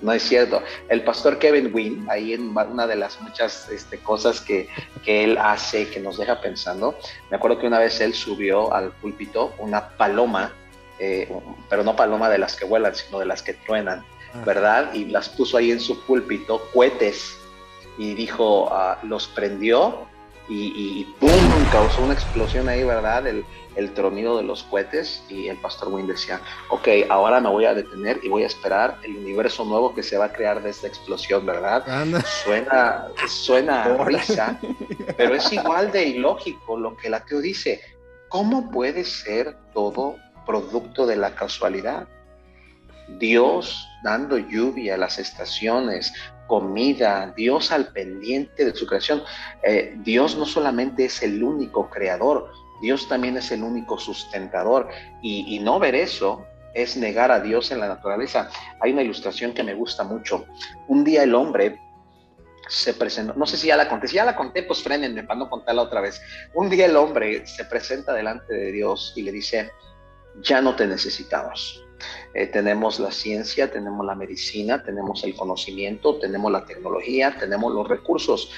[0.02, 0.62] No es cierto.
[0.88, 4.68] El pastor Kevin Wynn, ahí en una de las muchas este, cosas que,
[5.04, 6.98] que él hace, que nos deja pensando,
[7.30, 10.54] me acuerdo que una vez él subió al púlpito una paloma,
[10.98, 11.30] eh,
[11.68, 14.04] pero no paloma de las que vuelan, sino de las que truenan,
[14.44, 14.94] ¿verdad?
[14.94, 17.36] Y las puso ahí en su púlpito, cohetes,
[17.98, 20.06] y dijo, ah, los prendió
[20.48, 21.30] y, y ¡pum!
[21.70, 23.26] causó una explosión ahí, ¿verdad?
[23.26, 23.44] El,
[23.76, 26.40] el tronido de los cohetes y el pastor Wayne decía,
[26.70, 30.18] ok, ahora me voy a detener y voy a esperar el universo nuevo que se
[30.18, 31.84] va a crear de esta explosión, ¿verdad?
[32.44, 34.58] Suena, suena a risa,
[35.16, 37.80] pero es igual de ilógico lo que el ateo dice.
[38.28, 40.16] ¿Cómo puede ser todo
[40.46, 42.06] producto de la casualidad?
[43.18, 46.12] Dios dando lluvia a las estaciones,
[46.46, 49.22] comida, Dios al pendiente de su creación.
[49.62, 52.50] Eh, Dios no solamente es el único creador,
[52.80, 54.88] Dios también es el único sustentador
[55.22, 58.50] y, no ver eso es negar a Dios en la naturaleza.
[58.80, 60.46] Hay una ilustración que me gusta mucho.
[60.88, 61.78] Un día el hombre
[62.68, 65.40] se presentó, no sé si ya la conté, si ya la conté, pues frenenme para
[65.40, 66.22] no contarla otra vez.
[66.54, 69.70] Un día el hombre se presenta delante de Dios y le dice,
[70.42, 71.84] ya no te necesitamos.
[72.32, 77.88] Eh, tenemos la ciencia, tenemos la medicina, tenemos el conocimiento, tenemos la tecnología, tenemos los
[77.88, 78.52] recursos.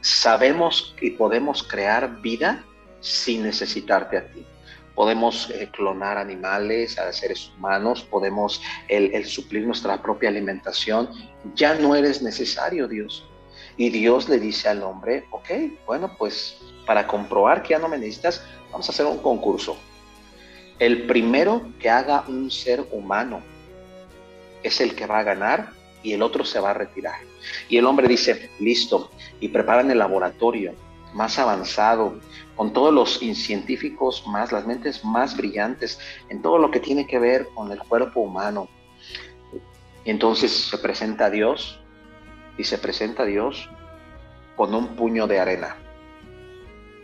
[0.00, 2.64] Sabemos que podemos crear vida
[3.02, 4.46] sin necesitarte a ti.
[4.94, 11.10] Podemos eh, clonar animales a seres humanos, podemos el, suplir nuestra propia alimentación.
[11.54, 13.26] Ya no eres necesario, Dios.
[13.76, 15.50] Y Dios le dice al hombre, ok,
[15.86, 19.76] bueno, pues para comprobar que ya no me necesitas, vamos a hacer un concurso.
[20.78, 23.40] El primero que haga un ser humano
[24.62, 25.70] es el que va a ganar
[26.02, 27.16] y el otro se va a retirar.
[27.68, 29.10] Y el hombre dice, listo,
[29.40, 30.74] y preparan el laboratorio
[31.14, 32.20] más avanzado,
[32.56, 35.98] con todos los científicos más, las mentes más brillantes
[36.28, 38.68] en todo lo que tiene que ver con el cuerpo humano.
[40.04, 41.80] Entonces se presenta a Dios
[42.58, 43.68] y se presenta a Dios
[44.56, 45.76] con un puño de arena,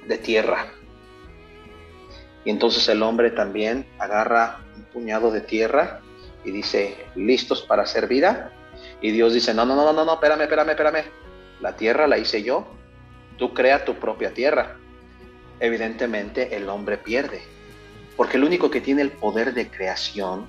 [0.07, 0.67] de tierra.
[2.45, 6.01] Y entonces el hombre también agarra un puñado de tierra
[6.45, 8.53] y dice, ¿listos para hacer vida?
[9.01, 11.05] Y Dios dice, no, no, no, no, no, espérame, espérame, espérame.
[11.61, 12.67] La tierra la hice yo.
[13.39, 14.77] Tú crea tu propia tierra
[15.61, 17.43] evidentemente el hombre pierde.
[18.17, 20.49] Porque el único que tiene el poder de creación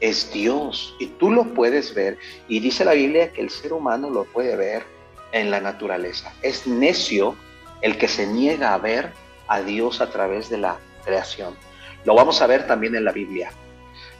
[0.00, 0.94] es Dios.
[0.98, 2.18] Y tú lo puedes ver.
[2.48, 4.84] Y dice la Biblia que el ser humano lo puede ver
[5.32, 6.32] en la naturaleza.
[6.42, 7.36] Es necio
[7.82, 9.12] el que se niega a ver
[9.48, 11.54] a Dios a través de la creación.
[12.04, 13.50] Lo vamos a ver también en la Biblia.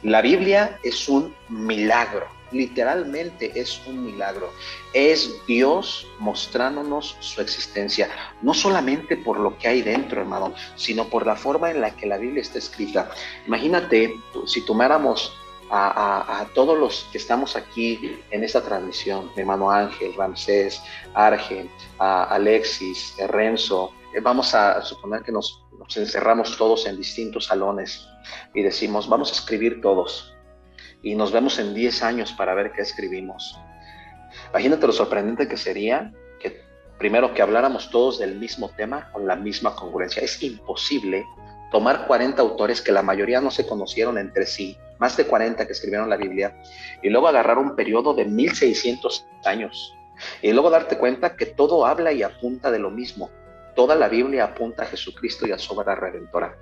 [0.03, 4.51] La Biblia es un milagro literalmente es un milagro.
[4.93, 8.09] Es Dios mostrándonos su existencia,
[8.41, 12.05] no solamente por lo que hay dentro, hermano, sino por la forma en la que
[12.07, 13.09] la Biblia está escrita.
[13.45, 14.15] Imagínate
[14.45, 15.33] si tomáramos
[15.69, 20.81] a, todos los que estamos aquí en esta transmisión, mi hermano Ángel, Ramsés,
[21.13, 21.69] Argen,
[21.99, 25.63] Alexis, Renzo, eh, vamos a suponer que nos
[25.95, 28.07] encerramos todos en distintos salones
[28.53, 30.36] y decimos, vamos a escribir todos
[31.01, 33.59] y nos vemos en 10 años para ver qué escribimos.
[34.49, 36.61] Imagínate lo sorprendente que sería que
[36.97, 40.21] primero que habláramos todos del mismo tema con la misma congruencia.
[40.21, 41.25] Es imposible
[41.71, 45.73] tomar 40 autores que la mayoría no se conocieron entre sí, más de 40 que
[45.73, 46.55] escribieron la Biblia,
[47.01, 49.93] y luego agarrar un periodo de 1600 años,
[50.41, 53.29] y luego darte cuenta que todo habla y apunta de lo mismo.
[53.75, 56.57] Toda la Biblia apunta a Jesucristo y a su obra redentora.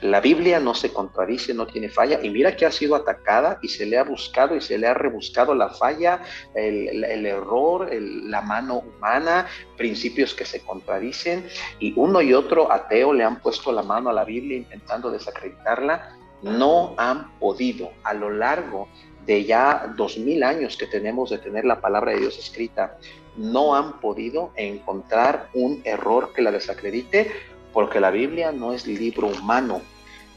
[0.00, 3.68] La Biblia no se contradice, no tiene falla, y mira que ha sido atacada y
[3.68, 6.22] se le ha buscado y se le ha rebuscado la falla,
[6.54, 9.46] el, error, la mano humana,
[9.76, 11.46] principios que se contradicen,
[11.78, 16.16] y uno y otro ateo le han puesto la mano a la Biblia intentando desacreditarla,
[16.42, 17.90] no han podido.
[18.02, 18.88] A lo largo
[19.26, 22.98] de ya dos mil años que tenemos de tener la palabra de Dios escrita,
[23.36, 27.32] no han podido encontrar un error que la desacredite
[27.74, 29.82] porque la Biblia no es libro humano,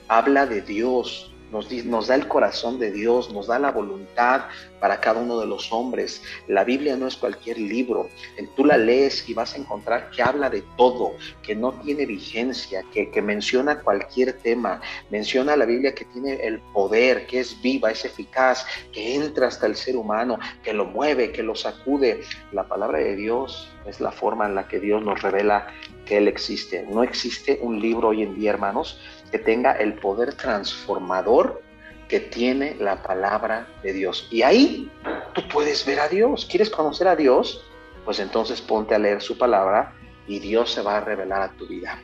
[0.10, 4.46] habla de Dios, nos, da el corazón de Dios, nos da la voluntad
[4.82, 6.22] para cada uno de los hombres.
[6.48, 8.10] La Biblia no es cualquier libro.
[8.56, 12.84] Tú la lees y vas a encontrar que habla de todo, que no tiene vigencia,
[12.92, 14.82] que, que menciona cualquier tema.
[15.10, 19.68] Menciona la Biblia que tiene el poder, que es viva, es eficaz, que entra hasta
[19.68, 22.22] el ser humano, que lo mueve, que lo sacude.
[22.52, 25.68] La palabra de Dios es la forma en la que Dios nos revela
[26.08, 26.86] que Él existe.
[26.90, 29.00] No existe un libro hoy en día, hermanos,
[29.32, 31.62] que tenga el poder transformador
[32.08, 34.28] que tiene la palabra de Dios.
[34.32, 34.90] Y ahí
[35.34, 36.48] tú puedes ver a Dios.
[36.50, 37.64] ¿Quieres conocer a Dios?
[38.06, 39.94] Pues entonces ponte a leer su palabra
[40.26, 42.02] y Dios se va a revelar a tu vida.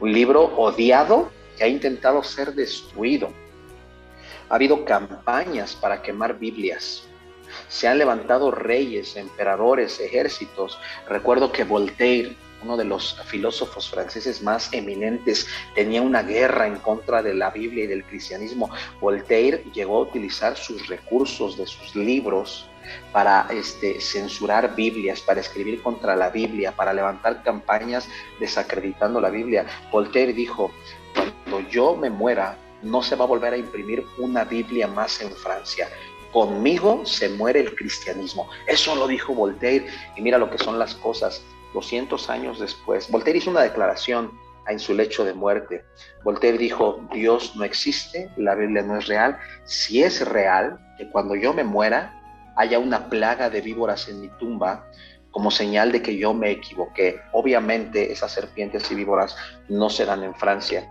[0.00, 3.30] Un libro odiado que ha intentado ser destruido.
[4.50, 7.04] Ha habido campañas para quemar Biblias.
[7.68, 10.78] Se han levantado reyes, emperadores, ejércitos.
[11.08, 17.22] Recuerdo que Voltaire uno de los filósofos franceses más eminentes, tenía una guerra en contra
[17.22, 18.70] de la Biblia y del cristianismo.
[19.00, 22.68] Voltaire llegó a utilizar sus recursos de sus libros
[23.12, 28.08] para este, censurar Biblias, para escribir contra la Biblia, para levantar campañas
[28.40, 29.66] desacreditando la Biblia.
[29.92, 30.70] Voltaire dijo,
[31.14, 35.30] cuando yo me muera, no se va a volver a imprimir una Biblia más en
[35.30, 35.88] Francia.
[36.32, 38.48] Conmigo se muere el cristianismo.
[38.66, 39.86] Eso lo dijo Voltaire.
[40.16, 41.42] Y mira lo que son las cosas.
[41.74, 44.32] 200 años después, Voltaire hizo una declaración
[44.68, 45.84] en su lecho de muerte.
[46.24, 49.38] Voltaire dijo, Dios no existe, la Biblia no es real.
[49.64, 52.14] Si es real, que cuando yo me muera
[52.56, 54.84] haya una plaga de víboras en mi tumba,
[55.30, 57.20] como señal de que yo me equivoqué.
[57.32, 59.36] Obviamente esas serpientes y víboras
[59.68, 60.88] no se dan en Francia.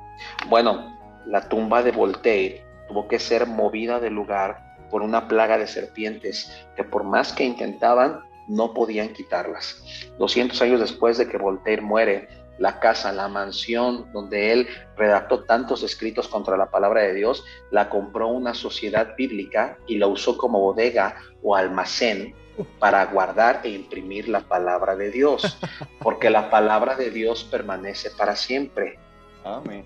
[0.47, 5.67] Bueno, la tumba de Voltaire tuvo que ser movida del lugar por una plaga de
[5.67, 9.83] serpientes que por más que intentaban, no podían quitarlas.
[10.17, 15.83] 200 años después de que Voltaire muere, la casa, la mansión donde él redactó tantos
[15.83, 20.59] escritos contra la palabra de Dios, la compró una sociedad bíblica y la usó como
[20.59, 22.35] bodega o almacén
[22.79, 25.57] para guardar e imprimir la palabra de Dios,
[26.01, 28.97] porque la palabra de Dios permanece para siempre.
[29.43, 29.85] Amén.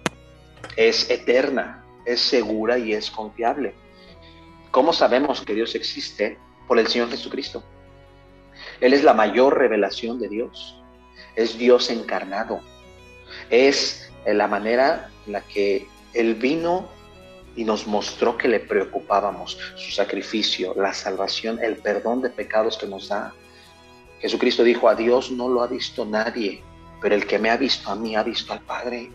[0.75, 3.75] Es eterna, es segura y es confiable.
[4.71, 6.39] ¿Cómo sabemos que Dios existe?
[6.67, 7.61] Por el Señor Jesucristo.
[8.81, 10.75] Él es la mayor revelación de Dios.
[11.35, 12.59] Es Dios encarnado.
[13.49, 16.89] Es la manera en la que Él vino
[17.55, 22.87] y nos mostró que le preocupábamos, su sacrificio, la salvación, el perdón de pecados que
[22.87, 23.33] nos da.
[24.19, 26.63] Jesucristo dijo, a Dios no lo ha visto nadie,
[27.01, 29.11] pero el que me ha visto a mí ha visto al Padre.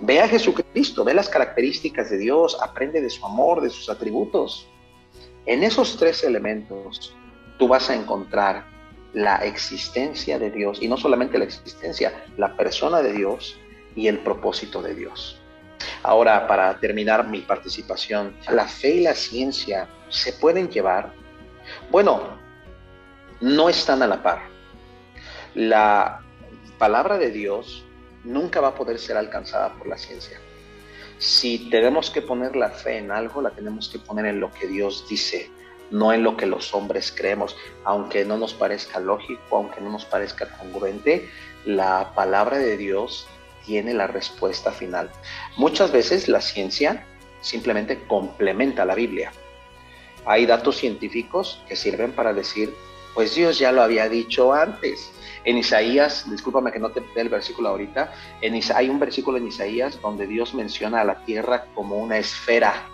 [0.00, 4.66] Ve a Jesucristo, ve las características de Dios, aprende de su amor, de sus atributos.
[5.46, 7.14] En esos tres elementos
[7.58, 8.73] tú vas a encontrar
[9.14, 13.56] la existencia de Dios, y no solamente la existencia, la persona de Dios
[13.94, 15.40] y el propósito de Dios.
[16.02, 21.12] Ahora, para terminar mi participación, ¿la fe y la ciencia se pueden llevar?
[21.90, 22.38] Bueno,
[23.40, 24.42] no están a la par.
[25.54, 26.20] La
[26.78, 27.84] palabra de Dios
[28.24, 30.38] nunca va a poder ser alcanzada por la ciencia.
[31.18, 34.66] Si tenemos que poner la fe en algo, la tenemos que poner en lo que
[34.66, 35.50] Dios dice,
[35.94, 37.56] no en lo que los hombres creemos.
[37.84, 41.30] Aunque no nos parezca lógico, aunque no nos parezca congruente,
[41.64, 43.26] la palabra de Dios
[43.64, 45.10] tiene la respuesta final.
[45.56, 47.06] Muchas veces la ciencia
[47.40, 49.32] simplemente complementa la Biblia.
[50.26, 52.74] Hay datos científicos que sirven para decir,
[53.14, 55.12] pues Dios ya lo había dicho antes.
[55.44, 59.46] En Isaías, discúlpame que no te dé el versículo ahorita, en hay un versículo en
[59.46, 62.88] Isaías donde Dios menciona a la tierra como una esfera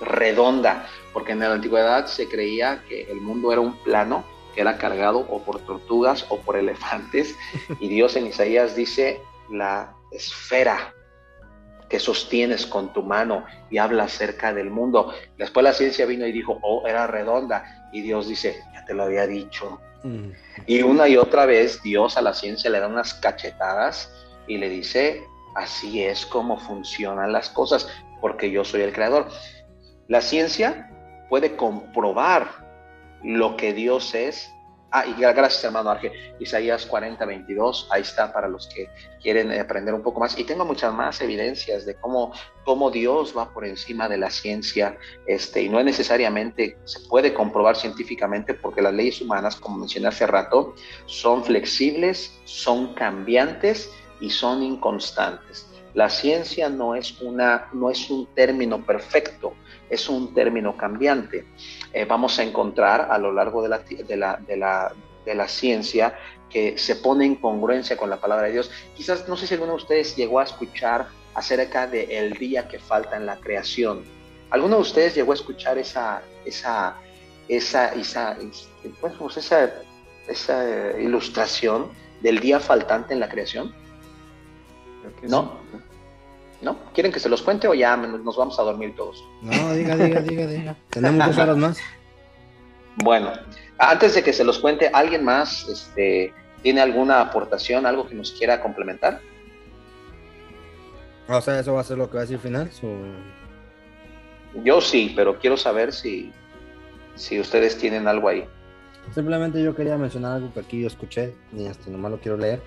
[0.00, 0.88] redonda,
[1.18, 4.24] porque en la antigüedad se creía que el mundo era un plano
[4.54, 7.34] que era cargado o por tortugas o por elefantes,
[7.80, 9.20] y Dios en Isaías dice
[9.50, 10.94] la esfera
[11.88, 15.12] que sostienes con tu mano y habla acerca del mundo.
[15.38, 19.02] Después la ciencia vino y dijo, oh, era redonda, y Dios dice, ya te lo
[19.02, 19.80] había dicho.
[20.04, 20.30] Mm.
[20.68, 24.08] Y una y otra vez Dios a la ciencia le da unas cachetadas
[24.46, 25.24] y le dice,
[25.56, 27.88] así es como funcionan las cosas,
[28.20, 29.26] porque yo soy el creador.
[30.06, 30.88] La ciencia
[31.28, 32.48] puede comprobar
[33.22, 34.50] lo que Dios es.
[34.90, 36.10] Ah, y gracias hermano Arge.
[36.38, 38.88] Isaías 40, 22, ahí está para los que
[39.20, 40.38] quieren aprender un poco más.
[40.38, 42.32] Y tengo muchas más evidencias de cómo,
[42.64, 44.96] cómo Dios va por encima de la ciencia.
[45.26, 50.08] Este, y no es necesariamente, se puede comprobar científicamente porque las leyes humanas, como mencioné
[50.08, 50.74] hace rato,
[51.04, 53.90] son flexibles, son cambiantes
[54.20, 55.66] y son inconstantes.
[55.94, 59.54] La ciencia no es, una, no es un término perfecto,
[59.90, 61.44] es un término cambiante.
[61.92, 64.92] Eh, vamos a encontrar a lo largo de la, de, la, de, la,
[65.24, 66.18] de la ciencia
[66.50, 68.70] que se pone en congruencia con la palabra de Dios.
[68.96, 72.78] Quizás, no sé si alguno de ustedes llegó a escuchar acerca del el día que
[72.78, 74.04] falta en la creación.
[74.50, 76.96] ¿Alguno de ustedes llegó a escuchar esa, esa,
[77.48, 78.36] esa, esa,
[79.00, 79.70] pues, esa,
[80.26, 81.90] esa ilustración
[82.22, 83.74] del día faltante en la creación?
[85.22, 85.60] ¿No?
[86.60, 86.76] ¿No?
[86.92, 89.24] ¿Quieren que se los cuente o ya nos vamos a dormir todos?
[89.42, 90.76] No, diga, diga, diga, diga.
[90.90, 91.78] Tenemos dos horas más.
[92.96, 93.32] Bueno,
[93.78, 98.32] antes de que se los cuente, ¿alguien más este, tiene alguna aportación, algo que nos
[98.32, 99.20] quiera complementar?
[101.28, 102.70] O sea, eso va a ser lo que va a decir final.
[104.64, 106.32] Yo sí, pero quiero saber si,
[107.14, 108.44] si ustedes tienen algo ahí.
[109.14, 112.60] Simplemente yo quería mencionar algo que aquí yo escuché, y este, nomás lo quiero leer.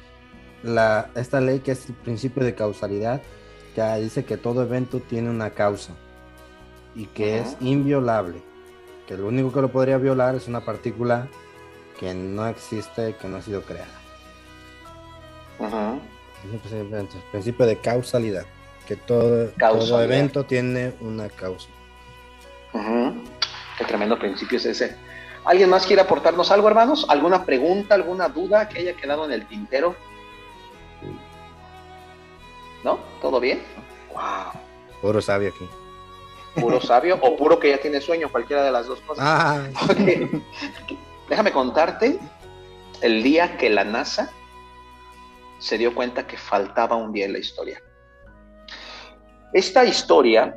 [0.63, 3.21] La, esta ley que es el principio de causalidad
[3.75, 5.93] ya dice que todo evento tiene una causa
[6.95, 8.41] y que es inviolable,
[9.07, 11.27] que lo único que lo podría violar es una partícula
[11.99, 13.87] que no existe, que no ha sido creada.
[16.65, 18.45] Es el principio de causalidad,
[18.87, 21.69] que todo, todo evento tiene una causa.
[23.77, 24.95] Qué tremendo principio es ese.
[25.45, 27.05] ¿Alguien más quiere aportarnos algo, hermanos?
[27.09, 29.95] ¿Alguna pregunta, alguna duda que haya quedado en el tintero?
[32.83, 32.99] ¿No?
[33.21, 33.61] ¿Todo bien?
[34.13, 34.61] Wow.
[35.01, 35.67] Puro sabio aquí.
[36.59, 39.23] Puro sabio o puro que ya tiene sueño, cualquiera de las dos cosas.
[39.27, 40.41] Ah, Ok.
[41.29, 42.19] Déjame contarte
[43.01, 44.29] el día que la NASA
[45.59, 47.81] se dio cuenta que faltaba un día en la historia.
[49.53, 50.55] Esta historia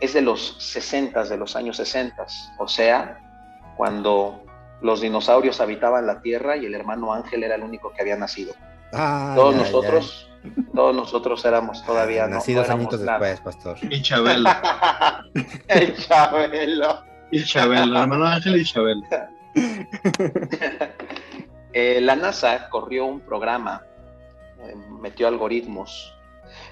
[0.00, 2.26] es de los 60, de los años 60,
[2.58, 3.18] o sea,
[3.76, 4.42] cuando
[4.80, 8.54] los dinosaurios habitaban la Tierra y el hermano Ángel era el único que había nacido.
[8.92, 10.28] ah, todos ya, nosotros,
[10.74, 13.18] todos nosotros éramos todavía Nacidos no añitos nada.
[13.18, 13.76] después, pastor.
[13.92, 14.50] Y Chabelo.
[15.68, 17.04] El Chabelo.
[17.30, 19.02] Y Chabelo, hermano Ángel y Chabelo.
[21.74, 23.82] Eh, la NASA corrió un programa,
[24.62, 26.14] eh, metió algoritmos.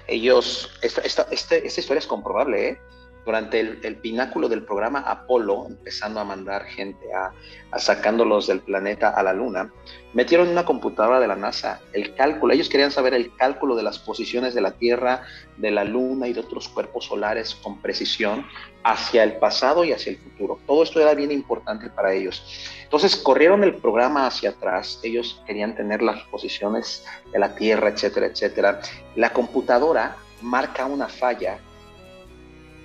[0.07, 2.79] Ellos, esta, esta, este- esta historia es comprobable, ¿eh?
[3.25, 7.31] Durante el, pináculo del programa Apolo, empezando a mandar gente a
[7.77, 9.71] sacándolos del planeta a la Luna,
[10.13, 12.53] metieron en una computadora de la NASA el cálculo.
[12.53, 15.23] Ellos querían saber el cálculo de las posiciones de la Tierra,
[15.57, 18.45] de la Luna y de otros cuerpos solares con precisión
[18.83, 20.59] hacia el pasado y hacia el futuro.
[20.65, 22.43] Todo esto era bien importante para ellos.
[22.83, 28.27] Entonces corrieron el programa hacia atrás, ellos querían tener las posiciones de la Tierra, etcétera,
[28.27, 28.81] etcétera.
[29.15, 31.59] La computadora marca una falla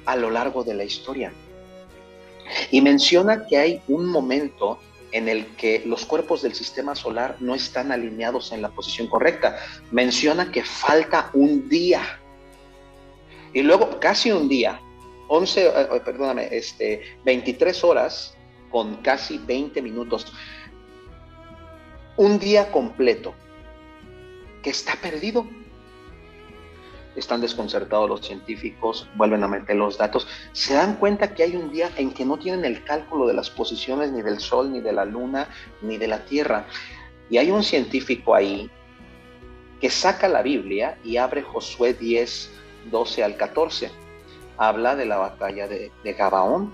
[0.07, 1.33] a lo largo de la historia
[2.71, 4.79] y menciona que hay un momento
[5.13, 9.59] en el que los cuerpos del sistema solar no están alineados en la posición correcta.
[9.91, 12.21] Menciona que falta un día.
[13.53, 14.81] Y luego casi un día,
[15.29, 15.73] 11, eh,
[16.05, 18.37] perdóname, este, 23 horas
[18.71, 20.33] con casi 20 minutos.
[22.17, 23.35] Un día completo
[24.63, 25.47] que está perdido.
[27.17, 31.71] Están desconcertados los científicos, vuelven a meter los datos, se dan cuenta que hay un
[31.73, 34.93] día en que no tienen el cálculo de las posiciones ni del Sol, ni de
[34.93, 35.49] la Luna,
[35.81, 36.67] ni de la Tierra.
[37.31, 38.71] Y hay un científico ahí
[39.81, 42.51] que saca la Biblia y abre Josué 10,
[42.91, 43.91] 12 al 14.
[44.59, 46.73] Habla de la batalla de, Gabaón.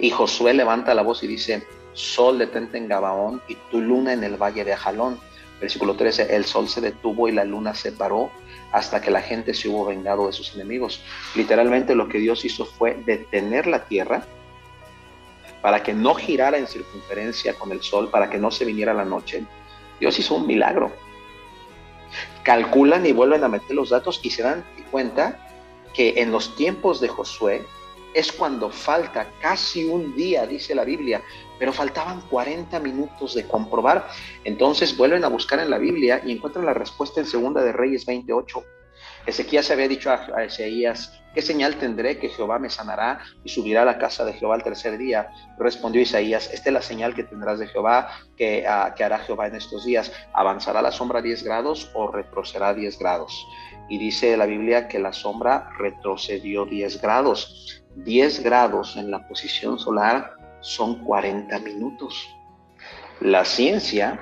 [0.00, 4.24] Y Josué levanta la voz y dice, Sol detente en Gabaón y tu luna en
[4.24, 5.18] el valle de Ajalón.
[5.60, 8.30] Versículo 13, el sol se detuvo y la luna se paró
[8.72, 11.02] hasta que la gente se hubo vengado de sus enemigos.
[11.34, 14.24] Literalmente lo que Dios hizo fue detener la tierra
[15.62, 19.04] para que no girara en circunferencia con el sol, para que no se viniera la
[19.04, 19.44] noche.
[19.98, 20.92] Dios hizo un milagro.
[22.42, 25.38] Calculan y vuelven a meter los datos y se dan cuenta
[25.94, 27.66] que en los tiempos de Josué
[28.14, 31.22] es cuando falta casi un día, dice la Biblia,
[31.58, 34.08] pero faltaban 40 minutos de comprobar.
[34.44, 38.06] Entonces vuelven a buscar en la Biblia y encuentran la respuesta en Segunda de Reyes
[38.06, 38.64] 28.
[39.26, 43.82] Ezequías se había dicho a, Isaías, ¿qué señal tendré que Jehová me sanará y subirá
[43.82, 45.28] a la casa de Jehová al tercer día?
[45.58, 49.48] Respondió Isaías, esta es la señal que tendrás de Jehová, que, uh, que hará Jehová
[49.48, 50.12] en estos días.
[50.32, 53.46] ¿Avanzará la sombra 10 grados o retrocederá 10 grados?
[53.88, 57.82] Y dice la Biblia que la sombra retrocedió 10 grados.
[57.96, 62.28] 10 grados en la posición solar son 40 minutos.
[63.20, 64.20] La ciencia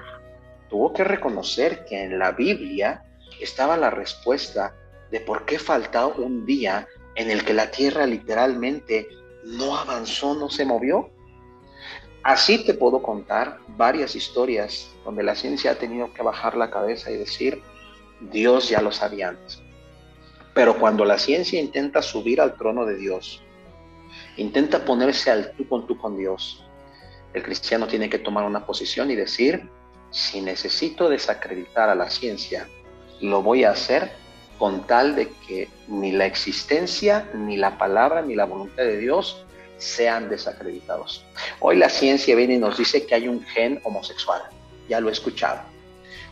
[0.69, 3.05] tuvo que reconocer que en la Biblia
[3.41, 4.75] estaba la respuesta
[5.11, 9.07] de por qué faltaba un día en el que la Tierra literalmente
[9.45, 11.11] no avanzó, no se movió.
[12.23, 17.11] Así te puedo contar varias historias donde la ciencia ha tenido que bajar la cabeza
[17.11, 17.63] y decir,
[18.21, 19.63] Dios ya lo sabía antes.
[20.55, 23.44] Pero cuando la ciencia intenta subir al trono de Dios,
[24.37, 26.65] intenta ponerse al tú con tú con Dios,
[27.33, 29.69] el cristiano tiene que tomar una posición y decir,
[30.11, 32.69] si necesito desacreditar a la ciencia,
[33.21, 34.13] lo voy a hacer
[34.59, 39.45] con tal de que ni la existencia, ni la palabra, ni la voluntad de Dios
[39.79, 41.25] sean desacreditados.
[41.59, 44.43] Hoy la ciencia viene y nos dice que hay un gen homosexual,
[44.89, 45.74] ya lo he escuchado.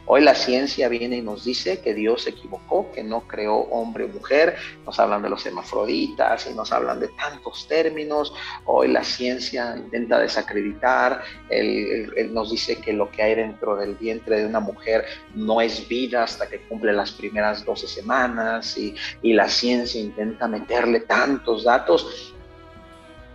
[0.05, 4.05] Hoy la ciencia viene y nos dice que Dios se equivocó, que no creó hombre
[4.05, 8.35] o mujer, nos hablan de los hermafroditas y nos hablan de tantos términos.
[8.65, 14.41] Hoy la ciencia intenta desacreditar, él, nos dice que lo que hay dentro del vientre
[14.41, 15.05] de una mujer
[15.35, 20.49] no es vida hasta que cumple las primeras 12 semanas y, y la ciencia intenta
[20.49, 22.35] meterle tantos datos.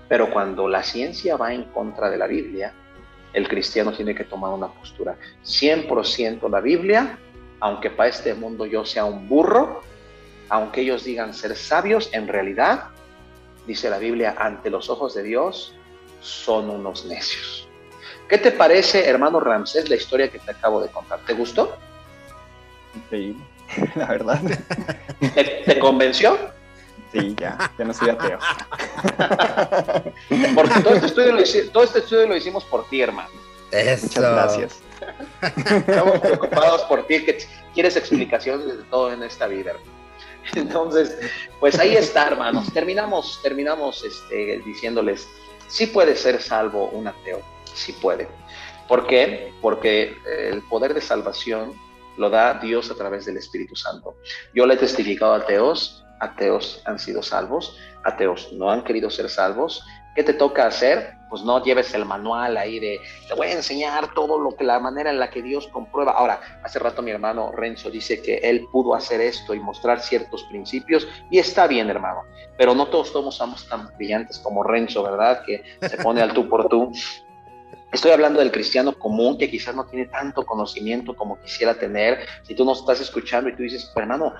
[0.10, 2.73] Pero cuando la ciencia va en contra de la Biblia,
[3.33, 7.17] el cristiano tiene que tomar una postura 100% la Biblia,
[7.59, 9.81] aunque para este mundo yo sea un burro,
[10.49, 12.85] aunque ellos digan ser sabios, en realidad,
[13.65, 15.73] dice la Biblia, ante los ojos de Dios,
[16.21, 17.67] son unos necios.
[18.27, 21.19] ¿Qué te parece, hermano Ramsés, la historia que te acabo de contar?
[21.25, 21.77] ¿Te gustó?
[22.95, 23.43] Increíble,
[23.95, 24.41] la verdad.
[25.33, 26.37] ¿Te, te convenció?
[27.11, 28.39] Sí, ya, ya no soy ateo.
[30.55, 33.29] Porque todo este estudio lo, todo este estudio lo hicimos por ti, hermano.
[33.71, 34.07] Eso.
[34.07, 34.81] Muchas gracias.
[35.88, 37.38] Estamos preocupados por ti, que
[37.73, 39.71] quieres explicaciones de todo en esta vida.
[39.71, 39.97] hermano.
[40.55, 41.17] Entonces,
[41.59, 42.71] pues ahí está, hermanos.
[42.73, 45.27] Terminamos, terminamos este, diciéndoles,
[45.67, 47.41] sí puede ser salvo un ateo,
[47.73, 48.27] sí puede.
[48.88, 49.53] ¿Por qué?
[49.61, 51.73] Porque el poder de salvación
[52.17, 54.15] lo da Dios a través del Espíritu Santo.
[54.53, 59.30] Yo le he testificado a ateos, ateos han sido salvos, ateos no han querido ser
[59.30, 59.84] salvos.
[60.15, 61.14] ¿Qué te toca hacer?
[61.30, 64.80] Pues no lleves el manual ahí de, te voy a enseñar todo lo que la
[64.80, 66.14] manera en la que Dios comprueba.
[66.14, 70.44] Ahora, hace rato mi hermano Renzo dice que él pudo hacer esto y mostrar ciertos
[70.45, 72.23] principios y está bien, hermano,
[72.57, 75.44] pero no todos somos, tan brillantes como Renzo, ¿verdad?
[75.45, 76.91] Que se pone al tú por tú.
[77.91, 82.26] Estoy hablando del cristiano común que quizás no tiene tanto conocimiento como quisiera tener.
[82.41, 84.34] Si tú nos estás escuchando y tú dices, hermano,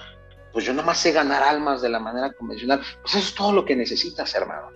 [0.58, 3.64] pues yo nomás sé ganar almas de la manera convencional, pues eso es todo lo
[3.64, 4.72] que necesitas, hermano.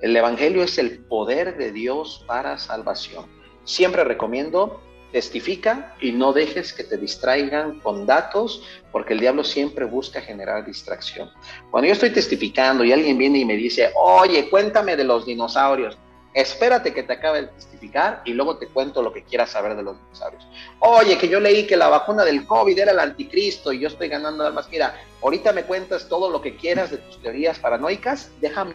[0.00, 3.26] El Evangelio es el poder de Dios para salvación.
[3.62, 4.82] Siempre recomiendo,
[5.12, 10.66] testifica y no dejes que te distraigan con datos, porque el diablo siempre busca generar
[10.66, 11.30] distracción.
[11.70, 15.96] Cuando yo estoy testificando y alguien viene y me dice, oye, cuéntame de los dinosaurios,
[16.34, 19.82] espérate que te acabe de testificar y luego te cuento lo que quieras saber de
[19.82, 20.46] los dinosaurios.
[20.78, 24.08] Oye, que yo leí que la vacuna del COVID era el anticristo y yo estoy
[24.08, 24.68] ganando más.
[24.70, 28.74] Mira, ahorita me cuentas todo lo que quieras de tus teorías paranoicas, déjame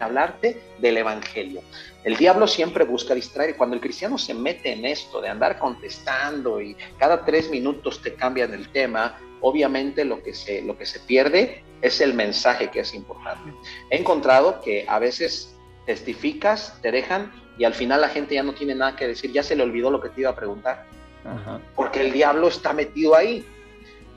[0.00, 1.60] hablarte del Evangelio.
[2.04, 3.56] El diablo siempre busca distraer.
[3.56, 8.14] Cuando el cristiano se mete en esto de andar contestando y cada tres minutos te
[8.14, 12.80] cambian el tema, obviamente lo que se, lo que se pierde es el mensaje que
[12.80, 13.52] es importante.
[13.90, 15.57] He encontrado que a veces
[15.88, 19.42] testificas, te dejan y al final la gente ya no tiene nada que decir, ya
[19.42, 20.84] se le olvidó lo que te iba a preguntar,
[21.24, 21.62] Ajá.
[21.74, 23.42] porque el diablo está metido ahí.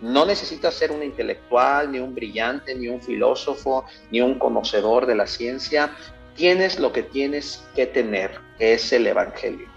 [0.02, 5.16] No necesitas ser un intelectual, ni un brillante, ni un filósofo, ni un conocedor de
[5.16, 5.96] la ciencia.
[6.36, 9.70] Tienes lo que tienes que tener, que es el Evangelio.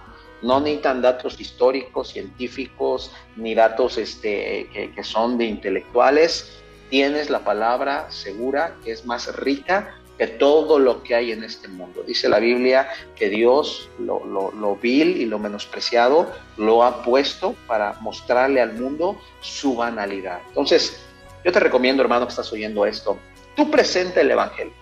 [0.43, 6.61] No necesitan datos históricos, científicos, ni datos este, que, que son de intelectuales.
[6.91, 11.69] Tienes la palabra segura, que es más rica que todo lo que hay en este
[11.69, 12.03] mundo.
[12.03, 18.61] Dice la Biblia que Dios lo, vil y lo menospreciado lo ha puesto para mostrarle
[18.61, 20.41] al mundo su banalidad.
[20.49, 21.01] Entonces,
[21.45, 23.19] yo te recomiendo, hermano, que estás oyendo esto,
[23.57, 24.73] tú presenta el Evangelio.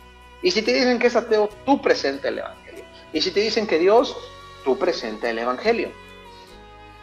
[0.43, 2.85] Y si te dicen que es ateo, tú presenta el Evangelio.
[3.13, 4.17] Y si te dicen que Dios,
[4.65, 5.91] tú presenta el Evangelio.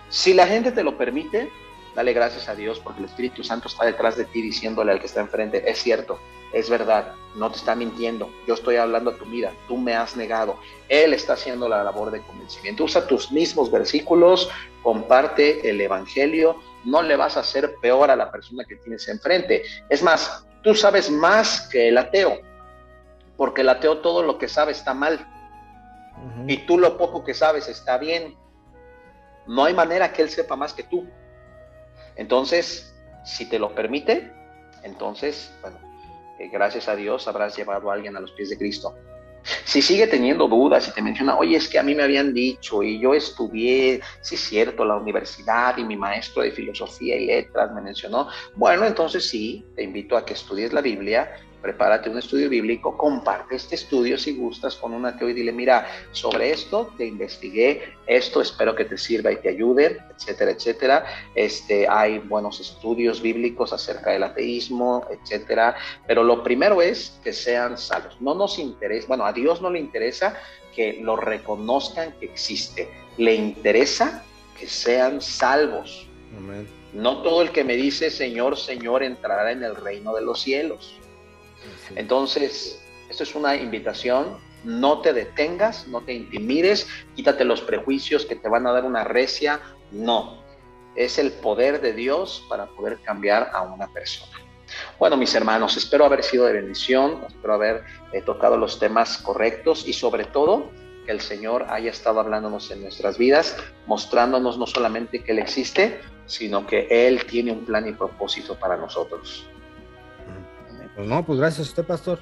[0.09, 1.49] Si la gente te lo permite,
[1.95, 5.05] dale gracias a Dios porque el Espíritu Santo está detrás de ti diciéndole al que
[5.05, 6.19] está enfrente, es cierto,
[6.53, 10.15] es verdad, no te está mintiendo, yo estoy hablando a tu vida, tú me has
[10.15, 10.57] negado,
[10.87, 14.49] Él está haciendo la labor de convencimiento, usa tus mismos versículos,
[14.81, 19.63] comparte el Evangelio, no le vas a hacer peor a la persona que tienes enfrente,
[19.89, 22.39] es más, tú sabes más que el ateo,
[23.37, 25.27] porque el ateo todo lo que sabe está mal,
[26.17, 26.51] uh -huh.
[26.51, 28.35] y tú lo poco que sabes está bien,
[29.45, 31.07] no hay manera que Él sepa más que tú.
[32.15, 32.93] Entonces,
[33.23, 34.31] si te lo permite,
[34.83, 35.88] entonces, bueno,
[36.47, 38.95] gracias a Dios habrás llevado a alguien a los pies de Cristo.
[39.63, 42.83] Si sigue teniendo dudas y te menciona, oye, es que a mí me habían dicho
[42.83, 47.71] y yo estudié, sí es cierto, la universidad y mi maestro de filosofía y letras
[47.73, 52.49] me mencionó, bueno, entonces sí, te invito a que estudies la Biblia, prepárate un estudio
[52.49, 57.05] bíblico, comparte este estudio si gustas con un ateo y dile, mira, sobre esto te
[57.05, 61.05] investigué, esto espero que te sirva y te ayude, etcétera, etcétera.
[61.35, 65.75] Este, hay buenos estudios bíblicos acerca del ateísmo, etcétera.
[66.07, 68.17] Pero lo primero es que sean salvos.
[68.19, 70.35] No nos interesa, bueno, a Dios no le interesa
[70.75, 74.23] que lo reconozcan que existe, le interesa
[74.57, 76.07] que sean salvos.
[76.37, 76.79] Amén.
[76.93, 80.98] No todo el que me dice Señor, Señor entrará en el reino de los cielos.
[81.95, 88.35] Entonces, esto es una invitación, no te detengas, no te intimides, quítate los prejuicios que
[88.35, 89.59] te van a dar una recia,
[89.91, 90.43] no,
[90.95, 94.31] es el poder de Dios para poder cambiar a una persona.
[94.99, 99.87] Bueno, mis hermanos, espero haber sido de bendición, espero haber eh, tocado los temas correctos
[99.87, 100.69] y sobre todo
[101.05, 103.57] que el Señor haya estado hablándonos en nuestras vidas,
[103.87, 108.77] mostrándonos no solamente que Él existe, sino que Él tiene un plan y propósito para
[108.77, 109.47] nosotros.
[110.99, 112.19] Pues no, pues gracias a usted, pastor.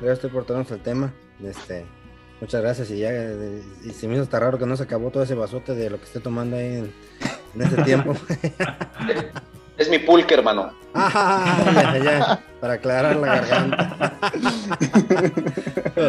[0.00, 1.14] Gracias por traernos el tema.
[1.44, 1.86] Este,
[2.40, 2.90] muchas gracias.
[2.90, 3.12] Y ya,
[3.84, 5.98] y se me hizo hasta raro que no se acabó todo ese vasote de lo
[5.98, 6.92] que esté tomando ahí en,
[7.54, 8.16] en este tiempo.
[9.78, 10.72] Es mi pulque, hermano.
[10.94, 14.18] Ah, ya, ya, para aclarar la garganta.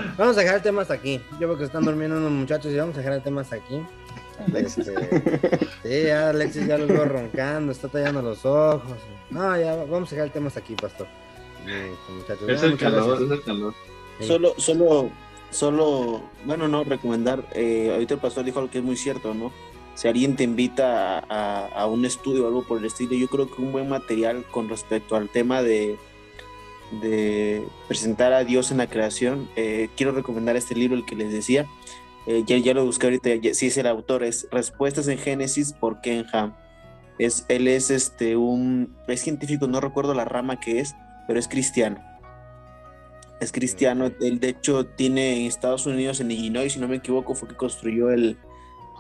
[0.18, 1.22] vamos a dejar el tema hasta aquí.
[1.40, 3.86] Yo veo que están durmiendo unos muchachos y vamos a dejar el tema hasta aquí.
[4.56, 4.82] Este,
[5.84, 8.98] sí, ya Alexis ya lo veo roncando, está tallando los ojos.
[9.30, 11.08] No, ya vamos a dejar el tema hasta aquí, pastor.
[11.68, 12.50] Listo, muchachos.
[12.50, 13.32] Es el muchas calor, gracias.
[13.32, 13.74] es el calor.
[14.20, 14.26] Sí.
[14.28, 15.10] Solo, solo,
[15.52, 19.52] solo, bueno, no, recomendar, eh, ahorita el pastor dijo algo que es muy cierto, ¿no?
[19.96, 23.28] Si alguien te invita a, a- a un estudio o algo por el estilo, yo
[23.28, 25.98] creo que un buen material con respecto al tema de,
[27.02, 31.32] de presentar a Dios en la creación, eh, quiero recomendar este libro, el que les
[31.32, 31.68] decía,
[32.28, 35.74] eh, ya, ya lo busqué ahorita, ya- sí es el autor, es Respuestas en Génesis
[35.74, 36.54] por Ken Ham.
[37.20, 40.94] Es, él es este un es científico, no recuerdo la rama que es,
[41.28, 41.98] pero es cristiano.
[43.40, 47.36] Es cristiano, él de hecho tiene en Estados Unidos, en Illinois, si no me equivoco,
[47.36, 48.36] fue que construyó el,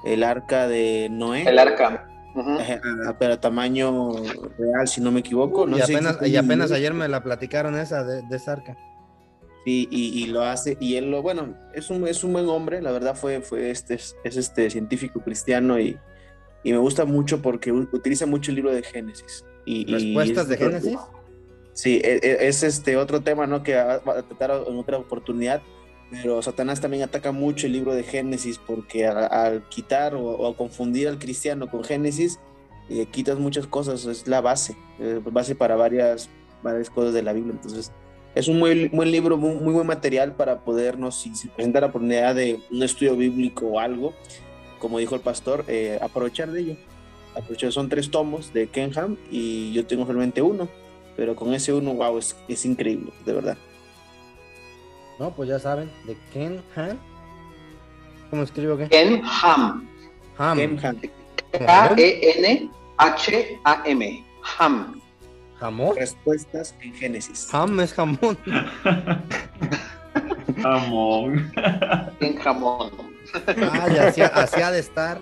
[0.05, 1.41] el arca de Noé.
[1.47, 2.07] El arca.
[2.35, 2.51] Ujú.
[2.51, 4.11] Ajá, pero a tamaño
[4.59, 5.65] real, si no me equivoco.
[5.65, 8.51] No y, sé apenas, si- y apenas ayer me la platicaron esa de, de esa
[8.51, 8.77] arca.
[9.65, 12.79] Sí, y, y lo hace, y él lo, bueno, es un, es un buen hombre,
[12.81, 15.97] la verdad fue, fue este, es, es este científico cristiano y,
[16.63, 19.43] y me gusta mucho porque utiliza mucho el libro de Génesis.
[19.65, 20.97] Y, y ¿Respuestas es- de Génesis?
[21.77, 23.61] Sí, e- e- es este otro tema, ¿no?
[23.61, 25.61] Que va a tratar en otra oportunidad,
[26.09, 31.07] pero Satanás también ataca mucho el libro de Génesis porque al quitar o, o confundir
[31.07, 32.39] al cristiano con Génesis,
[32.89, 36.31] eh, quitas muchas cosas, es la base, eh, base para varias,
[36.63, 37.53] varias cosas de la Biblia.
[37.53, 37.91] Entonces,
[38.33, 41.87] es un muy buen libro, muy, muy buen material para podernos, si se presenta la
[41.87, 44.15] oportunidad de un estudio bíblico o algo,
[44.79, 46.75] como dijo el pastor, eh, aprovechar de ello.
[47.35, 50.67] Aprovechar, son tres tomos de Kenham y yo tengo solamente uno,
[51.17, 53.57] pero con ese uno, wow, es, es increíble, de verdad.
[55.19, 56.97] No, pues ya saben, de Ken Han.
[58.29, 58.87] ¿Cómo escribo qué?
[58.87, 59.89] Ken Ham.
[60.37, 60.57] Ham.
[60.57, 61.01] Ken Ham.
[61.51, 62.73] K-E-N-H-A-M.
[64.59, 65.01] Ham.
[65.59, 65.95] ¿Jamón?
[65.95, 67.51] Respuestas en Génesis.
[67.51, 68.37] Ham es jamón.
[70.61, 71.51] Jamón.
[72.19, 72.91] En jamón.
[73.47, 75.19] Ay, así, así ha de estar.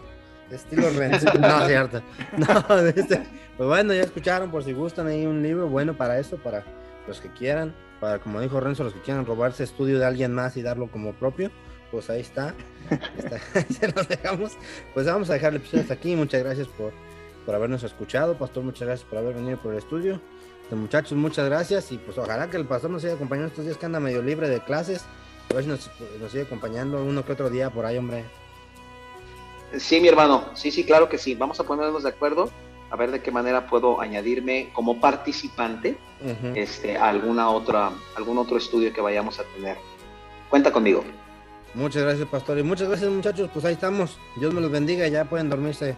[0.51, 1.31] Estilo Renzo.
[1.39, 2.01] No, cierto.
[2.37, 3.23] No, este,
[3.57, 6.63] pues bueno, ya escucharon, por si gustan, ahí un libro bueno para eso, para
[7.07, 10.57] los que quieran, para como dijo Renzo, los que quieran robarse estudio de alguien más
[10.57, 11.51] y darlo como propio,
[11.91, 12.53] pues ahí está.
[13.17, 13.39] Está-
[13.73, 14.53] se los dejamos.
[14.93, 16.15] Pues vamos a dejar el episodio hasta aquí.
[16.15, 16.91] Muchas gracias por,
[17.45, 18.63] por habernos escuchado, Pastor.
[18.63, 20.19] Muchas gracias por haber venido por el estudio.
[20.63, 21.91] Este, muchachos, muchas gracias.
[21.91, 24.49] Y pues ojalá que el pastor nos siga acompañando estos días que anda medio libre
[24.49, 25.05] de clases.
[25.49, 28.25] A ver si nos, nos sigue acompañando uno que otro día por ahí, hombre.
[29.77, 30.45] Sí, mi hermano.
[30.53, 31.35] Sí, sí, claro que sí.
[31.35, 32.49] Vamos a ponernos de acuerdo
[32.89, 35.97] a ver de qué manera puedo añadirme como participante
[36.55, 39.77] este, a alguna otra, algún otro estudio que vayamos a tener.
[40.49, 41.03] Cuenta conmigo.
[41.73, 42.57] Muchas gracias, pastor.
[42.57, 43.49] Y muchas gracias, muchachos.
[43.51, 44.17] Pues ahí estamos.
[44.37, 45.07] Dios me los bendiga.
[45.07, 45.95] Ya pueden dormirse.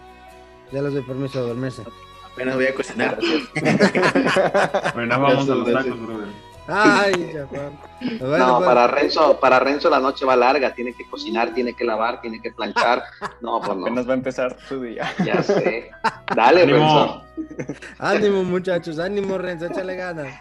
[0.71, 1.83] Ya les doy permiso de dormirse.
[2.31, 3.19] Apenas voy a cocinar.
[4.83, 6.27] Apenas vamos a los tacos, brother.
[6.67, 7.79] Ay, ya, Juan.
[8.19, 11.73] Bueno, no, pues, para Renzo, para Renzo la noche va larga, tiene que cocinar, tiene
[11.73, 13.03] que lavar, tiene que planchar.
[13.41, 13.85] No, pues no.
[13.85, 15.13] Apenas va a empezar su día.
[15.23, 15.91] Ya sé.
[16.35, 17.23] Dale, Ánimo.
[17.57, 17.75] Renzo.
[17.99, 18.99] Ánimo, muchachos.
[18.99, 19.67] Ánimo, Renzo.
[19.67, 20.33] Échale ganas.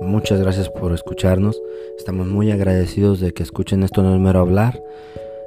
[0.00, 1.60] Muchas gracias por escucharnos.
[1.98, 4.80] Estamos muy agradecidos de que escuchen esto no es mero hablar.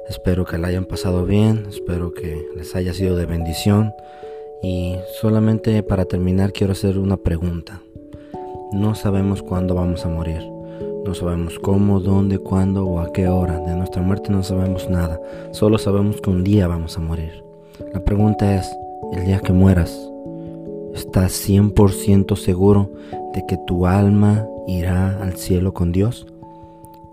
[0.08, 3.92] Espero que la hayan pasado bien, espero que les haya sido de bendición.
[4.62, 7.82] Y solamente para terminar quiero hacer una pregunta.
[8.72, 10.42] No sabemos cuándo vamos a morir.
[11.04, 13.58] No sabemos cómo, dónde, cuándo o a qué hora.
[13.58, 15.20] De nuestra muerte no sabemos nada.
[15.52, 17.42] Solo sabemos que un día vamos a morir.
[17.92, 18.70] La pregunta es,
[19.12, 19.96] el día que mueras,
[20.94, 22.90] ¿estás 100% seguro
[23.34, 26.26] de que tu alma irá al cielo con Dios?